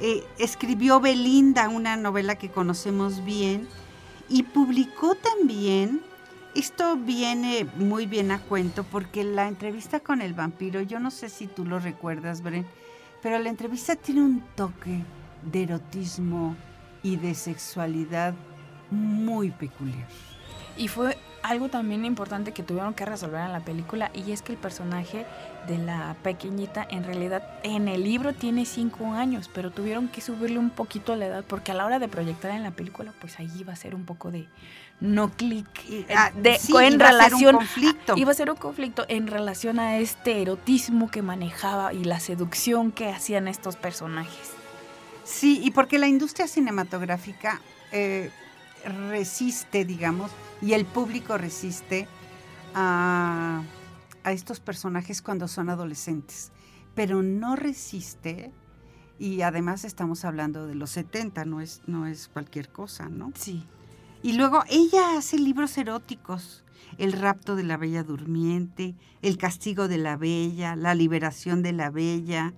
Eh, 0.00 0.24
escribió 0.38 1.00
Belinda, 1.00 1.68
una 1.68 1.96
novela 1.96 2.36
que 2.36 2.50
conocemos 2.50 3.24
bien. 3.24 3.66
Y 4.28 4.42
publicó 4.42 5.14
también 5.14 6.02
esto 6.54 6.96
viene 6.96 7.66
muy 7.76 8.06
bien 8.06 8.30
a 8.30 8.40
cuento 8.40 8.84
porque 8.84 9.24
la 9.24 9.48
entrevista 9.48 10.00
con 10.00 10.22
el 10.22 10.34
vampiro, 10.34 10.80
yo 10.80 11.00
no 11.00 11.10
sé 11.10 11.28
si 11.28 11.46
tú 11.46 11.64
lo 11.64 11.80
recuerdas, 11.80 12.42
Bren, 12.42 12.66
pero 13.22 13.38
la 13.38 13.48
entrevista 13.48 13.96
tiene 13.96 14.22
un 14.22 14.40
toque 14.54 15.00
de 15.50 15.62
erotismo 15.64 16.54
y 17.02 17.16
de 17.16 17.34
sexualidad 17.34 18.34
muy 18.90 19.50
peculiar. 19.50 20.08
Y 20.76 20.88
fue 20.88 21.16
algo 21.44 21.68
también 21.68 22.06
importante 22.06 22.52
que 22.52 22.62
tuvieron 22.62 22.94
que 22.94 23.04
resolver 23.04 23.44
en 23.44 23.52
la 23.52 23.60
película 23.60 24.10
y 24.14 24.32
es 24.32 24.40
que 24.40 24.52
el 24.52 24.58
personaje 24.58 25.26
de 25.68 25.76
la 25.76 26.16
pequeñita 26.22 26.86
en 26.88 27.04
realidad 27.04 27.46
en 27.62 27.86
el 27.86 28.02
libro 28.02 28.32
tiene 28.32 28.64
cinco 28.64 29.12
años, 29.12 29.50
pero 29.52 29.70
tuvieron 29.70 30.08
que 30.08 30.22
subirle 30.22 30.58
un 30.58 30.70
poquito 30.70 31.14
la 31.16 31.26
edad 31.26 31.44
porque 31.46 31.72
a 31.72 31.74
la 31.74 31.84
hora 31.84 31.98
de 31.98 32.08
proyectar 32.08 32.50
en 32.50 32.62
la 32.62 32.70
película 32.70 33.12
pues 33.20 33.38
ahí 33.38 33.50
iba 33.58 33.74
a 33.74 33.76
ser 33.76 33.94
un 33.94 34.06
poco 34.06 34.30
de 34.30 34.48
no 35.00 35.32
clic 35.32 35.66
eh, 35.90 36.06
ah, 36.16 36.32
de, 36.34 36.58
en 36.80 36.98
relación 36.98 37.56
conflicto. 37.56 38.14
iba 38.16 38.30
a 38.30 38.34
ser 38.34 38.50
un 38.50 38.56
conflicto 38.56 39.04
en 39.08 39.26
relación 39.26 39.78
a 39.78 39.98
este 39.98 40.40
erotismo 40.40 41.10
que 41.10 41.20
manejaba 41.20 41.92
y 41.92 42.04
la 42.04 42.20
seducción 42.20 42.90
que 42.90 43.10
hacían 43.10 43.48
estos 43.48 43.76
personajes. 43.76 44.52
Sí, 45.24 45.60
y 45.62 45.72
porque 45.72 45.98
la 45.98 46.08
industria 46.08 46.48
cinematográfica 46.48 47.60
eh, 47.92 48.30
resiste, 48.84 49.84
digamos, 49.84 50.30
y 50.60 50.72
el 50.72 50.84
público 50.84 51.36
resiste 51.38 52.08
a, 52.74 53.62
a 54.22 54.32
estos 54.32 54.60
personajes 54.60 55.22
cuando 55.22 55.48
son 55.48 55.70
adolescentes, 55.70 56.52
pero 56.94 57.22
no 57.22 57.56
resiste 57.56 58.52
y 59.18 59.42
además 59.42 59.84
estamos 59.84 60.24
hablando 60.24 60.66
de 60.66 60.74
los 60.74 60.90
70, 60.90 61.44
no 61.44 61.60
es, 61.60 61.82
no 61.86 62.06
es 62.06 62.28
cualquier 62.28 62.68
cosa, 62.68 63.08
¿no? 63.08 63.32
Sí. 63.34 63.64
Y 64.22 64.32
luego 64.32 64.64
ella 64.68 65.16
hace 65.16 65.38
libros 65.38 65.76
eróticos, 65.78 66.64
El 66.98 67.12
rapto 67.12 67.56
de 67.56 67.62
la 67.62 67.76
bella 67.76 68.02
durmiente, 68.02 68.94
El 69.22 69.36
castigo 69.36 69.86
de 69.86 69.98
la 69.98 70.16
bella, 70.16 70.76
La 70.76 70.94
liberación 70.94 71.62
de 71.62 71.72
la 71.72 71.90
bella. 71.90 72.54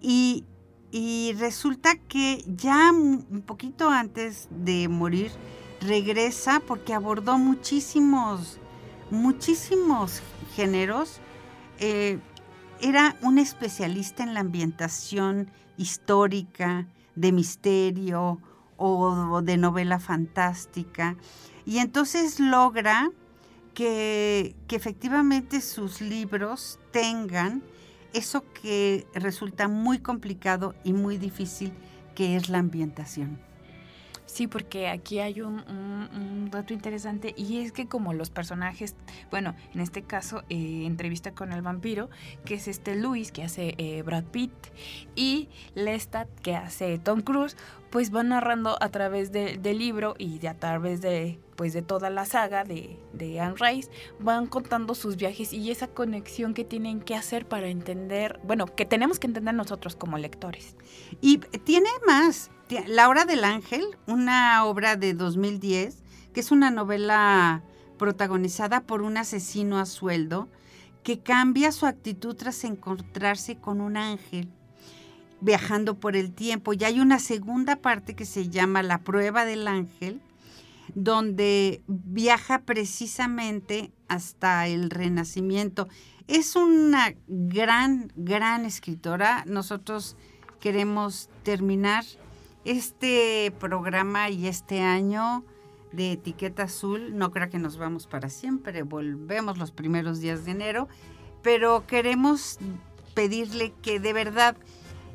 Y, 0.00 0.44
y 0.90 1.34
resulta 1.38 1.96
que 1.96 2.44
ya 2.46 2.90
un 2.92 3.42
poquito 3.46 3.90
antes 3.90 4.48
de 4.50 4.88
morir, 4.88 5.30
regresa 5.80 6.60
porque 6.66 6.94
abordó 6.94 7.38
muchísimos, 7.38 8.58
muchísimos 9.10 10.22
géneros. 10.54 11.20
Eh, 11.78 12.18
era 12.80 13.16
un 13.22 13.38
especialista 13.38 14.22
en 14.22 14.34
la 14.34 14.40
ambientación 14.40 15.50
histórica, 15.76 16.86
de 17.14 17.32
misterio, 17.32 18.40
o 18.78 19.42
de 19.42 19.56
novela 19.56 19.98
fantástica. 19.98 21.16
Y 21.66 21.78
entonces 21.78 22.40
logra 22.40 23.10
que, 23.74 24.54
que, 24.68 24.76
efectivamente 24.76 25.60
sus 25.60 26.00
libros 26.00 26.78
tengan 26.92 27.62
eso 28.12 28.44
que 28.52 29.06
resulta 29.14 29.68
muy 29.68 29.98
complicado 29.98 30.74
y 30.84 30.92
muy 30.92 31.18
difícil, 31.18 31.72
que 32.14 32.36
es 32.36 32.48
la 32.48 32.58
ambientación. 32.58 33.38
Sí, 34.28 34.46
porque 34.46 34.88
aquí 34.88 35.20
hay 35.20 35.40
un, 35.40 36.48
dato 36.50 36.74
interesante 36.74 37.34
y 37.36 37.60
es 37.60 37.72
que 37.72 37.88
como 37.88 38.12
los 38.12 38.28
personajes, 38.28 38.94
bueno, 39.30 39.54
en 39.72 39.80
este 39.80 40.02
caso 40.02 40.42
eh, 40.50 40.84
entrevista 40.84 41.32
con 41.32 41.50
el 41.50 41.62
vampiro, 41.62 42.10
que 42.44 42.54
es 42.54 42.68
este 42.68 42.94
Luis 42.94 43.32
que 43.32 43.42
hace 43.42 43.74
eh, 43.78 44.02
Brad 44.02 44.24
Pitt 44.24 44.52
y 45.16 45.48
Lestat 45.74 46.28
que 46.40 46.56
hace 46.56 46.98
Tom 46.98 47.22
Cruise, 47.22 47.56
pues 47.90 48.10
van 48.10 48.28
narrando 48.28 48.76
a 48.82 48.90
través 48.90 49.32
del 49.32 49.78
libro 49.78 50.14
y 50.18 50.46
a 50.46 50.58
través 50.58 51.00
de 51.00 51.40
pues 51.58 51.72
de 51.72 51.82
toda 51.82 52.08
la 52.08 52.24
saga 52.24 52.62
de, 52.62 52.96
de 53.12 53.40
Anne 53.40 53.56
Rice, 53.58 53.90
van 54.20 54.46
contando 54.46 54.94
sus 54.94 55.16
viajes 55.16 55.52
y 55.52 55.72
esa 55.72 55.88
conexión 55.88 56.54
que 56.54 56.62
tienen 56.62 57.00
que 57.00 57.16
hacer 57.16 57.48
para 57.48 57.66
entender, 57.66 58.38
bueno, 58.44 58.66
que 58.66 58.84
tenemos 58.84 59.18
que 59.18 59.26
entender 59.26 59.54
nosotros 59.54 59.96
como 59.96 60.18
lectores. 60.18 60.76
Y 61.20 61.38
tiene 61.38 61.88
más, 62.06 62.52
La 62.86 63.08
Hora 63.08 63.24
del 63.24 63.42
Ángel, 63.42 63.84
una 64.06 64.64
obra 64.66 64.94
de 64.94 65.14
2010, 65.14 66.04
que 66.32 66.38
es 66.38 66.52
una 66.52 66.70
novela 66.70 67.64
protagonizada 67.98 68.82
por 68.82 69.02
un 69.02 69.16
asesino 69.16 69.80
a 69.80 69.86
sueldo 69.86 70.48
que 71.02 71.18
cambia 71.18 71.72
su 71.72 71.86
actitud 71.86 72.36
tras 72.36 72.62
encontrarse 72.62 73.56
con 73.56 73.80
un 73.80 73.96
ángel 73.96 74.48
viajando 75.40 75.98
por 75.98 76.14
el 76.14 76.32
tiempo. 76.32 76.72
Y 76.72 76.84
hay 76.84 77.00
una 77.00 77.18
segunda 77.18 77.74
parte 77.74 78.14
que 78.14 78.26
se 78.26 78.48
llama 78.48 78.84
La 78.84 78.98
prueba 78.98 79.44
del 79.44 79.66
ángel, 79.66 80.20
donde 80.94 81.82
viaja 81.86 82.60
precisamente 82.60 83.92
hasta 84.08 84.66
el 84.66 84.90
renacimiento. 84.90 85.88
Es 86.26 86.56
una 86.56 87.14
gran, 87.26 88.12
gran 88.16 88.64
escritora. 88.64 89.44
Nosotros 89.46 90.16
queremos 90.60 91.30
terminar 91.42 92.04
este 92.64 93.52
programa 93.58 94.28
y 94.28 94.46
este 94.46 94.80
año 94.80 95.44
de 95.92 96.12
etiqueta 96.12 96.64
azul. 96.64 97.16
No 97.16 97.30
creo 97.30 97.48
que 97.48 97.58
nos 97.58 97.78
vamos 97.78 98.06
para 98.06 98.28
siempre, 98.28 98.82
volvemos 98.82 99.58
los 99.58 99.70
primeros 99.70 100.20
días 100.20 100.44
de 100.44 100.52
enero, 100.52 100.88
pero 101.42 101.86
queremos 101.86 102.58
pedirle 103.14 103.72
que 103.82 104.00
de 104.00 104.12
verdad, 104.12 104.56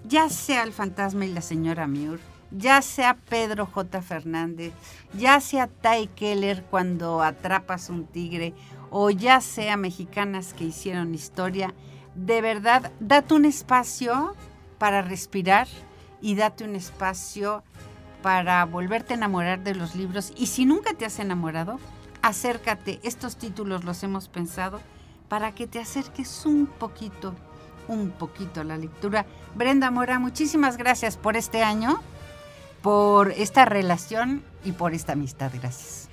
ya 0.06 0.30
sea 0.30 0.64
el 0.64 0.74
fantasma 0.74 1.26
y 1.26 1.32
la 1.32 1.42
señora 1.42 1.88
Muir, 1.88 2.20
ya 2.56 2.82
sea 2.82 3.16
Pedro 3.16 3.66
J. 3.66 4.02
Fernández, 4.02 4.74
ya 5.18 5.40
sea 5.40 5.68
Ty 5.68 6.08
Keller 6.16 6.64
cuando 6.64 7.22
atrapas 7.22 7.90
un 7.90 8.06
tigre, 8.06 8.54
o 8.90 9.10
ya 9.10 9.42
sea 9.42 9.76
mexicanas 9.76 10.54
que 10.54 10.66
hicieron 10.66 11.16
historia, 11.16 11.74
de 12.16 12.42
verdad, 12.42 12.92
date 13.00 13.34
un 13.34 13.46
espacio 13.46 14.36
para 14.78 15.02
respirar 15.02 15.68
y 16.22 16.36
date 16.36 16.64
un 16.64 16.76
espacio 16.76 17.64
para 18.22 18.64
volverte 18.66 19.14
a 19.14 19.18
enamorar 19.18 19.64
de 19.64 19.76
los 19.76 19.96
libros. 19.96 20.32
Y 20.38 20.48
si 20.48 20.66
nunca 20.66 20.94
te 20.94 21.06
has 21.06 21.20
enamorado, 21.20 21.80
acércate. 22.22 23.00
Estos 23.04 23.36
títulos 23.36 23.84
los 23.84 24.04
hemos 24.04 24.30
pensado 24.30 24.80
para 25.28 25.54
que 25.54 25.68
te 25.68 25.80
acerques 25.80 26.46
un 26.46 26.68
poquito, 26.68 27.34
un 27.88 28.12
poquito 28.12 28.62
a 28.62 28.64
la 28.64 28.78
lectura. 28.78 29.26
Brenda 29.56 29.90
Mora, 29.90 30.20
muchísimas 30.20 30.78
gracias 30.78 31.18
por 31.18 31.36
este 31.36 31.64
año, 31.64 32.00
por 32.84 33.32
esta 33.32 33.66
relación 33.66 34.44
y 34.64 34.74
por 34.74 34.94
esta 34.94 35.14
amistad. 35.14 35.52
Gracias. 35.60 36.10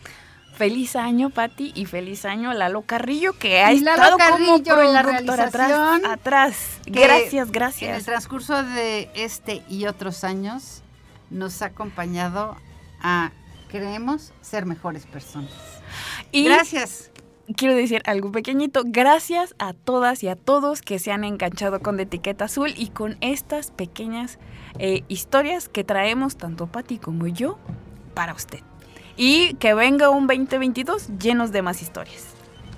Feliz 0.54 0.94
año, 0.94 1.30
Patti, 1.30 1.72
y 1.74 1.86
feliz 1.86 2.24
año 2.24 2.52
Lalo 2.52 2.82
Carrillo, 2.82 3.32
que 3.32 3.60
ha 3.60 3.72
estado 3.72 4.16
como 4.18 4.82
en 4.82 4.92
la 4.92 5.02
realización. 5.02 6.04
Atrás, 6.04 6.04
atrás. 6.04 6.80
Gracias, 6.86 7.50
gracias. 7.50 7.90
En 7.90 7.96
el 7.96 8.04
transcurso 8.04 8.62
de 8.62 9.10
este 9.14 9.62
y 9.68 9.86
otros 9.86 10.22
años 10.22 10.82
nos 11.30 11.60
ha 11.62 11.66
acompañado 11.66 12.56
a, 13.02 13.32
creemos, 13.68 14.32
ser 14.42 14.64
mejores 14.64 15.06
personas. 15.06 15.50
Y 16.30 16.44
gracias. 16.44 17.10
Quiero 17.56 17.74
decir 17.74 18.02
algo 18.04 18.30
pequeñito. 18.30 18.82
Gracias 18.84 19.56
a 19.58 19.72
todas 19.72 20.22
y 20.22 20.28
a 20.28 20.36
todos 20.36 20.82
que 20.82 21.00
se 21.00 21.10
han 21.10 21.24
enganchado 21.24 21.80
con 21.80 21.96
de 21.96 22.04
etiqueta 22.04 22.44
azul 22.44 22.72
y 22.76 22.90
con 22.90 23.16
estas 23.22 23.72
pequeñas 23.72 24.38
eh, 24.78 25.02
historias 25.08 25.68
que 25.68 25.84
traemos 25.84 26.36
tanto 26.36 26.66
Patti 26.66 26.98
como 26.98 27.26
yo 27.26 27.58
para 28.14 28.34
usted 28.34 28.60
y 29.16 29.54
que 29.54 29.74
venga 29.74 30.10
un 30.10 30.26
2022 30.26 31.08
llenos 31.18 31.52
de 31.52 31.62
más 31.62 31.82
historias. 31.82 32.24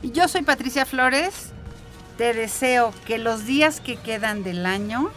Yo 0.02 0.26
soy 0.28 0.42
Patricia 0.42 0.84
Flores. 0.84 1.52
Te 2.18 2.34
deseo 2.34 2.92
que 3.06 3.18
los 3.18 3.46
días 3.46 3.80
que 3.80 3.96
quedan 3.96 4.42
del 4.42 4.66
año 4.66 5.10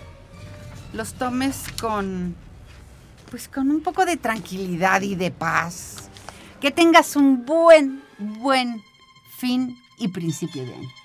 los 0.94 1.14
tomes 1.16 1.66
con 1.82 2.36
pues 3.30 3.48
con 3.48 3.72
un 3.72 3.82
poco 3.82 4.06
de 4.06 4.18
tranquilidad 4.18 5.02
y 5.02 5.16
de 5.16 5.32
paz. 5.32 6.10
Que 6.62 6.72
tengas 6.72 7.16
un 7.16 7.46
buen 7.46 8.04
buen 8.18 8.82
fin 9.38 9.78
y 9.98 10.10
principio 10.10 10.64
de 10.64 10.74
año. 10.74 11.05